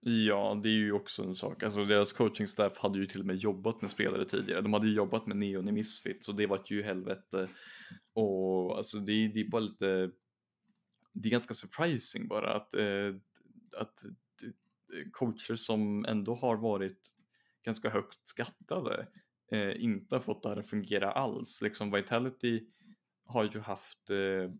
Ja, 0.00 0.60
det 0.62 0.68
är 0.68 0.72
ju 0.72 0.92
också 0.92 1.22
en 1.22 1.34
sak. 1.34 1.62
Alltså 1.62 1.84
deras 1.84 2.12
coaching 2.12 2.46
staff 2.46 2.78
hade 2.78 2.98
ju 2.98 3.06
till 3.06 3.20
och 3.20 3.26
med 3.26 3.36
jobbat 3.36 3.82
med 3.82 3.90
spelare 3.90 4.24
tidigare. 4.24 4.60
De 4.60 4.72
hade 4.72 4.86
ju 4.86 4.94
jobbat 4.94 5.26
med 5.26 5.36
Neon 5.36 5.68
i 5.68 5.72
Misfit, 5.72 6.24
så 6.24 6.32
det 6.32 6.46
var 6.46 6.60
ju 6.66 6.82
helvete. 6.82 7.48
Och 8.12 8.76
alltså 8.76 8.98
det, 8.98 9.28
det 9.28 9.40
är 9.40 9.48
bara 9.48 9.60
lite, 9.60 10.10
det 11.12 11.28
är 11.28 11.30
ganska 11.30 11.54
surprising 11.54 12.28
bara 12.28 12.54
att 12.54 12.74
eh, 12.74 13.14
att 13.76 14.04
eh, 14.44 15.10
coacher 15.12 15.56
som 15.56 16.04
ändå 16.04 16.34
har 16.34 16.56
varit 16.56 17.18
ganska 17.64 17.90
högt 17.90 18.26
skattade 18.26 19.08
eh, 19.52 19.84
inte 19.84 20.14
har 20.14 20.20
fått 20.20 20.42
det 20.42 20.48
här 20.48 20.56
att 20.56 20.70
fungera 20.70 21.12
alls. 21.12 21.62
Liksom 21.62 21.90
Vitality 21.90 22.66
har 23.24 23.44
ju 23.44 23.60
haft 23.60 24.10
eh, 24.10 24.50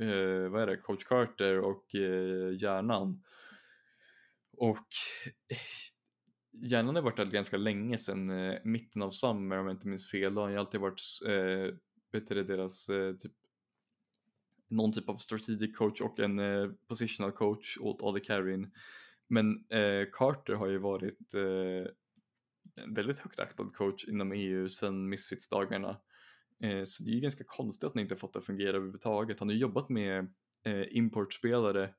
eh, 0.00 0.48
vad 0.48 0.62
är 0.62 0.66
det, 0.66 0.76
coach 0.76 1.04
Carter 1.04 1.60
och 1.60 1.94
eh, 1.94 2.56
hjärnan. 2.62 3.22
Och 4.56 4.88
eh, 5.48 5.58
hjärnan 6.52 6.94
har 6.94 7.02
varit 7.02 7.16
där 7.16 7.26
ganska 7.26 7.56
länge 7.56 7.98
sedan 7.98 8.30
eh, 8.30 8.58
mitten 8.64 9.02
av 9.02 9.10
Summer 9.10 9.58
om 9.58 9.66
jag 9.66 9.74
inte 9.74 9.88
minns 9.88 10.10
fel. 10.10 10.34
Då 10.34 10.40
har 10.40 10.48
ju 10.48 10.56
alltid 10.56 10.80
varit 10.80 11.00
eh, 11.26 11.74
vet 12.12 12.26
du, 12.26 12.44
deras 12.44 12.88
eh, 12.88 13.16
typ 13.16 13.32
någon 14.68 14.92
typ 14.92 15.08
av 15.08 15.16
strategic 15.16 15.76
coach 15.76 16.00
och 16.00 16.20
en 16.20 16.38
eh, 16.38 16.70
positional 16.88 17.32
coach 17.32 17.78
åt 17.80 18.02
AD 18.02 18.20
Carrin. 18.20 18.70
Men 19.28 19.64
eh, 19.70 20.06
Carter 20.12 20.54
har 20.54 20.66
ju 20.66 20.78
varit 20.78 21.34
eh, 21.34 21.92
en 22.74 22.94
väldigt 22.94 23.18
högt 23.18 23.40
aktad 23.40 23.68
coach 23.74 24.04
inom 24.04 24.32
EU 24.32 24.68
sedan 24.68 25.08
Misfits-dagarna. 25.08 25.96
Eh, 26.60 26.84
så 26.84 27.02
det 27.02 27.10
är 27.10 27.14
ju 27.14 27.20
ganska 27.20 27.44
konstigt 27.44 27.84
att 27.84 27.94
han 27.94 28.02
inte 28.02 28.16
fått 28.16 28.32
det 28.32 28.38
att 28.38 28.44
fungera 28.44 28.76
överhuvudtaget. 28.76 29.40
Han 29.40 29.48
har 29.48 29.56
jobbat 29.56 29.88
med 29.88 30.32
eh, 30.64 30.96
importspelare 30.96 31.94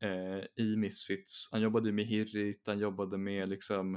eh, 0.00 0.64
i 0.64 0.76
Misfits. 0.76 1.48
Han 1.52 1.60
jobbade 1.60 1.92
med 1.92 2.06
Hirrit, 2.06 2.66
han 2.66 2.78
jobbade 2.78 3.18
med 3.18 3.48
liksom 3.48 3.94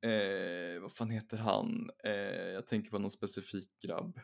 eh, 0.00 0.80
vad 0.80 0.92
fan 0.92 1.10
heter 1.10 1.36
han? 1.36 1.90
Eh, 2.04 2.12
jag 2.48 2.66
tänker 2.66 2.90
på 2.90 2.98
någon 2.98 3.10
specifik 3.10 3.70
grabb. 3.80 4.20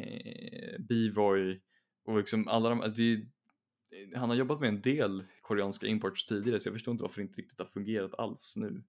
Eh, 0.00 0.78
Bivoy 0.78 1.60
och 2.04 2.16
liksom 2.16 2.48
alla 2.48 2.68
de, 2.68 2.80
alltså 2.80 2.96
det, 2.96 3.12
eh, 3.12 4.18
han 4.18 4.28
har 4.28 4.36
jobbat 4.36 4.60
med 4.60 4.68
en 4.68 4.80
del 4.80 5.24
koreanska 5.42 5.86
imports 5.86 6.24
tidigare 6.24 6.60
så 6.60 6.68
jag 6.68 6.74
förstår 6.74 6.92
inte 6.92 7.02
varför 7.02 7.20
det 7.20 7.22
inte 7.22 7.40
riktigt 7.40 7.58
har 7.58 7.66
fungerat 7.66 8.14
alls 8.14 8.54
nu. 8.56 8.82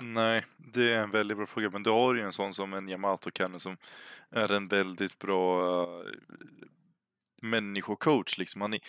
Nej, 0.00 0.44
det 0.56 0.92
är 0.92 1.02
en 1.02 1.10
väldigt 1.10 1.36
bra 1.36 1.46
fråga. 1.46 1.70
Men 1.70 1.82
du 1.82 1.90
har 1.90 2.14
ju 2.14 2.20
en 2.20 2.32
sån 2.32 2.54
som 2.54 2.72
en 2.72 2.88
Yamato-Kanu 2.88 3.58
som 3.58 3.76
är 4.30 4.52
en 4.52 4.68
väldigt 4.68 5.18
bra 5.18 5.84
uh, 6.02 6.10
människocoach. 7.42 8.38
Liksom. 8.38 8.60
Han 8.60 8.74
är 8.74 8.80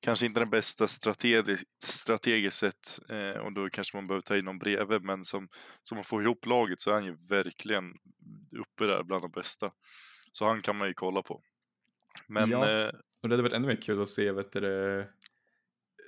kanske 0.00 0.26
inte 0.26 0.40
den 0.40 0.50
bästa 0.50 0.88
strategiskt, 0.88 1.82
strategiskt 1.82 2.56
sett 2.56 3.00
eh, 3.08 3.40
och 3.40 3.52
då 3.52 3.70
kanske 3.70 3.96
man 3.96 4.06
behöver 4.06 4.22
ta 4.22 4.36
in 4.36 4.44
någon 4.44 4.58
bredvid. 4.58 5.02
Men 5.02 5.24
som, 5.24 5.48
som 5.82 5.96
man 5.96 6.04
får 6.04 6.22
ihop 6.22 6.46
laget 6.46 6.80
så 6.80 6.90
är 6.90 6.94
han 6.94 7.04
ju 7.04 7.16
verkligen 7.28 7.84
uppe 8.60 8.84
där 8.84 9.02
bland 9.02 9.22
de 9.22 9.30
bästa. 9.30 9.72
Så 10.34 10.46
han 10.46 10.62
kan 10.62 10.76
man 10.76 10.88
ju 10.88 10.94
kolla 10.94 11.22
på. 11.22 11.42
Men, 12.26 12.50
ja, 12.50 12.70
eh, 12.70 12.90
och 13.22 13.28
det 13.28 13.32
hade 13.32 13.42
varit 13.42 13.52
ännu 13.52 13.66
mer 13.66 13.76
kul 13.76 14.02
att 14.02 14.08
se 14.08 14.32
vet 14.32 14.52
du, 14.52 15.06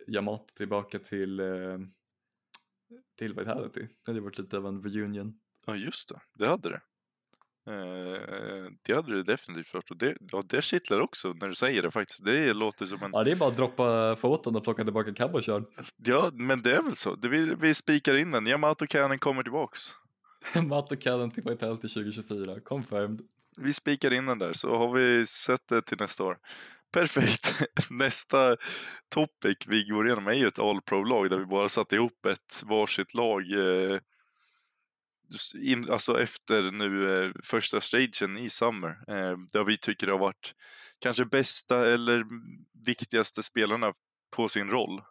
Yamato 0.08 0.54
tillbaka 0.54 0.98
till 0.98 1.40
eh, 1.40 1.78
till 3.18 3.34
Vitality. 3.34 3.80
Det 3.80 4.10
hade 4.10 4.20
varit 4.20 4.38
lite 4.38 4.56
av 4.56 4.66
en 4.66 4.82
reunion. 4.82 5.34
Ja, 5.66 5.76
just 5.76 6.08
det. 6.08 6.20
Det 6.34 6.48
hade 6.48 6.68
det. 6.68 6.80
Eh, 7.68 8.70
det 8.82 8.94
hade 8.94 9.16
det 9.16 9.22
definitivt 9.22 9.74
varit. 9.74 9.90
Och 9.90 9.96
det, 9.96 10.16
ja, 10.32 10.42
det 10.46 10.62
kittlar 10.62 11.00
också 11.00 11.32
när 11.32 11.48
du 11.48 11.54
säger 11.54 11.82
det 11.82 11.90
faktiskt. 11.90 12.24
Det 12.24 12.52
låter 12.52 12.86
som 12.86 13.02
en... 13.02 13.10
Ja, 13.12 13.24
det 13.24 13.30
är 13.32 13.36
bara 13.36 13.48
att 13.48 13.56
droppa 13.56 14.16
foton 14.16 14.56
och 14.56 14.64
plocka 14.64 14.84
tillbaka 14.84 15.14
cowboykörn. 15.14 15.66
Ja, 15.96 16.30
men 16.32 16.62
det 16.62 16.76
är 16.76 16.82
väl 16.82 16.96
så. 16.96 17.14
Det 17.14 17.28
vi, 17.28 17.54
vi 17.54 17.74
spikar 17.74 18.14
in 18.14 18.30
den. 18.30 18.46
Yamato 18.46 18.86
Cannon 18.86 19.18
kommer 19.18 19.42
tillbaks. 19.42 19.80
Yamato 20.54 20.96
Cannon 20.96 21.30
till 21.30 21.42
Vitality 21.42 21.88
2024. 21.88 22.60
Confirmed. 22.60 23.22
Vi 23.58 23.72
spikar 23.72 24.12
in 24.12 24.26
den 24.26 24.38
där 24.38 24.52
så 24.52 24.76
har 24.76 24.92
vi 24.92 25.26
sett 25.26 25.68
det 25.68 25.82
till 25.82 25.96
nästa 26.00 26.24
år. 26.24 26.38
Perfekt. 26.92 27.62
Nästa 27.90 28.56
topic 29.08 29.56
vi 29.66 29.84
går 29.84 30.06
igenom 30.06 30.26
är 30.26 30.32
ju 30.32 30.46
ett 30.46 30.58
All 30.58 30.80
Pro-lag 30.80 31.30
där 31.30 31.38
vi 31.38 31.46
bara 31.46 31.68
satt 31.68 31.92
ihop 31.92 32.26
ett 32.26 32.62
varsitt 32.64 33.14
lag 33.14 33.42
eh, 33.52 34.00
in, 35.54 35.90
alltså 35.90 36.22
efter 36.22 36.70
nu 36.72 37.24
eh, 37.24 37.32
första 37.44 37.80
stagen 37.80 38.38
i 38.38 38.50
Summer. 38.50 38.88
Eh, 38.88 39.38
där 39.52 39.64
vi 39.64 39.76
tycker 39.78 40.06
det 40.06 40.12
har 40.12 40.18
varit 40.18 40.54
kanske 40.98 41.24
bästa 41.24 41.92
eller 41.92 42.24
viktigaste 42.86 43.42
spelarna 43.42 43.92
på 44.36 44.48
sin 44.48 44.70
roll. 44.70 45.02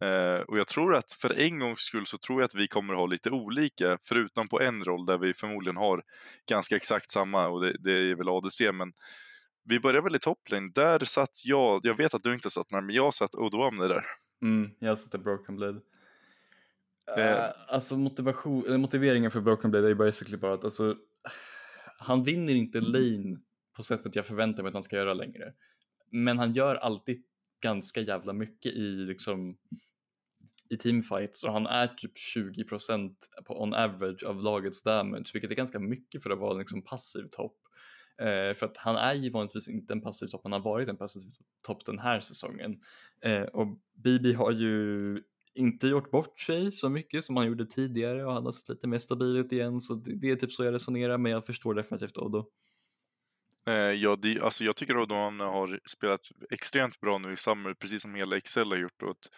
Eh, 0.00 0.40
och 0.40 0.58
jag 0.58 0.68
tror 0.68 0.94
att 0.94 1.12
för 1.12 1.38
en 1.38 1.58
gångs 1.58 1.80
skull 1.80 2.06
så 2.06 2.18
tror 2.18 2.40
jag 2.40 2.44
att 2.44 2.54
vi 2.54 2.68
kommer 2.68 2.94
ha 2.94 3.06
lite 3.06 3.30
olika, 3.30 3.98
förutom 4.02 4.48
på 4.48 4.60
en 4.60 4.84
roll 4.84 5.06
där 5.06 5.18
vi 5.18 5.34
förmodligen 5.34 5.76
har 5.76 6.02
ganska 6.48 6.76
exakt 6.76 7.10
samma 7.10 7.48
och 7.48 7.60
det, 7.60 7.76
det 7.78 8.10
är 8.10 8.14
väl 8.14 8.28
ADC, 8.28 8.72
men 8.72 8.92
vi 9.64 9.80
börjar 9.80 10.02
väl 10.02 10.16
i 10.16 10.18
topplane. 10.18 10.70
Där 10.74 10.98
satt 10.98 11.44
jag, 11.44 11.80
jag 11.82 11.96
vet 11.96 12.14
att 12.14 12.22
du 12.22 12.34
inte 12.34 12.50
satt 12.50 12.68
där, 12.68 12.80
men 12.80 12.94
jag 12.94 13.14
satt 13.14 13.34
Odoamne 13.34 13.86
där. 13.86 14.04
Mm, 14.42 14.70
jag 14.78 14.98
satte 14.98 15.18
Broken 15.18 15.56
Blade. 15.56 15.80
Uh, 17.18 17.52
alltså 17.68 17.96
motivation, 17.96 18.80
motiveringen 18.80 19.30
för 19.30 19.40
Broken 19.40 19.70
Blade 19.70 19.86
är 19.86 19.88
ju 19.88 19.94
basically 19.94 20.36
bara 20.36 20.54
att 20.54 20.64
alltså, 20.64 20.96
han 21.98 22.22
vinner 22.22 22.54
inte 22.54 22.80
lane 22.80 23.38
på 23.76 23.82
sättet 23.82 24.16
jag 24.16 24.26
förväntar 24.26 24.62
mig 24.62 24.68
att 24.68 24.74
han 24.74 24.82
ska 24.82 24.96
göra 24.96 25.14
längre. 25.14 25.52
Men 26.10 26.38
han 26.38 26.52
gör 26.52 26.74
alltid 26.74 27.22
ganska 27.62 28.00
jävla 28.00 28.32
mycket 28.32 28.72
i 28.72 28.96
liksom 28.96 29.56
i 30.70 30.76
teamfights 30.76 31.44
och 31.44 31.52
han 31.52 31.66
är 31.66 31.86
typ 31.86 32.12
20% 32.34 33.14
på 33.46 33.62
on 33.62 33.74
average 33.74 34.22
av 34.22 34.42
lagets 34.42 34.82
damage, 34.82 35.30
vilket 35.32 35.50
är 35.50 35.54
ganska 35.54 35.78
mycket 35.78 36.22
för 36.22 36.30
att 36.30 36.38
vara 36.38 36.58
liksom 36.58 36.82
passiv 36.82 37.28
topp. 37.30 37.56
Eh, 38.20 38.54
för 38.54 38.66
att 38.66 38.76
han 38.76 38.96
är 38.96 39.14
ju 39.14 39.30
vanligtvis 39.30 39.68
inte 39.68 39.92
en 39.92 40.00
passiv 40.00 40.26
topp, 40.26 40.40
han 40.44 40.52
har 40.52 40.60
varit 40.60 40.88
en 40.88 40.96
passiv 40.96 41.22
topp 41.66 41.86
den 41.86 41.98
här 41.98 42.20
säsongen. 42.20 42.80
Eh, 43.24 43.42
och 43.42 43.78
Bibi 44.04 44.32
har 44.32 44.50
ju 44.50 45.22
inte 45.54 45.86
gjort 45.86 46.10
bort 46.10 46.40
sig 46.40 46.72
så 46.72 46.88
mycket 46.88 47.24
som 47.24 47.36
han 47.36 47.46
gjorde 47.46 47.66
tidigare 47.66 48.24
och 48.24 48.32
han 48.32 48.44
har 48.44 48.52
sett 48.52 48.68
lite 48.68 48.86
mer 48.86 48.98
stabil 48.98 49.36
ut 49.36 49.52
igen 49.52 49.80
så 49.80 49.94
det, 49.94 50.14
det 50.14 50.30
är 50.30 50.36
typ 50.36 50.52
så 50.52 50.64
jag 50.64 50.74
resonerar 50.74 51.18
men 51.18 51.32
jag 51.32 51.46
förstår 51.46 51.74
definitivt 51.74 52.18
Odo. 52.18 52.50
Eh, 53.66 53.74
ja, 53.74 54.16
det, 54.16 54.40
alltså 54.40 54.64
jag 54.64 54.76
tycker 54.76 54.94
att 54.94 55.10
han 55.10 55.40
har 55.40 55.80
spelat 55.86 56.20
extremt 56.50 57.00
bra 57.00 57.18
nu 57.18 57.32
i 57.32 57.36
Summer, 57.36 57.74
precis 57.74 58.02
som 58.02 58.14
hela 58.14 58.36
Excel 58.36 58.68
har 58.68 58.76
gjort. 58.76 59.02
Och 59.02 59.10
att 59.10 59.30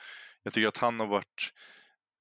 jag 0.43 0.53
tycker 0.53 0.69
att 0.69 0.77
han 0.77 1.01
har 1.01 1.07
varit 1.07 1.53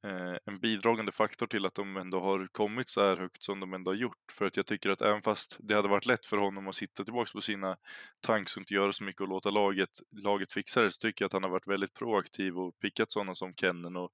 eh, 0.03 0.37
en 0.45 0.59
bidragande 0.59 1.11
faktor 1.11 1.47
till 1.47 1.65
att 1.65 1.75
de 1.75 1.97
ändå 1.97 2.19
har 2.19 2.47
kommit 2.51 2.89
så 2.89 3.01
här 3.01 3.17
högt 3.17 3.43
som 3.43 3.59
de 3.59 3.73
ändå 3.73 3.91
har 3.91 3.95
gjort. 3.95 4.31
För 4.31 4.45
att 4.45 4.57
jag 4.57 4.65
tycker 4.65 4.89
att 4.89 5.01
även 5.01 5.21
fast 5.21 5.57
det 5.59 5.75
hade 5.75 5.87
varit 5.87 6.05
lätt 6.05 6.25
för 6.25 6.37
honom 6.37 6.67
att 6.67 6.75
sitta 6.75 7.03
tillbaka 7.03 7.31
på 7.33 7.41
sina 7.41 7.77
tanks 8.21 8.55
och 8.55 8.61
inte 8.61 8.73
göra 8.73 8.93
så 8.93 9.03
mycket 9.03 9.21
och 9.21 9.27
låta 9.27 9.49
laget, 9.49 9.89
laget 10.11 10.53
fixa 10.53 10.81
det, 10.81 10.91
så 10.91 10.99
tycker 10.99 11.23
jag 11.23 11.27
att 11.27 11.33
han 11.33 11.43
har 11.43 11.49
varit 11.49 11.67
väldigt 11.67 11.93
proaktiv 11.93 12.57
och 12.57 12.79
pickat 12.79 13.11
sådana 13.11 13.35
som 13.35 13.53
Kennen 13.55 13.95
och, 13.95 14.11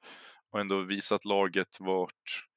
och 0.51 0.59
ändå 0.59 0.79
visat 0.79 1.25
laget 1.25 1.77
vart 1.79 2.47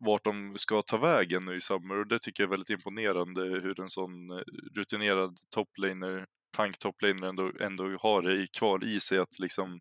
vart 0.00 0.24
de 0.24 0.58
ska 0.58 0.82
ta 0.82 0.96
vägen 0.96 1.44
nu 1.44 1.56
i 1.56 1.60
sommar. 1.60 1.96
och 1.96 2.06
det 2.06 2.18
tycker 2.18 2.42
jag 2.42 2.48
är 2.48 2.50
väldigt 2.50 2.70
imponerande 2.70 3.42
hur 3.42 3.80
en 3.80 3.88
sån 3.88 4.30
eh, 4.30 4.42
rutinerad 4.74 5.36
toplaner 5.54 6.26
tanktopplaner 6.56 7.28
ändå, 7.28 7.52
ändå 7.60 7.84
har 8.00 8.22
det 8.22 8.46
kvar 8.58 8.84
i 8.84 9.00
sig 9.00 9.18
att 9.18 9.38
liksom 9.38 9.80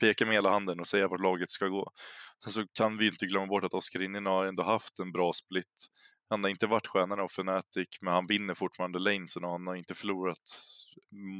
peka 0.00 0.26
med 0.26 0.34
hela 0.34 0.50
handen 0.50 0.80
och 0.80 0.86
säga 0.86 1.08
vart 1.08 1.20
laget 1.20 1.50
ska 1.50 1.66
gå. 1.66 1.90
Sen 2.44 2.52
så 2.52 2.66
kan 2.72 2.98
vi 2.98 3.06
inte 3.06 3.26
glömma 3.26 3.46
bort 3.46 3.64
att 3.64 3.74
Oskar 3.74 4.00
Rinnin 4.00 4.26
har 4.26 4.46
ändå 4.46 4.62
haft 4.62 4.98
en 4.98 5.12
bra 5.12 5.32
split. 5.32 5.86
Han 6.30 6.44
har 6.44 6.50
inte 6.50 6.66
varit 6.66 6.86
stjärnan 6.86 7.20
av 7.20 7.26
Fnatic, 7.26 7.88
men 8.00 8.14
han 8.14 8.26
vinner 8.26 8.54
fortfarande 8.54 8.98
lanes 8.98 9.36
och 9.36 9.50
han 9.50 9.66
har 9.66 9.74
inte 9.74 9.94
förlorat 9.94 10.38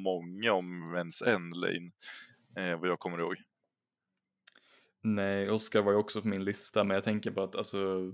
många, 0.04 0.52
om 0.52 0.94
ens 0.96 1.22
en 1.22 1.50
lane, 1.50 1.90
eh, 2.56 2.80
vad 2.80 2.88
jag 2.88 2.98
kommer 2.98 3.18
ihåg. 3.18 3.36
Nej, 5.02 5.50
Oskar 5.50 5.82
var 5.82 5.92
ju 5.92 5.98
också 5.98 6.22
på 6.22 6.28
min 6.28 6.44
lista, 6.44 6.84
men 6.84 6.94
jag 6.94 7.04
tänker 7.04 7.30
på 7.30 7.42
att 7.42 7.56
alltså 7.56 8.12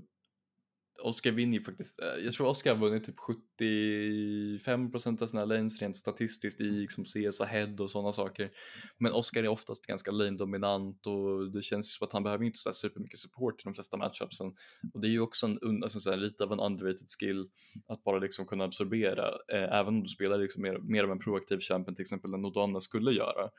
Oskar 1.03 1.33
vinner 1.33 1.59
ju 1.59 1.65
faktiskt, 1.65 2.03
eh, 2.03 2.25
jag 2.25 2.35
tror 2.35 2.47
Oskar 2.47 2.75
har 2.75 2.81
vunnit 2.81 3.05
typ 3.05 3.19
75% 3.19 5.23
av 5.23 5.27
sina 5.27 5.45
lanes 5.45 5.81
rent 5.81 5.97
statistiskt 5.97 6.61
i 6.61 6.65
liksom 6.65 7.05
CS 7.05 7.41
ahead 7.41 7.75
och 7.79 7.91
sådana 7.91 8.13
saker. 8.13 8.51
Men 8.99 9.13
Oskar 9.13 9.45
är 9.45 9.49
oftast 9.49 9.87
ganska 9.87 10.11
lane-dominant 10.11 11.07
och 11.07 11.53
det 11.53 11.63
känns 11.63 11.95
som 11.95 12.07
att 12.07 12.13
han 12.13 12.23
behöver 12.23 12.45
inte 12.45 12.59
så 12.59 12.73
supermycket 12.73 13.19
support 13.19 13.61
i 13.61 13.65
de 13.65 13.75
flesta 13.75 13.97
matchupsen. 13.97 14.47
Och 14.95 15.01
det 15.01 15.09
är 15.09 15.11
ju 15.11 15.21
också 15.21 15.47
en, 15.47 15.83
alltså 15.83 16.01
så 16.01 16.11
här, 16.11 16.17
lite 16.17 16.45
av 16.45 16.53
en 16.53 16.61
underrated 16.61 17.07
skill 17.19 17.49
att 17.89 18.05
bara 18.05 18.19
liksom 18.19 18.47
kunna 18.47 18.65
absorbera, 18.65 19.29
eh, 19.29 19.79
även 19.79 19.89
om 19.89 20.03
du 20.03 20.09
spelar 20.09 20.39
liksom 20.39 20.63
mer, 20.63 20.79
mer 20.79 21.05
av 21.05 21.11
en 21.11 21.19
proaktiv 21.19 21.59
champion 21.59 21.95
till 21.95 22.03
exempel 22.03 22.35
än 22.35 22.43
Nodana 22.43 22.81
skulle 22.81 23.13
göra. 23.13 23.51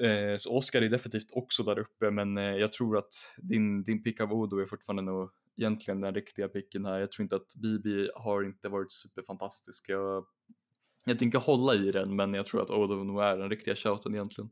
Eh, 0.00 0.36
så 0.36 0.56
Oskar 0.56 0.82
är 0.82 0.88
definitivt 0.88 1.30
också 1.32 1.62
där 1.62 1.78
uppe 1.78 2.10
men 2.10 2.38
eh, 2.38 2.56
jag 2.56 2.72
tror 2.72 2.98
att 2.98 3.12
din, 3.36 3.82
din 3.82 4.02
pick 4.02 4.20
av 4.20 4.32
Odo 4.32 4.58
är 4.58 4.66
fortfarande 4.66 5.02
nog 5.02 5.30
egentligen 5.58 6.00
den 6.00 6.14
riktiga 6.14 6.48
picken 6.48 6.84
här. 6.84 6.98
Jag 6.98 7.12
tror 7.12 7.22
inte 7.22 7.36
att 7.36 7.54
Bibi 7.62 8.10
har 8.14 8.42
inte 8.44 8.68
varit 8.68 8.92
superfantastisk. 8.92 9.88
Jag, 9.88 10.24
jag 11.04 11.18
tänker 11.18 11.38
hålla 11.38 11.74
i 11.74 11.92
den, 11.92 12.16
men 12.16 12.34
jag 12.34 12.46
tror 12.46 12.62
att 12.62 12.70
Odo 12.70 13.04
nog 13.04 13.22
är 13.22 13.36
den 13.36 13.50
riktiga 13.50 13.76
shouten 13.76 14.14
egentligen. 14.14 14.50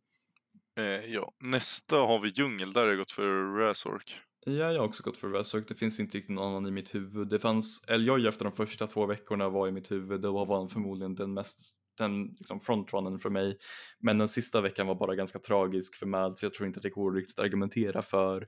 Eh, 0.78 0.84
ja, 0.84 1.32
nästa 1.40 1.96
har 1.96 2.18
vi 2.18 2.28
Djungel, 2.28 2.72
där 2.72 2.80
har 2.80 2.88
jag 2.88 2.98
gått 2.98 3.10
för 3.10 3.56
Razork. 3.58 4.20
Ja, 4.46 4.52
jag 4.52 4.80
har 4.80 4.88
också 4.88 5.02
gått 5.02 5.16
för 5.16 5.28
Razork. 5.28 5.68
Det 5.68 5.74
finns 5.74 6.00
inte 6.00 6.18
riktigt 6.18 6.34
någon 6.34 6.48
annan 6.48 6.66
i 6.66 6.70
mitt 6.70 6.94
huvud. 6.94 7.28
Det 7.28 7.38
fanns 7.38 7.84
Eljoy 7.88 8.26
efter 8.26 8.44
de 8.44 8.52
första 8.52 8.86
två 8.86 9.06
veckorna 9.06 9.48
var 9.48 9.68
i 9.68 9.72
mitt 9.72 9.90
huvud. 9.90 10.20
Då 10.20 10.44
var 10.44 10.58
han 10.58 10.68
förmodligen 10.68 11.14
den 11.14 11.34
mest 11.34 11.76
den 11.98 12.26
liksom 12.26 12.60
frontrunnen 12.60 13.18
för 13.18 13.30
mig. 13.30 13.58
Men 14.00 14.18
den 14.18 14.28
sista 14.28 14.60
veckan 14.60 14.86
var 14.86 14.94
bara 14.94 15.14
ganska 15.14 15.38
tragisk 15.38 15.96
för 15.96 16.06
Mad 16.06 16.38
så 16.38 16.44
jag 16.44 16.54
tror 16.54 16.66
inte 16.66 16.78
att 16.78 16.82
det 16.82 16.90
går 16.90 17.12
riktigt 17.12 17.38
att 17.38 17.44
argumentera 17.44 18.02
för. 18.02 18.46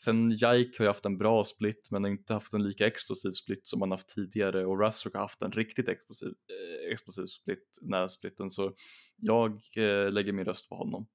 Sen 0.00 0.30
Jike 0.30 0.78
har 0.78 0.84
ju 0.84 0.86
haft 0.86 1.04
en 1.04 1.18
bra 1.18 1.44
split 1.44 1.88
men 1.90 2.04
har 2.04 2.10
inte 2.10 2.34
haft 2.34 2.54
en 2.54 2.62
lika 2.62 2.86
explosiv 2.86 3.32
split 3.32 3.66
som 3.66 3.78
man 3.78 3.90
haft 3.90 4.08
tidigare 4.08 4.66
och 4.66 4.80
Rassrock 4.80 5.14
har 5.14 5.20
haft 5.20 5.42
en 5.42 5.50
riktigt 5.50 5.88
explosiv, 5.88 6.28
eh, 6.28 6.92
explosiv 6.92 7.24
split 7.26 7.78
när 7.82 8.08
splitten 8.08 8.50
så 8.50 8.72
jag 9.16 9.52
eh, 9.76 10.12
lägger 10.12 10.32
min 10.32 10.44
röst 10.44 10.68
på 10.68 10.74
honom. 10.74 11.06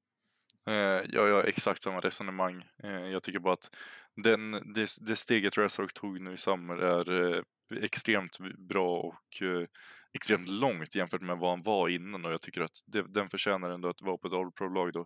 Eh, 0.70 1.02
jag 1.10 1.34
har 1.34 1.44
exakt 1.44 1.82
samma 1.82 2.00
resonemang. 2.00 2.64
Eh, 2.84 2.90
jag 2.90 3.24
tycker 3.24 3.40
bara 3.40 3.54
att 3.54 3.70
den, 4.24 4.52
det, 4.52 4.90
det 5.08 5.16
steget 5.16 5.58
Rassrock 5.58 5.94
tog 5.94 6.22
nu 6.22 6.34
i 6.34 6.38
Summer 6.38 6.76
är 6.76 7.36
eh, 7.36 7.44
extremt 7.82 8.38
bra 8.70 9.00
och 9.00 9.42
eh, 9.42 9.68
extremt 10.16 10.50
långt 10.50 10.96
jämfört 10.96 11.22
med 11.22 11.38
vad 11.38 11.50
han 11.50 11.62
var 11.62 11.90
innan 11.90 12.26
och 12.26 12.32
jag 12.32 12.42
tycker 12.42 12.62
att 12.62 12.82
det, 12.86 13.14
den 13.14 13.30
förtjänar 13.30 13.70
ändå 13.70 13.90
att 13.90 14.02
vara 14.02 14.18
på 14.18 14.28
ett 14.28 14.34
All 14.34 14.52
Pro-lag 14.52 14.94
då. 14.94 15.06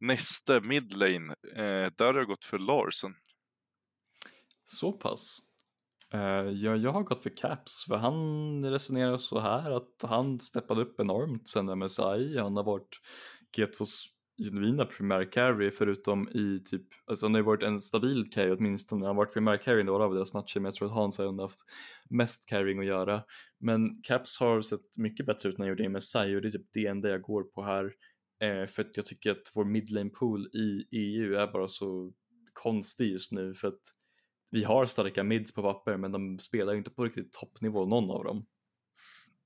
Nästa 0.00 0.60
midlane, 0.60 1.34
eh, 1.56 1.92
där 1.96 2.04
har 2.04 2.14
jag 2.14 2.26
gått 2.26 2.44
för 2.44 2.58
Larsen. 2.58 3.14
Så 4.64 4.92
pass? 4.92 5.38
Uh, 6.14 6.50
ja, 6.50 6.76
jag 6.76 6.92
har 6.92 7.02
gått 7.02 7.22
för 7.22 7.36
Caps 7.36 7.84
för 7.88 7.96
han 7.96 8.64
resonerar 8.64 9.18
så 9.18 9.40
här 9.40 9.70
att 9.70 10.02
han 10.02 10.38
steppade 10.38 10.82
upp 10.82 11.00
enormt 11.00 11.48
sen 11.48 11.78
MSI. 11.78 12.38
Han 12.38 12.56
har 12.56 12.64
varit 12.64 13.00
G2s 13.56 14.04
genuina 14.38 14.84
primär 14.84 15.32
carry 15.32 15.70
förutom 15.70 16.28
i 16.28 16.62
typ, 16.64 16.86
alltså 17.06 17.26
han 17.26 17.34
har 17.34 17.38
ju 17.38 17.44
varit 17.44 17.62
en 17.62 17.80
stabil 17.80 18.30
carry 18.30 18.50
åtminstone, 18.50 19.06
han 19.06 19.16
har 19.16 19.24
varit 19.24 19.32
primär 19.32 19.56
carry 19.56 19.80
i 19.80 19.84
några 19.84 20.04
av 20.04 20.14
deras 20.14 20.32
matcher 20.32 20.60
men 20.60 20.64
jag 20.64 20.74
tror 20.74 20.88
att 20.88 20.94
Hans 20.94 21.18
har 21.18 21.42
haft 21.42 21.60
mest 22.10 22.48
carrying 22.48 22.78
att 22.78 22.86
göra. 22.86 23.22
Men 23.62 24.02
Caps 24.02 24.40
har 24.40 24.62
sett 24.62 24.98
mycket 24.98 25.26
bättre 25.26 25.48
ut 25.48 25.58
när 25.58 25.66
jag 25.66 25.70
gjorde 25.70 25.82
det 25.82 25.88
med 25.88 26.02
Sai 26.02 26.36
och 26.36 26.42
det 26.42 26.48
är 26.48 26.50
typ 26.50 26.72
det 26.72 26.86
enda 26.86 27.08
jag 27.08 27.22
går 27.22 27.42
på 27.42 27.62
här. 27.62 27.84
Eh, 28.42 28.66
för 28.66 28.82
att 28.82 28.96
jag 28.96 29.06
tycker 29.06 29.30
att 29.30 29.52
vår 29.54 29.64
midlane 29.64 30.10
pool 30.10 30.46
i 30.46 30.86
EU 30.90 31.34
är 31.34 31.46
bara 31.46 31.68
så 31.68 32.12
konstig 32.52 33.10
just 33.10 33.32
nu 33.32 33.54
för 33.54 33.68
att 33.68 33.80
vi 34.50 34.64
har 34.64 34.86
starka 34.86 35.24
mids 35.24 35.54
på 35.54 35.62
papper 35.62 35.96
men 35.96 36.12
de 36.12 36.38
spelar 36.38 36.72
ju 36.72 36.78
inte 36.78 36.90
på 36.90 37.04
riktigt 37.04 37.32
toppnivå 37.32 37.86
någon 37.86 38.10
av 38.10 38.24
dem. 38.24 38.46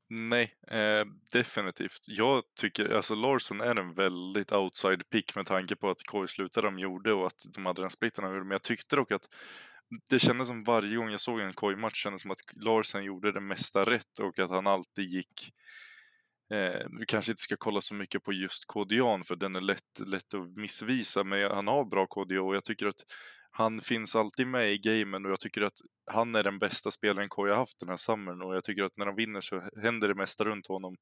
Nej, 0.08 0.54
eh, 0.68 1.04
definitivt. 1.32 2.00
Jag 2.06 2.42
tycker, 2.60 2.88
alltså 2.88 3.14
Larsen 3.14 3.60
är 3.60 3.76
en 3.76 3.94
väldigt 3.94 4.52
outside 4.52 5.10
pick 5.10 5.36
med 5.36 5.46
tanke 5.46 5.76
på 5.76 5.90
att 5.90 5.98
KI 6.12 6.28
slutade 6.28 6.66
de 6.66 6.78
gjorde 6.78 7.12
och 7.12 7.26
att 7.26 7.44
de 7.54 7.66
hade 7.66 7.80
den 7.80 7.90
splitten 7.90 8.24
de 8.24 8.32
gjorde. 8.32 8.44
Men 8.44 8.54
jag 8.54 8.62
tyckte 8.62 8.96
dock 8.96 9.10
att 9.10 9.28
det 10.09 10.18
kändes 10.18 10.49
som 10.49 10.64
varje 10.64 10.97
gång 10.97 11.11
jag 11.11 11.20
såg 11.20 11.41
en 11.41 11.53
kojmatch 11.53 12.03
kändes 12.03 12.22
som 12.22 12.30
att 12.30 12.39
Larsen 12.64 13.05
gjorde 13.05 13.32
det 13.32 13.41
mesta 13.41 13.84
rätt 13.84 14.18
och 14.20 14.39
att 14.39 14.51
han 14.51 14.66
alltid 14.66 15.05
gick 15.05 15.53
Eh, 16.53 16.87
vi 16.99 17.07
kanske 17.07 17.32
inte 17.32 17.43
ska 17.43 17.57
kolla 17.59 17.80
så 17.80 17.95
mycket 17.95 18.22
på 18.22 18.32
just 18.32 18.66
KDAn 18.66 19.24
för 19.24 19.37
den 19.37 19.57
är 19.57 19.61
lätt, 19.61 19.99
lätt 20.07 20.34
att 20.34 20.57
missvisa 20.57 21.24
men 21.24 21.51
han 21.51 21.66
har 21.66 21.84
bra 21.84 22.07
KDA 22.07 22.43
och 22.43 22.57
jag 22.57 22.64
tycker 22.64 22.87
att 22.87 23.05
han 23.51 23.80
finns 23.80 24.16
alltid 24.16 24.47
med 24.47 24.72
i 24.72 24.78
gamen 24.78 25.24
och 25.24 25.30
jag 25.30 25.41
tycker 25.41 25.62
att 25.62 25.78
han 26.11 26.34
är 26.34 26.43
den 26.43 26.59
bästa 26.59 26.91
spelaren 26.91 27.28
KJ 27.28 27.51
har 27.51 27.57
haft 27.57 27.80
den 27.80 27.89
här 27.89 27.97
sommaren 27.97 28.43
och 28.43 28.57
jag 28.57 28.64
tycker 28.64 28.84
att 28.84 28.97
när 28.97 29.07
de 29.07 29.16
vinner 29.16 29.41
så 29.41 29.70
händer 29.82 30.09
det 30.09 30.14
mesta 30.14 30.45
runt 30.45 30.66
honom. 30.66 30.97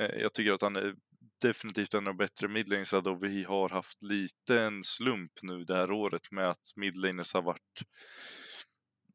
Eh, 0.00 0.20
jag 0.20 0.32
tycker 0.34 0.52
att 0.52 0.62
han 0.62 0.76
är 0.76 0.94
definitivt 1.40 1.94
en 1.94 1.98
av 1.98 2.14
de 2.14 2.16
bättre 2.16 2.48
midlanesar 2.48 3.08
och 3.08 3.24
vi 3.24 3.44
har 3.44 3.68
haft 3.68 4.02
lite 4.02 4.60
en 4.60 4.84
slump 4.84 5.32
nu 5.42 5.64
det 5.64 5.74
här 5.74 5.92
året 5.92 6.30
med 6.30 6.50
att 6.50 6.72
midlaners 6.76 7.34
har 7.34 7.42
varit 7.42 7.82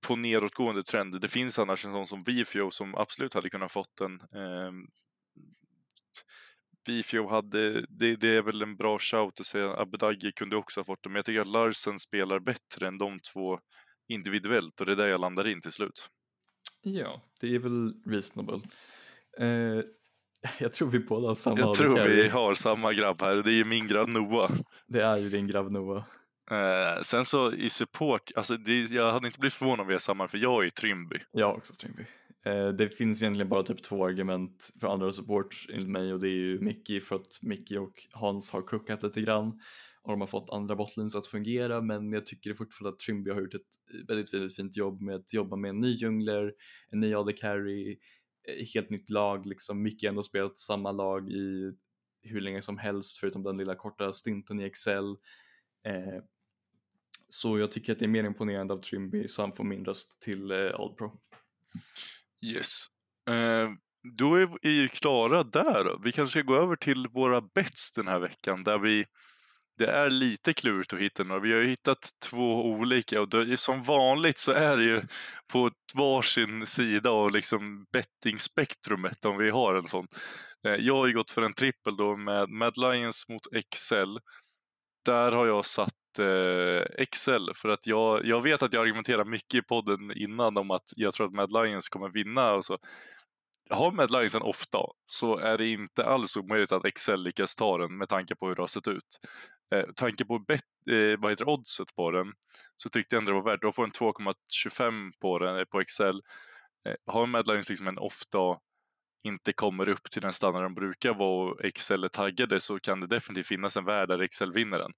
på 0.07 0.15
nedåtgående 0.15 0.83
trend. 0.83 1.21
Det 1.21 1.27
finns 1.27 1.59
annars 1.59 1.85
en 1.85 1.91
sån 1.91 2.07
som 2.07 2.23
Vifio 2.23 2.71
som 2.71 2.95
absolut 2.95 3.33
hade 3.33 3.49
kunnat 3.49 3.71
fått 3.71 3.97
den. 3.97 4.13
Eh, 4.13 4.71
Bifio 6.85 7.29
hade, 7.29 7.85
det, 7.89 8.15
det, 8.15 8.35
är 8.35 8.41
väl 8.41 8.61
en 8.61 8.75
bra 8.75 8.99
shout 8.99 9.39
att 9.39 9.45
säga, 9.45 9.77
Abedagi 9.77 10.31
kunde 10.31 10.55
också 10.55 10.79
ha 10.79 10.85
fått 10.85 11.03
det, 11.03 11.09
men 11.09 11.15
jag 11.15 11.25
tycker 11.25 11.41
att 11.41 11.47
Larsen 11.47 11.99
spelar 11.99 12.39
bättre 12.39 12.87
än 12.87 12.97
de 12.97 13.19
två 13.19 13.59
individuellt 14.07 14.79
och 14.79 14.85
det 14.85 14.91
är 14.91 14.95
där 14.95 15.07
jag 15.07 15.21
landar 15.21 15.47
in 15.47 15.61
till 15.61 15.71
slut. 15.71 16.09
Ja, 16.81 17.21
det 17.39 17.55
är 17.55 17.59
väl 17.59 17.93
reasonable. 18.05 18.61
Eh, 19.37 19.83
jag 20.59 20.73
tror 20.73 20.89
vi 20.89 20.99
båda 20.99 21.27
har 21.27 21.35
samma. 21.35 21.59
Jag 21.59 21.73
tror 21.73 22.07
vi 22.07 22.27
har 22.27 22.53
samma 22.53 22.93
grabb 22.93 23.21
här, 23.21 23.35
det 23.35 23.51
är 23.51 23.55
ju 23.55 23.65
min 23.65 23.87
grabb 23.87 24.09
Noah. 24.09 24.51
Det 24.87 25.01
är 25.01 25.17
ju 25.17 25.29
din 25.29 25.47
grabb 25.47 25.71
Noah. 25.71 26.03
Eh, 26.51 27.01
sen 27.01 27.25
så 27.25 27.53
i 27.53 27.69
support, 27.69 28.31
alltså 28.35 28.57
det, 28.57 28.91
jag 28.91 29.11
hade 29.11 29.27
inte 29.27 29.39
blivit 29.39 29.53
förvånad 29.53 29.79
om 29.79 29.87
vi 29.87 29.93
är 29.93 29.99
samma, 29.99 30.27
för 30.27 30.37
jag 30.37 30.65
är 30.65 30.69
Trimby. 30.69 31.19
Jag 31.31 31.49
är 31.49 31.57
också 31.57 31.73
Trimby. 31.73 32.05
Eh, 32.45 32.67
det 32.67 32.89
finns 32.89 33.21
egentligen 33.21 33.49
bara 33.49 33.63
typ 33.63 33.83
två 33.83 34.05
argument 34.05 34.69
för 34.81 34.87
andra 34.87 35.11
support 35.11 35.65
enligt 35.73 35.89
mig 35.89 36.13
och 36.13 36.19
det 36.19 36.27
är 36.27 36.37
ju 36.37 36.59
Mickey 36.59 37.01
för 37.01 37.15
att 37.15 37.39
Mickey 37.41 37.77
och 37.77 37.93
Hans 38.11 38.51
har 38.51 38.61
kuckat 38.61 39.03
lite 39.03 39.21
grann 39.21 39.59
och 40.03 40.11
de 40.11 40.21
har 40.21 40.27
fått 40.27 40.49
andra 40.49 40.75
botlins 40.75 41.15
att 41.15 41.27
fungera 41.27 41.81
men 41.81 42.11
jag 42.11 42.25
tycker 42.25 42.53
fortfarande 42.53 42.93
att 42.93 42.99
Trimby 42.99 43.31
har 43.31 43.41
gjort 43.41 43.53
ett 43.53 44.07
väldigt, 44.07 44.33
väldigt 44.33 44.55
fint 44.55 44.77
jobb 44.77 45.01
med 45.01 45.15
att 45.15 45.33
jobba 45.33 45.55
med 45.55 45.69
en 45.69 45.79
ny 45.79 45.91
jungler, 45.91 46.51
en 46.91 46.99
ny 46.99 47.13
AD 47.13 47.33
carry, 47.33 47.97
Eh, 48.47 48.65
helt 48.73 48.89
nytt 48.89 49.09
lag 49.09 49.45
liksom. 49.45 49.81
Mickey 49.81 50.05
har 50.05 50.09
ändå 50.09 50.23
spelat 50.23 50.57
samma 50.57 50.91
lag 50.91 51.29
i 51.29 51.73
hur 52.21 52.41
länge 52.41 52.61
som 52.61 52.77
helst 52.77 53.17
förutom 53.17 53.43
den 53.43 53.57
lilla 53.57 53.75
korta 53.75 54.11
stinten 54.11 54.59
i 54.59 54.63
Excel. 54.63 55.17
Eh, 55.85 56.23
så 57.29 57.59
jag 57.59 57.71
tycker 57.71 57.91
att 57.91 57.99
det 57.99 58.05
är 58.05 58.09
mer 58.09 58.23
imponerande 58.23 58.73
av 58.73 58.81
Trimby 58.81 59.27
så 59.27 59.41
han 59.41 59.51
får 59.51 59.63
min 59.63 59.85
röst 59.85 60.21
till 60.21 60.51
eh, 60.51 60.57
All 60.57 60.95
Pro. 60.95 61.21
Yes. 62.41 62.85
Uh, 63.29 63.69
då 64.17 64.35
är 64.35 64.49
vi 64.61 64.69
ju 64.69 64.87
klara 64.87 65.43
där. 65.43 66.03
Vi 66.03 66.11
kanske 66.11 66.39
ska 66.39 66.47
gå 66.47 66.55
över 66.55 66.75
till 66.75 67.07
våra 67.07 67.41
bets 67.41 67.91
den 67.91 68.07
här 68.07 68.19
veckan 68.19 68.63
där 68.63 68.77
vi 68.77 69.05
det 69.77 69.85
är 69.85 70.09
lite 70.09 70.53
klurigt 70.53 70.93
att 70.93 70.99
hitta 70.99 71.23
några. 71.23 71.41
Vi 71.41 71.53
har 71.53 71.59
ju 71.59 71.67
hittat 71.67 72.09
två 72.29 72.65
olika 72.65 73.21
och 73.21 73.29
det, 73.29 73.57
som 73.57 73.83
vanligt 73.83 74.37
så 74.37 74.51
är 74.51 74.77
det 74.77 74.83
ju 74.83 75.01
på 75.51 75.71
varsin 75.93 76.65
sida 76.65 77.09
av 77.09 77.31
liksom 77.31 77.85
bettingspektrumet 77.93 79.25
om 79.25 79.37
vi 79.37 79.49
har 79.49 79.75
en 79.75 79.83
sån. 79.83 80.07
Eh, 80.67 80.75
jag 80.75 80.95
har 80.95 81.07
ju 81.07 81.13
gått 81.13 81.31
för 81.31 81.41
en 81.41 81.53
trippel 81.53 81.97
då 81.97 82.17
med 82.17 82.49
Mad 82.49 82.77
Lions 82.77 83.29
mot 83.29 83.53
Excel. 83.53 84.19
Där 85.05 85.31
har 85.31 85.47
jag 85.47 85.65
satt 85.65 86.19
eh, 86.19 87.01
Excel 87.01 87.51
för 87.55 87.69
att 87.69 87.87
jag, 87.87 88.25
jag 88.25 88.41
vet 88.41 88.63
att 88.63 88.73
jag 88.73 88.81
argumenterar 88.81 89.25
mycket 89.25 89.57
i 89.57 89.61
podden 89.61 90.11
innan 90.17 90.57
om 90.57 90.71
att 90.71 90.93
jag 90.95 91.13
tror 91.13 91.27
att 91.27 91.33
Mad 91.33 91.51
Lions 91.51 91.89
kommer 91.89 92.09
vinna 92.09 92.53
och 92.53 92.65
så. 92.65 92.77
Har 93.69 93.91
Mad 93.91 94.11
Linesen 94.11 94.23
liksom 94.23 94.41
en 94.41 94.47
off-dag 94.47 94.93
så 95.05 95.37
är 95.37 95.57
det 95.57 95.67
inte 95.67 96.05
alls 96.05 96.37
omöjligt 96.37 96.71
att 96.71 96.85
Excel 96.85 97.23
lyckas 97.23 97.55
ta 97.55 97.77
den 97.77 97.97
med 97.97 98.09
tanke 98.09 98.35
på 98.35 98.47
hur 98.47 98.55
det 98.55 98.61
har 98.61 98.67
sett 98.67 98.87
ut. 98.87 99.19
Eh, 99.75 99.85
tanke 99.95 100.25
på 100.25 100.39
bet, 100.39 100.61
eh, 100.89 101.19
vad 101.19 101.31
heter 101.31 101.49
oddset 101.49 101.95
på 101.95 102.11
den 102.11 102.33
så 102.77 102.89
tyckte 102.89 103.15
jag 103.15 103.21
ändå 103.21 103.31
det 103.31 103.41
var 103.41 103.51
värt 103.51 103.61
Då 103.61 103.71
får 103.71 103.83
en 103.83 103.91
2,25 103.91 105.11
på 105.21 105.39
den 105.39 105.57
eh, 105.59 105.65
på 105.65 105.81
Excel. 105.81 106.21
Eh, 106.89 106.95
har 107.13 107.25
Mad 107.25 107.47
Linesen 107.47 107.73
liksom 107.73 107.87
en 107.87 107.97
off-dag 107.97 108.59
inte 109.23 109.53
kommer 109.53 109.89
upp 109.89 110.11
till 110.11 110.21
den 110.21 110.33
standard 110.33 110.63
de 110.63 110.73
brukar 110.73 111.13
vara 111.13 111.51
och 111.51 111.65
Excel 111.65 112.03
är 112.03 112.07
taggade 112.07 112.59
så 112.59 112.79
kan 112.79 112.99
det 112.99 113.07
definitivt 113.07 113.47
finnas 113.47 113.77
en 113.77 113.85
värld 113.85 114.09
där 114.09 114.19
Excel 114.19 114.53
vinner 114.53 114.79
den. 114.79 114.91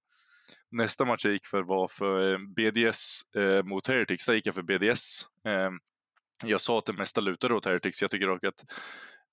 Nästa 0.70 1.04
match 1.04 1.24
jag 1.24 1.32
gick 1.32 1.46
för 1.46 1.62
var 1.62 1.88
för 1.88 2.32
eh, 2.32 2.38
BDS 2.38 3.22
eh, 3.36 3.62
mot 3.62 3.86
Heretics. 3.86 4.26
Där 4.26 4.34
gick 4.34 4.46
jag 4.46 4.54
för 4.54 4.62
BDS. 4.62 5.22
Eh, 5.46 5.70
jag 6.44 6.60
sa 6.60 6.78
att 6.78 6.84
det 6.84 6.92
mesta 6.92 7.20
lutade 7.20 7.54
åt 7.54 7.64
Heretics. 7.64 8.02
Jag 8.02 8.10
tycker 8.10 8.26
dock 8.26 8.44
att 8.44 8.64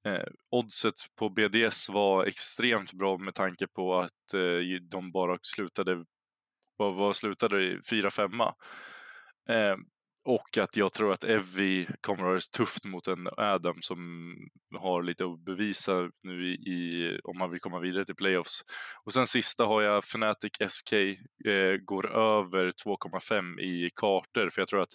eh, 0.07 0.27
oddset 0.49 0.93
på 1.19 1.29
BDS 1.29 1.89
var 1.89 2.25
extremt 2.25 2.93
bra 2.93 3.17
med 3.17 3.35
tanke 3.35 3.67
på 3.67 3.99
att 3.99 4.33
eh, 4.33 4.81
de 4.91 5.11
bara 5.11 5.37
slutade, 5.41 6.05
vad, 6.77 6.95
vad 6.95 7.15
slutade 7.15 7.79
4-5. 7.79 8.53
Eh, 9.49 9.75
och 10.25 10.57
att 10.57 10.77
jag 10.77 10.93
tror 10.93 11.13
att 11.13 11.23
Evie 11.23 11.87
kommer 12.01 12.23
att 12.23 12.27
ha 12.27 12.33
det 12.33 12.51
tufft 12.51 12.85
mot 12.85 13.07
en 13.07 13.27
Adam 13.37 13.81
som 13.81 13.99
har 14.75 15.03
lite 15.03 15.25
att 15.25 15.39
bevisa 15.39 16.09
nu 16.23 16.47
i, 16.47 16.53
i, 16.53 17.19
om 17.23 17.37
man 17.37 17.51
vill 17.51 17.59
komma 17.59 17.79
vidare 17.79 18.05
till 18.05 18.15
playoffs. 18.15 18.61
Och 19.03 19.13
sen 19.13 19.27
sista 19.27 19.65
har 19.65 19.81
jag 19.81 20.03
Fnatic 20.03 20.51
SK 20.67 20.93
eh, 20.93 21.77
går 21.85 22.15
över 22.15 22.71
2,5 22.85 23.59
i 23.59 23.89
kartor 23.95 24.49
för 24.49 24.61
jag 24.61 24.67
tror 24.67 24.81
att 24.81 24.93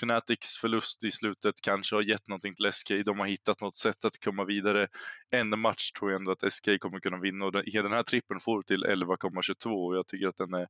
Fnatics 0.00 0.56
förlust 0.56 1.04
i 1.04 1.10
slutet 1.10 1.54
kanske 1.62 1.96
har 1.96 2.02
gett 2.02 2.28
någonting 2.28 2.54
till 2.54 2.72
SK. 2.72 2.88
De 3.06 3.18
har 3.18 3.26
hittat 3.26 3.60
något 3.60 3.76
sätt 3.76 4.04
att 4.04 4.24
komma 4.24 4.44
vidare. 4.44 4.88
En 5.30 5.58
match 5.60 5.90
tror 5.92 6.10
jag 6.10 6.18
ändå 6.18 6.32
att 6.32 6.52
SK 6.52 6.68
kommer 6.80 7.00
kunna 7.00 7.20
vinna 7.20 7.44
och 7.44 7.52
den, 7.52 7.92
här 7.92 8.02
trippen 8.02 8.40
får 8.40 8.62
till 8.62 8.84
11,22 8.84 9.86
och 9.86 9.96
jag 9.96 10.06
tycker 10.06 10.28
att 10.28 10.36
den 10.36 10.54
är 10.54 10.66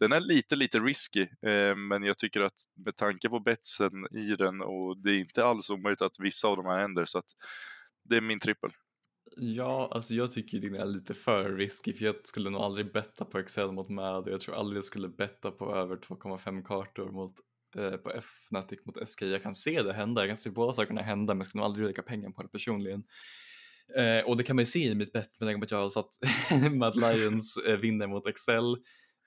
den 0.00 0.12
är 0.12 0.20
lite, 0.20 0.56
lite 0.56 0.78
risky, 0.78 1.22
eh, 1.22 1.76
men 1.76 2.02
jag 2.02 2.18
tycker 2.18 2.40
att 2.40 2.64
med 2.84 2.96
tanke 2.96 3.28
på 3.28 3.40
betsen 3.40 3.92
i 4.10 4.36
den 4.36 4.60
och 4.60 5.02
det 5.02 5.10
är 5.10 5.18
inte 5.18 5.44
alls 5.44 5.70
omöjligt 5.70 6.02
att 6.02 6.20
vissa 6.20 6.48
av 6.48 6.56
de 6.56 6.66
här 6.66 6.78
händer 6.78 7.04
så 7.04 7.18
att 7.18 7.30
det 8.04 8.16
är 8.16 8.20
min 8.20 8.40
trippel. 8.40 8.70
Ja, 9.36 9.90
alltså 9.92 10.14
jag 10.14 10.30
tycker 10.30 10.58
den 10.58 10.74
är 10.74 10.84
lite 10.84 11.14
för 11.14 11.52
risky 11.52 11.92
för 11.92 12.04
jag 12.04 12.14
skulle 12.24 12.50
nog 12.50 12.62
aldrig 12.62 12.92
betta 12.92 13.24
på 13.24 13.38
Excel 13.38 13.72
mot 13.72 13.88
Mad 13.88 14.26
och 14.26 14.32
jag 14.32 14.40
tror 14.40 14.54
aldrig 14.54 14.76
jag 14.76 14.84
skulle 14.84 15.08
betta 15.08 15.50
på 15.50 15.74
över 15.74 15.96
2,5 15.96 16.64
kartor 16.64 17.10
mot 17.10 17.34
eh, 17.76 17.96
på 17.96 18.10
Fnatic 18.10 18.78
mot 18.84 19.08
SK. 19.08 19.22
Jag 19.22 19.42
kan 19.42 19.54
se 19.54 19.82
det 19.82 19.92
hända, 19.92 20.20
jag 20.20 20.28
kan 20.28 20.36
se 20.36 20.50
båda 20.50 20.72
sakerna 20.72 21.02
hända 21.02 21.34
men 21.34 21.38
jag 21.38 21.46
skulle 21.46 21.60
nog 21.60 21.66
aldrig 21.66 21.86
lägga 21.86 22.02
pengar 22.02 22.30
på 22.30 22.42
det 22.42 22.48
personligen. 22.48 23.04
Eh, 23.96 24.24
och 24.24 24.36
det 24.36 24.42
kan 24.44 24.56
man 24.56 24.62
ju 24.62 24.66
se 24.66 24.84
i 24.84 24.94
mitt 24.94 25.12
bett 25.12 25.40
med 25.40 25.48
tanke 25.48 25.58
på 25.60 25.64
att 25.64 25.70
jag 25.70 25.78
har 25.78 25.90
satt 25.90 26.10
Mad 26.72 26.96
Lions 26.96 27.56
eh, 27.56 27.76
vinner 27.76 28.06
mot 28.06 28.28
Excel. 28.28 28.76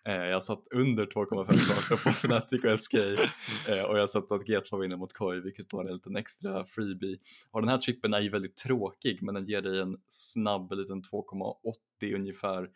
Eh, 0.05 0.15
jag 0.15 0.33
har 0.33 0.39
satt 0.39 0.67
under 0.71 1.05
2,5 1.05 1.45
kartor 1.45 2.03
på 2.03 2.09
Fnatic 2.09 2.63
och 2.63 2.79
SK 2.79 2.93
eh, 2.93 3.83
och 3.83 3.95
jag 3.95 3.99
har 3.99 4.07
satt 4.07 4.31
att 4.31 4.47
G2 4.47 4.81
vinner 4.81 4.97
mot 4.97 5.13
Koi 5.13 5.41
vilket 5.41 5.73
var 5.73 5.85
en 5.85 5.93
liten 5.93 6.15
extra 6.15 6.65
freebie. 6.65 7.17
Och 7.51 7.61
den 7.61 7.69
här 7.69 7.77
trippen 7.77 8.13
är 8.13 8.19
ju 8.19 8.29
väldigt 8.29 8.55
tråkig 8.55 9.21
men 9.21 9.35
den 9.35 9.45
ger 9.45 9.61
dig 9.61 9.79
en 9.79 9.97
snabb 10.09 10.71
liten 10.71 11.03
2,80 11.03 12.15
ungefär. 12.15 12.69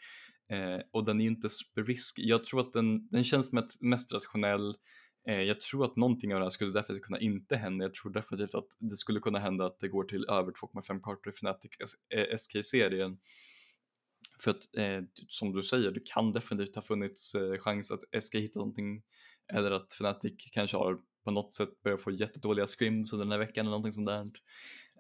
Eh, 0.50 0.82
och 0.92 1.06
den 1.06 1.20
är 1.20 1.24
ju 1.24 1.30
inte 1.30 1.48
risk. 1.76 2.16
Jag 2.20 2.44
tror 2.44 2.60
att 2.60 2.74
den, 2.74 3.08
den 3.08 3.24
känns 3.24 3.54
mest, 3.82 4.14
rationell 4.14 4.76
Eh, 5.28 5.42
jag 5.42 5.62
tror 5.62 5.86
att 5.86 5.96
någonting 5.96 6.34
av 6.34 6.40
det 6.40 6.46
här 6.46 6.50
skulle 6.50 6.74
definitivt 6.74 7.06
kunna 7.06 7.20
inte 7.20 7.56
hända. 7.56 7.86
Jag 7.86 7.94
tror 7.94 8.12
definitivt 8.12 8.56
att 8.56 8.68
det 8.80 8.96
skulle 8.98 9.20
kunna 9.20 9.40
hända 9.40 9.66
att 9.66 9.80
det 9.80 9.88
går 9.88 10.04
till 10.04 10.26
över 10.30 10.52
2,5 10.52 11.02
kartor 11.02 11.34
i 11.34 11.36
Fnatic 11.36 11.72
SK-serien. 12.38 13.12
Eh, 13.12 13.18
För 14.40 14.52
att 14.52 14.78
eh, 14.78 15.02
som 15.28 15.54
du 15.54 15.64
säger, 15.64 15.92
det 15.92 16.06
kan 16.14 16.32
definitivt 16.34 16.76
ha 16.76 16.82
funnits 16.82 17.36
eh, 17.36 17.58
chans 17.58 17.92
att 17.92 18.24
SK 18.24 18.36
hittar 18.36 18.60
någonting 18.60 19.04
eller 19.54 19.72
att 19.72 19.94
Fnatic 19.94 20.34
kanske 20.52 20.78
har 20.78 20.98
på 21.24 21.32
något 21.32 21.54
sätt 21.54 21.82
börjat 21.84 22.02
få 22.02 22.12
jättedåliga 22.12 22.68
scrims 22.68 23.14
under 23.14 23.26
den 23.26 23.32
här 23.32 23.40
veckan 23.40 23.66
eller 23.66 23.78
någonting 23.78 23.92
sånt 23.92 24.08
där. 24.08 24.32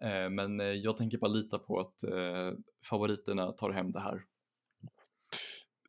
Eh, 0.01 0.29
men 0.29 0.59
eh, 0.59 0.71
jag 0.71 0.97
tänker 0.97 1.17
bara 1.17 1.31
lita 1.31 1.59
på 1.59 1.79
att 1.79 2.03
eh, 2.03 2.51
favoriterna 2.89 3.51
tar 3.51 3.71
hem 3.71 3.91
det 3.91 3.99
här. 3.99 4.21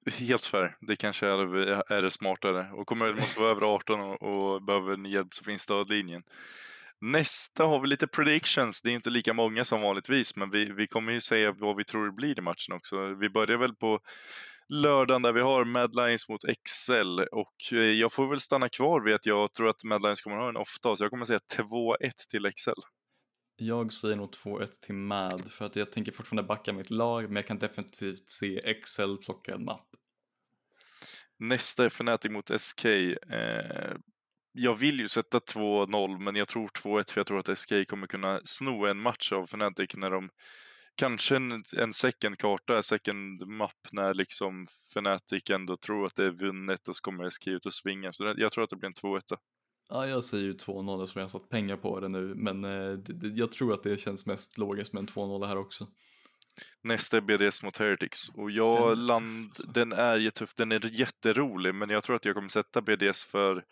Helt 0.19 0.45
fair. 0.45 0.77
Det 0.81 0.97
kanske 0.97 1.27
är, 1.27 1.93
är 1.93 2.03
det 2.03 2.11
smartare. 2.11 2.71
Och 2.73 2.87
kommer 2.87 3.13
måste 3.13 3.41
vara 3.41 3.51
över 3.51 3.75
18 3.75 4.01
och, 4.01 4.23
och 4.23 4.63
behöver 4.63 4.97
ni 4.97 5.11
hjälp 5.11 5.35
så 5.35 5.45
finns 5.45 5.63
stödlinjen. 5.63 6.23
Nästa 7.01 7.65
har 7.65 7.81
vi 7.81 7.89
lite 7.89 8.07
predictions. 8.07 8.83
Det 8.83 8.91
är 8.91 8.95
inte 8.95 9.11
lika 9.11 9.33
många 9.33 9.65
som 9.65 9.81
vanligtvis, 9.81 10.37
men 10.37 10.51
vi, 10.51 10.73
vi 10.73 10.87
kommer 10.87 11.13
ju 11.13 11.21
säga 11.21 11.53
vad 11.53 11.77
vi 11.77 11.85
tror 11.85 12.07
det 12.07 12.13
blir 12.13 12.39
i 12.39 12.43
matchen 12.43 12.75
också. 12.75 13.15
Vi 13.15 13.31
börjar 13.31 13.59
väl 13.59 13.75
på 13.75 14.01
lördagen 14.69 15.23
där 15.23 15.33
vi 15.33 15.41
har 15.41 15.65
Mad 15.65 15.95
Lions 15.95 16.29
mot 16.29 16.45
Excel 16.45 17.21
och 17.21 17.57
eh, 17.73 17.79
jag 17.79 18.13
får 18.13 18.27
väl 18.29 18.41
stanna 18.41 18.69
kvar 18.69 19.01
vid 19.01 19.15
att 19.15 19.27
jag 19.27 19.53
tror 19.53 19.69
att 19.69 19.85
Mad 19.85 20.03
Lions 20.03 20.21
kommer 20.21 20.37
ha 20.37 20.49
en 20.49 20.57
ofta, 20.57 20.97
så 20.97 21.05
jag 21.05 21.11
kommer 21.11 21.25
säga 21.25 21.39
2-1 21.57 21.95
till 22.31 22.47
Excel. 22.47 22.75
Jag 23.57 23.93
säger 23.93 24.17
nog 24.17 24.31
2-1 24.31 24.67
till 24.67 24.95
Mad 24.95 25.51
för 25.51 25.65
att 25.65 25.77
jag 25.77 25.93
tänker 25.93 26.13
fortfarande 26.13 26.49
backa 26.49 26.73
mitt 26.73 26.91
lag 26.91 27.25
men 27.25 27.37
jag 27.37 27.47
kan 27.47 27.59
definitivt 27.59 28.29
se 28.29 28.59
Excel 28.59 29.19
plocka 29.19 29.55
en 29.55 29.65
mapp. 29.65 29.89
Nästa 31.39 31.85
är 31.85 31.87
Fnatic 31.87 32.31
mot 32.31 32.61
SK. 32.61 32.85
Eh, 32.85 33.97
jag 34.53 34.75
vill 34.75 35.01
ju 35.01 35.09
sätta 35.09 35.39
2-0 35.39 36.19
men 36.19 36.37
jag 36.37 36.49
tror 36.49 36.69
2-1 36.69 37.13
för 37.13 37.21
jag 37.21 37.27
tror 37.27 37.39
att 37.39 37.59
SK 37.59 37.73
kommer 37.89 38.07
kunna 38.07 38.41
sno 38.45 38.87
en 38.87 38.99
match 38.99 39.33
av 39.33 39.45
Fnatic 39.45 39.97
när 39.97 40.11
de 40.11 40.31
kanske 40.97 41.37
en, 41.37 41.63
en 41.77 41.93
second 41.93 42.39
karta, 42.39 42.83
second 42.83 43.47
map 43.47 43.89
när 43.93 44.15
liksom 44.15 44.67
Fnatic 44.91 45.51
ändå 45.51 45.77
tror 45.77 46.07
att 46.07 46.17
det 46.17 46.25
är 46.25 46.31
vunnet 46.31 46.89
och 46.89 46.97
så 46.97 47.03
kommer 47.03 47.31
SK 47.31 47.47
ut 47.47 47.67
och 47.67 47.75
svingar 47.75 48.13
Så 48.13 48.35
jag 48.37 48.53
tror 48.53 48.65
att 48.65 48.71
det 48.71 48.77
blir 48.77 48.89
en 48.89 48.95
2-1. 48.95 49.21
Ja, 49.89 50.07
jag 50.07 50.25
säger 50.25 50.45
ju 50.45 50.53
2-0 50.53 51.03
eftersom 51.03 51.21
jag 51.21 51.25
har 51.25 51.29
satt 51.29 51.49
pengar 51.49 51.77
på 51.77 52.01
det 52.01 52.09
nu, 52.09 52.35
men 52.35 52.65
eh, 52.65 52.99
jag 53.35 53.53
tror 53.53 53.75
att 53.75 53.83
det 53.83 54.01
känns 54.01 54.27
mest 54.27 54.59
logiskt 54.59 54.93
med 54.93 55.01
en 55.01 55.07
2-0 55.07 55.47
här 55.47 55.59
också. 55.59 55.87
Nästa 56.83 57.17
är 57.17 57.21
BDS 57.21 57.63
mot 57.63 57.77
Heretics 57.77 58.29
och 58.29 58.51
jag 58.51 58.91
den, 58.91 59.07
land, 59.07 59.47
alltså. 59.47 59.67
den 59.67 59.93
är 59.93 60.17
jättetuff, 60.17 60.55
den 60.55 60.73
är 60.73 61.01
jätterolig 61.01 61.75
men 61.75 61.91
jag 61.91 62.03
tror 62.05 62.17
att 62.17 62.25
jag 62.25 62.35
kommer 62.35 62.49
sätta 62.49 62.83
BDS 62.83 63.25
för 63.25 63.65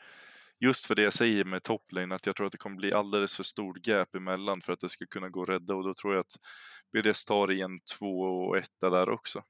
just 0.61 0.87
för 0.87 0.95
det 0.95 1.03
jag 1.03 1.13
säger 1.13 1.45
med 1.45 1.63
toplane, 1.63 2.15
att 2.15 2.27
jag 2.27 2.37
tror 2.37 2.47
att 2.47 2.53
det 2.53 2.59
kommer 2.59 2.77
bli 2.77 2.93
alldeles 2.93 3.37
för 3.37 3.43
stor 3.43 3.79
gap 3.83 4.15
emellan 4.15 4.61
för 4.61 4.73
att 4.73 4.81
det 4.81 4.89
ska 4.89 5.07
kunna 5.07 5.29
gå 5.29 5.43
att 5.43 5.49
rädda 5.49 5.75
och 5.75 5.85
då 5.85 5.95
tror 5.95 6.15
jag 6.15 6.21
att 6.21 6.37
BDS 6.93 7.25
tar 7.25 7.53
i 7.53 7.61
en 7.61 7.81
2 7.99 8.07
och 8.21 8.59
1 8.59 8.69
där 8.81 9.11
också. 9.11 9.43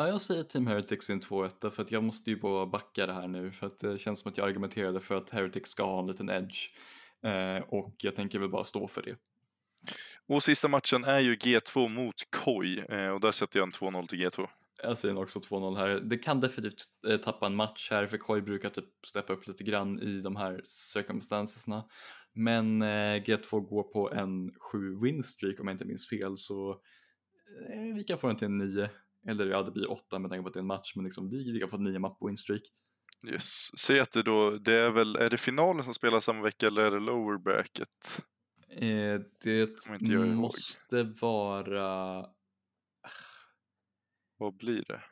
Ja, 0.00 0.08
jag 0.08 0.20
säger 0.20 0.42
Team 0.42 0.66
Heretics 0.66 1.10
i 1.10 1.12
en 1.12 1.20
2-1 1.20 1.70
för 1.70 1.82
att 1.82 1.92
jag 1.92 2.04
måste 2.04 2.30
ju 2.30 2.40
bara 2.40 2.66
backa 2.66 3.06
det 3.06 3.12
här 3.12 3.28
nu 3.28 3.50
för 3.50 3.66
att 3.66 3.78
det 3.78 3.98
känns 3.98 4.20
som 4.20 4.30
att 4.30 4.38
jag 4.38 4.48
argumenterade 4.48 5.00
för 5.00 5.14
att 5.14 5.30
Heretics 5.30 5.70
ska 5.70 5.84
ha 5.84 6.00
en 6.00 6.06
liten 6.06 6.30
edge 6.30 6.70
eh, 7.22 7.62
och 7.68 7.94
jag 7.98 8.14
tänker 8.14 8.38
väl 8.38 8.48
bara 8.48 8.64
stå 8.64 8.88
för 8.88 9.02
det. 9.02 9.16
Och 10.26 10.42
sista 10.42 10.68
matchen 10.68 11.04
är 11.04 11.18
ju 11.18 11.34
G2 11.34 11.88
mot 11.88 12.14
KOI 12.30 12.84
eh, 12.88 13.08
och 13.08 13.20
där 13.20 13.32
sätter 13.32 13.58
jag 13.58 13.66
en 13.66 13.72
2-0 13.72 14.06
till 14.06 14.18
G2. 14.18 14.48
Jag 14.82 14.98
säger 14.98 15.18
också 15.18 15.38
2-0 15.38 15.76
här. 15.76 15.88
Det 15.88 16.18
kan 16.18 16.40
definitivt 16.40 16.84
eh, 17.08 17.16
tappa 17.16 17.46
en 17.46 17.56
match 17.56 17.88
här 17.90 18.06
för 18.06 18.16
KOI 18.16 18.42
brukar 18.42 18.68
typ 18.68 19.06
steppa 19.06 19.32
upp 19.32 19.46
lite 19.48 19.64
grann 19.64 20.00
i 20.00 20.20
de 20.20 20.36
här 20.36 20.62
circumstancesna. 20.64 21.84
Men 22.32 22.82
eh, 22.82 23.22
G2 23.22 23.60
går 23.60 23.82
på 23.82 24.12
en 24.12 24.54
7 24.72 25.00
win 25.02 25.22
streak 25.22 25.60
om 25.60 25.66
jag 25.66 25.74
inte 25.74 25.84
minns 25.84 26.08
fel 26.08 26.36
så 26.36 26.70
eh, 26.70 27.94
vi 27.94 28.04
kan 28.04 28.18
få 28.18 28.26
den 28.26 28.36
till 28.36 28.46
en 28.46 28.58
9. 28.58 28.88
Eller 29.26 29.46
ja, 29.46 29.62
det 29.62 29.70
blir 29.70 29.90
8 29.90 30.18
med 30.18 30.30
tanke 30.30 30.42
på 30.42 30.48
att 30.48 30.54
det 30.54 30.58
är 30.58 30.62
en 30.62 30.66
match 30.66 30.92
men 30.96 31.04
liksom, 31.04 31.30
vi, 31.30 31.52
vi 31.52 31.60
kan 31.60 31.68
få 31.68 31.76
en 31.76 31.82
9 31.82 31.98
mapp 31.98 32.18
win 32.20 32.36
streak. 32.36 32.62
Yes. 33.26 33.78
Säg 33.78 34.00
att 34.00 34.12
det 34.12 34.22
då, 34.22 34.50
det 34.50 34.72
är 34.72 34.90
väl, 34.90 35.16
är 35.16 35.30
det 35.30 35.36
finalen 35.36 35.84
som 35.84 35.94
spelas 35.94 36.24
samma 36.24 36.42
vecka 36.42 36.66
eller 36.66 36.82
är 36.82 36.90
det 36.90 37.00
lower 37.00 37.38
bracket? 37.38 38.22
Eh, 38.68 39.20
det 39.42 39.88
måste 40.34 41.02
vara... 41.02 42.26
Vad 44.38 44.56
blir 44.56 44.84
det? 44.88 45.02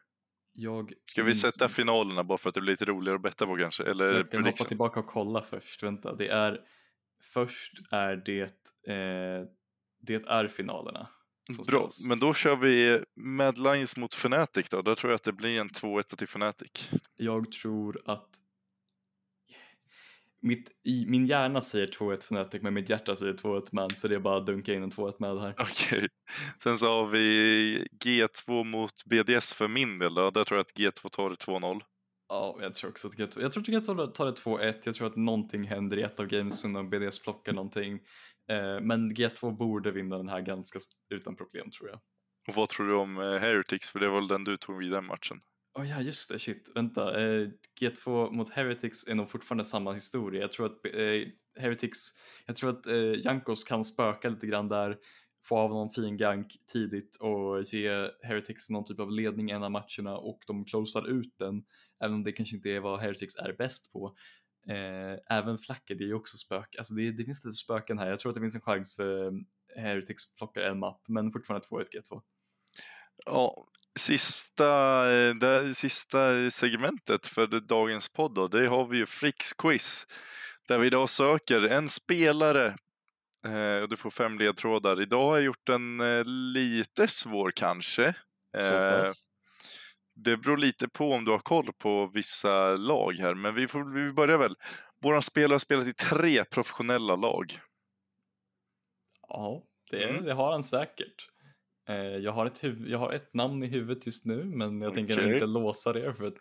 Jag 0.52 0.92
Ska 1.04 1.22
vi 1.22 1.34
sätta 1.34 1.68
finalerna 1.68 2.24
bara 2.24 2.38
för 2.38 2.48
att 2.48 2.54
det 2.54 2.60
blir 2.60 2.72
lite 2.72 2.84
roligare 2.84 3.16
att 3.16 3.22
betta 3.22 3.46
på 3.46 3.56
kanske? 3.56 3.84
Eller 3.84 4.12
jag 4.12 4.30
kan 4.30 4.44
hoppa 4.44 4.64
tillbaka 4.64 5.00
och 5.00 5.06
kolla 5.06 5.42
först. 5.42 5.82
Vänta, 5.82 6.14
det 6.14 6.28
är... 6.28 6.60
Först 7.32 7.72
är 7.90 8.16
det... 8.16 8.42
Eh, 8.92 9.48
det 10.00 10.26
är 10.26 10.48
finalerna. 10.48 11.08
Bra, 11.66 11.88
men 12.08 12.18
då 12.18 12.34
kör 12.34 12.56
vi 12.56 13.04
Mad 13.16 13.58
Lions 13.58 13.96
mot 13.96 14.14
Fnatic 14.14 14.68
då. 14.68 14.82
Då 14.82 14.94
tror 14.94 15.10
jag 15.10 15.16
att 15.16 15.22
det 15.22 15.32
blir 15.32 15.60
en 15.60 15.68
2-1 15.68 16.16
till 16.16 16.24
Fnatic. 16.24 16.90
Jag 17.16 17.52
tror 17.52 18.02
att 18.04 18.28
mitt, 20.42 20.70
i, 20.84 21.06
min 21.06 21.26
hjärna 21.26 21.60
säger 21.60 21.86
2-1 21.86 22.14
Fnatic 22.14 22.62
men 22.62 22.74
mitt 22.74 22.90
hjärta 22.90 23.16
säger 23.16 23.32
2-1 23.32 23.68
man 23.72 23.90
så 23.90 24.08
det 24.08 24.14
är 24.14 24.20
bara 24.20 24.38
att 24.38 24.46
dunka 24.46 24.74
in 24.74 24.82
en 24.82 24.90
2-1 24.90 25.14
med 25.18 25.40
här. 25.40 25.54
Okej. 25.58 25.98
Okay. 25.98 26.08
Sen 26.62 26.78
så 26.78 26.92
har 26.92 27.06
vi 27.06 27.88
G2 28.04 28.64
mot 28.64 29.04
BDS 29.04 29.52
för 29.52 29.68
min 29.68 29.98
del 29.98 30.14
då. 30.14 30.30
Där 30.30 30.44
tror 30.44 30.58
jag 30.58 30.64
att 30.64 30.96
G2 30.96 31.08
tar 31.08 31.30
det 31.30 31.36
2-0. 31.36 31.80
Ja, 32.28 32.58
jag 32.60 32.74
tror 32.74 32.90
också 32.90 33.08
att 33.08 33.14
G2, 33.14 33.42
jag 33.42 33.52
tror 33.52 33.62
att 33.62 33.68
G2 33.68 34.12
tar 34.12 34.26
det 34.26 34.32
2-1. 34.32 34.74
Jag 34.84 34.94
tror 34.94 35.06
att 35.06 35.16
någonting 35.16 35.64
händer 35.64 35.96
i 35.96 36.02
ett 36.02 36.20
av 36.20 36.26
gamesen 36.26 36.76
och 36.76 36.84
BDS 36.84 37.22
plockar 37.22 37.52
någonting. 37.52 38.00
Eh, 38.50 38.80
men 38.80 39.12
G2 39.12 39.56
borde 39.56 39.90
vinna 39.90 40.16
den 40.16 40.28
här 40.28 40.40
ganska 40.40 40.78
utan 41.14 41.36
problem 41.36 41.70
tror 41.70 41.88
jag. 41.88 42.00
Och 42.48 42.54
vad 42.54 42.68
tror 42.68 42.86
du 42.88 42.94
om 42.94 43.18
eh, 43.18 43.38
Heretics? 43.38 43.90
För 43.90 43.98
det 43.98 44.08
var 44.08 44.20
väl 44.20 44.28
den 44.28 44.44
du 44.44 44.56
tog 44.56 44.84
i 44.84 44.88
den 44.88 45.06
matchen? 45.06 45.40
Oh 45.78 45.88
ja, 45.88 46.00
just 46.00 46.30
det, 46.30 46.38
shit, 46.38 46.72
vänta. 46.74 47.22
Eh, 47.22 47.48
G2 47.80 48.30
mot 48.30 48.50
Heretics 48.50 49.08
är 49.08 49.14
nog 49.14 49.30
fortfarande 49.30 49.64
samma 49.64 49.92
historia. 49.92 50.40
Jag 50.40 50.52
tror 50.52 50.66
att 50.66 50.80
Heretics, 51.60 51.98
jag 52.46 52.56
tror 52.56 52.70
att 52.70 52.86
Jankos 53.24 53.64
kan 53.64 53.84
spöka 53.84 54.28
lite 54.28 54.46
grann 54.46 54.68
där, 54.68 54.96
få 55.48 55.58
av 55.58 55.70
någon 55.70 55.90
fin 55.90 56.16
gank 56.16 56.56
tidigt 56.72 57.16
och 57.16 57.62
ge 57.62 58.10
Heretics 58.22 58.70
någon 58.70 58.84
typ 58.84 59.00
av 59.00 59.10
ledning 59.10 59.50
en 59.50 59.62
av 59.62 59.70
matcherna 59.70 60.18
och 60.18 60.38
de 60.46 60.64
closar 60.64 61.08
ut 61.08 61.34
den, 61.38 61.64
även 62.00 62.14
om 62.14 62.22
det 62.22 62.32
kanske 62.32 62.56
inte 62.56 62.70
är 62.70 62.80
vad 62.80 63.00
Heretics 63.00 63.36
är 63.36 63.52
bäst 63.52 63.92
på. 63.92 64.16
Eh, 64.68 65.36
även 65.38 65.58
flackor, 65.58 65.94
det 65.94 66.04
är 66.04 66.08
ju 66.08 66.14
också 66.14 66.36
spök, 66.36 66.76
alltså 66.78 66.94
det, 66.94 67.10
det 67.10 67.24
finns 67.24 67.44
lite 67.44 67.56
spöken 67.56 67.98
här. 67.98 68.06
Jag 68.06 68.18
tror 68.18 68.30
att 68.30 68.34
det 68.34 68.40
finns 68.40 68.54
en 68.54 68.60
chans 68.60 68.96
för 68.96 69.32
Heretics 69.76 70.36
plockar 70.36 70.60
en 70.60 70.78
mapp, 70.78 71.02
men 71.08 71.32
fortfarande 71.32 71.66
2-1 71.66 71.84
G2. 71.92 72.22
Ja, 73.26 73.66
Sista, 73.98 75.10
eh, 75.12 75.34
det 75.34 75.74
sista 75.74 76.50
segmentet 76.50 77.26
för 77.26 77.46
dagens 77.60 78.08
podd 78.08 78.34
då, 78.34 78.46
det 78.46 78.66
har 78.66 78.86
vi 78.86 78.98
ju 78.98 79.06
Fricks 79.06 79.52
quiz. 79.52 80.06
Där 80.68 80.78
vi 80.78 80.86
idag 80.86 81.08
söker 81.08 81.68
en 81.68 81.88
spelare 81.88 82.76
eh, 83.46 83.82
och 83.82 83.88
du 83.88 83.96
får 83.96 84.10
fem 84.10 84.38
ledtrådar. 84.38 85.02
Idag 85.02 85.26
har 85.26 85.36
jag 85.36 85.44
gjort 85.44 85.68
eh, 85.68 86.24
lite 86.24 87.08
svår 87.08 87.50
kanske. 87.50 88.14
Det 90.16 90.36
beror 90.36 90.56
lite 90.56 90.88
på 90.88 91.12
om 91.12 91.24
du 91.24 91.30
har 91.30 91.38
koll 91.38 91.72
på 91.72 92.06
vissa 92.06 92.76
lag 92.76 93.12
här, 93.12 93.34
men 93.34 93.54
vi, 93.54 93.68
får, 93.68 93.84
vi 93.84 94.12
börjar 94.12 94.38
väl. 94.38 94.56
Våran 95.02 95.22
spelare 95.22 95.54
har 95.54 95.58
spelat 95.58 95.86
i 95.86 95.92
tre 95.92 96.44
professionella 96.44 97.16
lag. 97.16 97.60
Ja, 99.28 99.62
det, 99.90 100.08
mm. 100.08 100.24
det 100.24 100.32
har 100.32 100.52
han 100.52 100.62
säkert. 100.62 101.30
Eh, 101.88 101.96
jag, 101.96 102.32
har 102.32 102.46
ett 102.46 102.62
jag 102.86 102.98
har 102.98 103.12
ett 103.12 103.34
namn 103.34 103.62
i 103.62 103.66
huvudet 103.66 104.06
just 104.06 104.24
nu 104.24 104.44
men 104.44 104.80
jag 104.80 104.90
okay. 104.90 105.06
tänker 105.06 105.32
inte 105.32 105.46
låsa 105.46 105.92
det 105.92 106.14
för 106.14 106.26
att... 106.26 106.38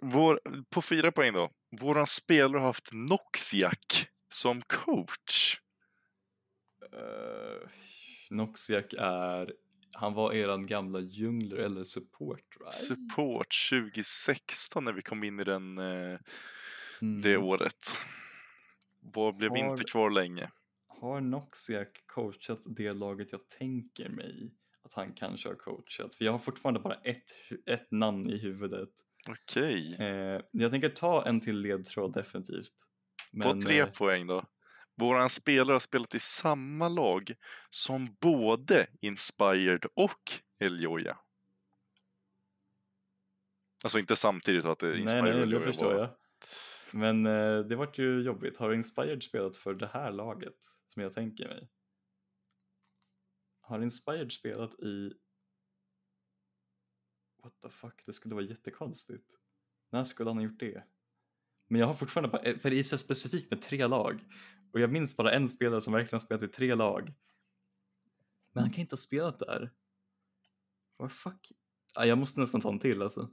Vår, 0.00 0.40
på 0.70 0.82
fyra 0.82 1.12
poäng 1.12 1.32
då. 1.32 1.50
Våran 1.80 2.06
spelare 2.06 2.58
har 2.58 2.66
haft 2.66 2.92
Noxiak 2.92 4.08
som 4.32 4.62
coach. 4.62 5.60
Uh, 6.94 7.68
Noxiak 8.30 8.94
är, 8.98 9.52
han 9.96 10.14
var 10.14 10.32
eran 10.32 10.66
gamla 10.66 11.00
djungler 11.00 11.56
eller 11.56 11.84
support 11.84 12.56
right? 12.60 12.72
Support 12.72 13.54
2016 13.70 14.84
när 14.84 14.92
vi 14.92 15.02
kom 15.02 15.24
in 15.24 15.40
i 15.40 15.44
den, 15.44 15.78
uh, 15.78 16.18
mm. 17.02 17.20
det 17.20 17.36
året. 17.36 17.98
Var 19.00 19.32
blev 19.32 19.50
har, 19.50 19.70
inte 19.70 19.84
kvar 19.84 20.10
länge. 20.10 20.50
har 20.88 21.20
Noxiak 21.20 22.02
coachat 22.06 22.62
det 22.64 22.92
laget 22.92 23.32
jag 23.32 23.48
tänker 23.48 24.08
mig 24.08 24.52
att 24.82 24.92
han 24.92 25.12
kanske 25.12 25.48
har 25.48 25.56
coachat? 25.56 26.14
För 26.14 26.24
jag 26.24 26.32
har 26.32 26.38
fortfarande 26.38 26.80
bara 26.80 26.94
ett, 26.94 27.30
ett 27.66 27.90
namn 27.90 28.30
i 28.30 28.38
huvudet. 28.38 28.90
Okej. 29.28 29.96
Eh, 30.00 30.40
jag 30.50 30.70
tänker 30.70 30.88
ta 30.88 31.26
en 31.26 31.40
till 31.40 31.60
ledtråd 31.60 32.12
definitivt. 32.12 32.74
På 33.42 33.48
Men, 33.48 33.60
tre 33.60 33.80
eh, 33.80 33.86
poäng 33.86 34.26
då. 34.26 34.44
Våran 34.96 35.30
spelare 35.30 35.74
har 35.74 35.80
spelat 35.80 36.14
i 36.14 36.20
samma 36.20 36.88
lag 36.88 37.34
som 37.70 38.16
både 38.20 38.86
Inspired 39.00 39.84
och 39.94 40.32
Eljoja. 40.58 41.18
Alltså 43.84 43.98
inte 43.98 44.16
samtidigt 44.16 44.62
så 44.62 44.70
att 44.70 44.78
det 44.78 44.86
är 44.86 44.90
nej, 44.90 45.00
Inspired 45.00 45.24
nej, 45.24 45.42
och 45.42 45.48
det 45.48 45.60
förstår 45.60 45.94
var- 45.94 46.00
jag. 46.00 46.10
Men 46.92 47.26
eh, 47.26 47.58
det 47.58 47.76
vart 47.76 47.98
ju 47.98 48.20
jobbigt. 48.22 48.56
Har 48.56 48.72
Inspired 48.72 49.22
spelat 49.22 49.56
för 49.56 49.74
det 49.74 49.86
här 49.86 50.12
laget 50.12 50.56
som 50.88 51.02
jag 51.02 51.12
tänker 51.12 51.48
mig? 51.48 51.68
Har 53.60 53.82
Inspired 53.82 54.32
spelat 54.32 54.80
i... 54.80 55.12
What 57.42 57.60
the 57.62 57.70
fuck, 57.70 58.02
det 58.06 58.12
skulle 58.12 58.34
vara 58.34 58.44
jättekonstigt. 58.44 59.30
När 59.90 60.04
skulle 60.04 60.30
han 60.30 60.36
ha 60.36 60.44
gjort 60.44 60.60
det? 60.60 60.84
Men 61.68 61.80
jag 61.80 61.86
har 61.86 61.94
fortfarande 61.94 62.28
bara, 62.28 62.58
för 62.58 62.70
det 62.70 62.78
är 62.78 62.82
så 62.82 62.98
specifikt 62.98 63.50
med 63.50 63.62
tre 63.62 63.86
lag. 63.86 64.24
Och 64.76 64.80
jag 64.80 64.92
minns 64.92 65.16
bara 65.16 65.32
en 65.32 65.48
spelare 65.48 65.80
som 65.80 65.92
verkligen 65.92 66.20
spelat 66.20 66.42
i 66.42 66.48
tre 66.48 66.74
lag. 66.74 67.12
Men 68.54 68.62
han 68.62 68.72
kan 68.72 68.80
inte 68.80 68.92
ha 68.92 68.98
spelat 68.98 69.38
där. 69.38 69.70
What 70.98 71.12
fuck? 71.12 71.52
Ja, 71.94 72.06
jag 72.06 72.18
måste 72.18 72.40
nästan 72.40 72.60
ta 72.60 72.68
en 72.68 72.78
till 72.78 73.02
alltså. 73.02 73.28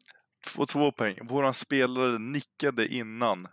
På 0.56 0.66
två 0.66 0.92
poäng. 0.92 1.28
Våran 1.28 1.54
spelare 1.54 2.20
nickade 2.20 2.88
innan 2.88 3.48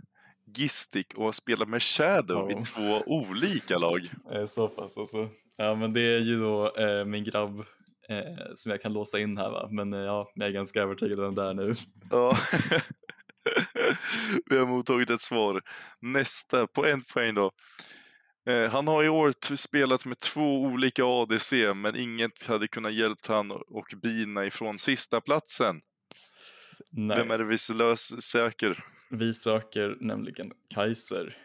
Gistik 0.57 1.15
och 1.15 1.25
har 1.25 1.33
spelat 1.33 1.69
med 1.69 1.83
Shadow 1.83 2.51
Ja. 2.51 2.61
i 2.61 2.65
två 2.65 3.03
olika 3.07 3.79
lag. 3.79 4.01
Eh, 4.33 4.47
Så 4.47 4.69
pass 4.69 4.99
alltså. 4.99 5.29
Ja 5.57 5.75
men 5.75 5.93
det 5.93 6.01
är 6.01 6.19
ju 6.21 6.41
då 6.41 6.73
eh, 6.77 7.05
min 7.05 7.25
grabb 7.25 7.59
eh, 8.09 8.55
som 8.55 8.71
jag 8.71 8.83
kan 8.83 8.93
låsa 8.93 9.19
in 9.19 9.39
här 9.39 9.51
va. 9.51 9.69
Men 9.71 9.93
eh, 9.93 10.01
ja, 10.01 10.33
jag 10.35 10.49
är 10.49 10.53
ganska 10.53 10.83
övertygad 10.83 11.21
om 11.25 11.35
det 11.35 11.43
är 11.43 11.55
nu. 11.55 11.75
Ja. 12.11 12.39
Vi 14.47 14.59
har 14.59 14.67
mottagit 14.67 15.11
ett 15.11 15.21
svar. 15.21 15.63
Nästa, 16.01 16.67
på 16.67 16.87
en 16.87 17.03
poäng 17.03 17.35
då. 17.35 17.51
Eh, 18.47 18.71
Han 18.71 18.89
har 18.89 19.05
i 19.05 19.09
år 19.09 19.57
spelat 19.57 20.05
med 20.05 20.21
två 20.21 20.63
olika 20.63 21.05
ADC, 21.05 21.75
men 21.75 21.97
inget 21.97 22.47
hade 22.47 22.69
kunnat 22.69 22.95
hjälpt 22.95 23.27
han 23.27 23.51
och 23.51 23.95
bina 24.03 24.47
ifrån 24.47 24.79
sista 24.79 25.21
platsen. 25.21 25.81
Nej, 26.91 27.17
Vem 27.19 27.31
är 27.31 27.39
det 27.39 27.45
vi 27.45 27.75
lös 27.75 28.23
säker? 28.23 28.85
vi 29.11 29.35
söker 29.35 29.97
nämligen 30.01 30.53
Kaiser. 30.75 31.37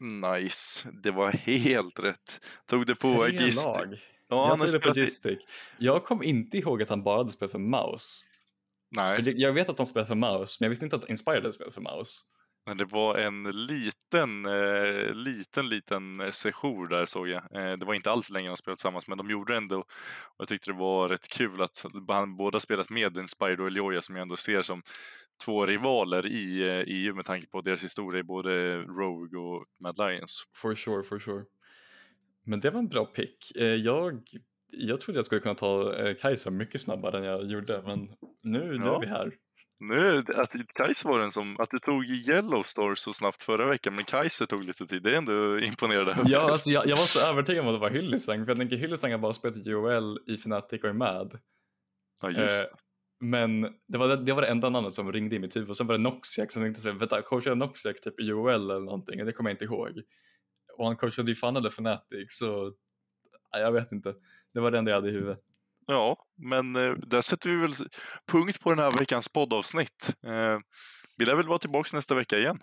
Nice, 0.00 0.88
det 1.02 1.10
var 1.10 1.30
helt 1.30 1.98
rätt. 1.98 2.40
Tog 2.66 2.86
det 2.86 2.94
på 2.94 3.08
lag. 3.08 3.32
Ja, 4.28 4.36
jag 4.36 4.46
han 4.46 4.60
har 4.60 4.66
tog 4.66 4.74
det 4.74 4.78
på 4.78 4.82
spelat 4.82 4.96
i... 4.96 5.00
Gistic. 5.00 5.38
Jag 5.78 6.04
kom 6.04 6.22
inte 6.22 6.58
ihåg 6.58 6.82
att 6.82 6.88
han 6.88 7.02
bara 7.02 7.16
hade 7.16 7.32
spelat 7.32 7.52
för 7.52 7.58
Mouse. 7.58 8.26
För 8.94 9.02
Nej, 9.02 9.22
det, 9.22 9.30
jag 9.32 9.52
vet 9.52 9.68
att 9.68 9.78
han 9.78 9.86
spelat 9.86 10.08
för 10.08 10.14
Mouse, 10.14 10.56
men 10.60 10.66
jag 10.66 10.70
visste 10.70 10.84
inte 10.84 10.96
att 10.96 11.08
Inspired 11.08 11.54
spelat 11.54 11.74
för 11.74 11.80
Mouse. 11.80 12.22
men 12.66 12.76
det 12.76 12.84
var 12.84 13.18
en 13.18 13.42
liten, 13.42 14.46
eh, 14.46 15.14
liten, 15.14 15.68
liten 15.68 16.20
eh, 16.20 16.30
session 16.30 16.88
där 16.88 17.06
såg 17.06 17.28
jag. 17.28 17.42
Eh, 17.56 17.76
det 17.76 17.84
var 17.86 17.94
inte 17.94 18.10
alls 18.10 18.30
länge 18.30 18.48
de 18.48 18.56
spelade 18.56 18.76
tillsammans, 18.76 19.08
men 19.08 19.18
de 19.18 19.30
gjorde 19.30 19.52
det 19.52 19.56
ändå. 19.56 19.78
Och 19.78 20.36
jag 20.38 20.48
tyckte 20.48 20.70
det 20.70 20.78
var 20.78 21.08
rätt 21.08 21.28
kul 21.28 21.62
att 21.62 21.84
han 22.08 22.36
båda 22.36 22.60
spelat 22.60 22.90
med 22.90 23.16
Inspired 23.16 23.60
och 23.60 23.66
Elioja 23.66 24.02
som 24.02 24.16
jag 24.16 24.22
ändå 24.22 24.36
ser 24.36 24.62
som 24.62 24.82
två 25.44 25.66
rivaler 25.66 26.26
i 26.26 26.62
eh, 26.68 26.84
EU 26.86 27.14
med 27.14 27.24
tanke 27.24 27.46
på 27.46 27.60
deras 27.60 27.84
historia 27.84 28.20
i 28.20 28.22
både 28.22 28.76
Rogue 28.82 29.38
och 29.40 29.64
Mad 29.80 29.98
Lions. 29.98 30.44
For 30.54 30.74
sure, 30.74 31.02
for 31.02 31.18
sure. 31.18 31.44
Men 32.44 32.60
det 32.60 32.70
var 32.70 32.78
en 32.78 32.88
bra 32.88 33.04
pick. 33.04 33.56
Eh, 33.56 33.64
Jag, 33.74 34.22
jag 34.76 35.00
trodde 35.00 35.18
jag 35.18 35.24
skulle 35.26 35.40
kunna 35.40 35.54
ta 35.54 35.94
eh, 35.94 36.14
Kaiser 36.16 36.50
mycket 36.50 36.80
snabbare 36.80 37.18
än 37.18 37.24
jag 37.24 37.44
gjorde, 37.46 37.82
men 37.86 38.08
nu, 38.42 38.78
nu 38.78 38.86
Ja. 38.86 38.96
är 38.96 39.00
vi 39.00 39.06
här. 39.06 39.32
Nu, 39.78 40.18
att 40.34 40.52
Kaiser 40.74 41.08
var 41.08 41.18
den 41.18 41.32
som, 41.32 41.60
att 41.60 41.70
du 41.70 41.78
tog 41.78 42.04
Yellowstar 42.04 42.94
så 42.94 43.12
snabbt 43.12 43.42
förra 43.42 43.66
veckan, 43.66 43.94
men 43.94 44.04
Kaiser 44.04 44.46
tog 44.46 44.64
lite 44.64 44.86
tid. 44.86 45.02
Det 45.02 45.10
är 45.10 45.14
ändå 45.14 45.58
imponerande. 45.60 46.16
Ja, 46.26 46.50
alltså 46.50 46.70
jag, 46.70 46.86
jag 46.86 46.96
var 46.96 47.04
så 47.04 47.20
övertygad 47.28 47.62
om 47.62 47.68
att 47.68 47.74
det 47.74 47.78
var 47.80 47.90
Hyllisang, 47.90 48.44
för 48.44 48.50
jag 48.50 48.58
tänker 48.58 48.76
Hyllisang 48.76 49.10
har 49.12 49.18
bara 49.18 49.32
spelat 49.32 49.56
UOL 49.66 50.18
i 50.26 50.34
Fnatic 50.34 50.82
och 50.84 50.90
i 50.90 50.92
MAD. 50.92 51.38
ja 52.22 52.30
just 52.30 52.62
Eh, 52.62 52.68
men 53.20 53.62
det 53.88 53.98
var 53.98 54.08
det, 54.08 54.16
det 54.24 54.32
var 54.32 54.42
det 54.42 54.48
enda 54.48 54.70
namnet 54.70 54.94
som 54.94 55.12
ringde 55.12 55.36
i 55.36 55.38
mitt 55.38 55.56
huvud 55.56 55.70
och 55.70 55.76
sen 55.76 55.86
var 55.86 55.94
det 55.94 56.02
Noxiac, 56.02 56.56
jag 56.56 56.64
tänkte 56.64 56.80
såhär, 56.82 56.96
vänta, 56.96 57.22
coachade 57.22 57.56
Noxiac 57.56 58.00
typ 58.00 58.20
UOL 58.20 58.48
eller 58.70 58.80
någonting? 58.80 59.26
Det 59.26 59.32
kommer 59.32 59.50
jag 59.50 59.54
inte 59.54 59.64
ihåg. 59.64 60.02
Och 60.78 60.86
han 60.86 60.96
coachade 60.96 61.30
ju 61.30 61.34
fan 61.34 61.56
eller 61.56 61.68
Fnatic, 61.70 62.26
så 62.38 62.72
ja, 63.50 63.58
jag 63.58 63.72
vet 63.72 63.92
inte. 63.92 64.14
Det 64.56 64.60
var 64.62 64.70
det 64.70 64.78
enda 64.78 64.90
jag 64.90 64.96
hade 64.96 65.08
i 65.08 65.12
huvudet. 65.12 65.38
Ja, 65.86 66.26
men 66.36 66.76
eh, 66.76 66.92
där 66.92 67.20
sätter 67.20 67.50
vi 67.50 67.56
väl 67.56 67.74
punkt 68.26 68.60
på 68.60 68.70
den 68.70 68.78
här 68.78 68.98
veckans 68.98 69.28
poddavsnitt. 69.28 70.14
Eh, 70.26 70.58
vi 71.16 71.24
lär 71.24 71.34
väl 71.34 71.48
vara 71.48 71.58
tillbaka 71.58 71.96
nästa 71.96 72.14
vecka 72.14 72.38
igen. 72.38 72.62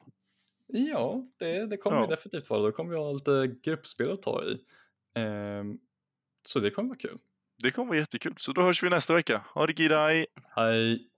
Ja, 0.67 1.23
det, 1.39 1.65
det 1.65 1.77
kommer 1.77 1.97
Ja. 1.97 2.05
vi 2.05 2.15
definitivt 2.15 2.49
vara. 2.49 2.61
Då 2.61 2.71
kommer 2.71 2.89
vi 2.91 2.97
ha 2.97 3.11
lite 3.11 3.55
gruppspel 3.63 4.11
att 4.11 4.21
ta 4.21 4.43
i. 4.43 4.57
Ehm, 5.15 5.77
så 6.47 6.59
det 6.59 6.69
kommer 6.71 6.89
vara 6.89 6.97
kul. 6.99 7.17
Det 7.63 7.71
kommer 7.71 7.87
vara 7.87 7.97
jättekul. 7.99 8.33
Så 8.37 8.51
då 8.51 8.61
hörs 8.61 8.83
vi 8.83 8.89
nästa 8.89 9.13
vecka. 9.13 9.45
Ha 9.53 9.67
det 9.67 9.79
gidaj! 9.79 10.25
Hej! 10.55 11.09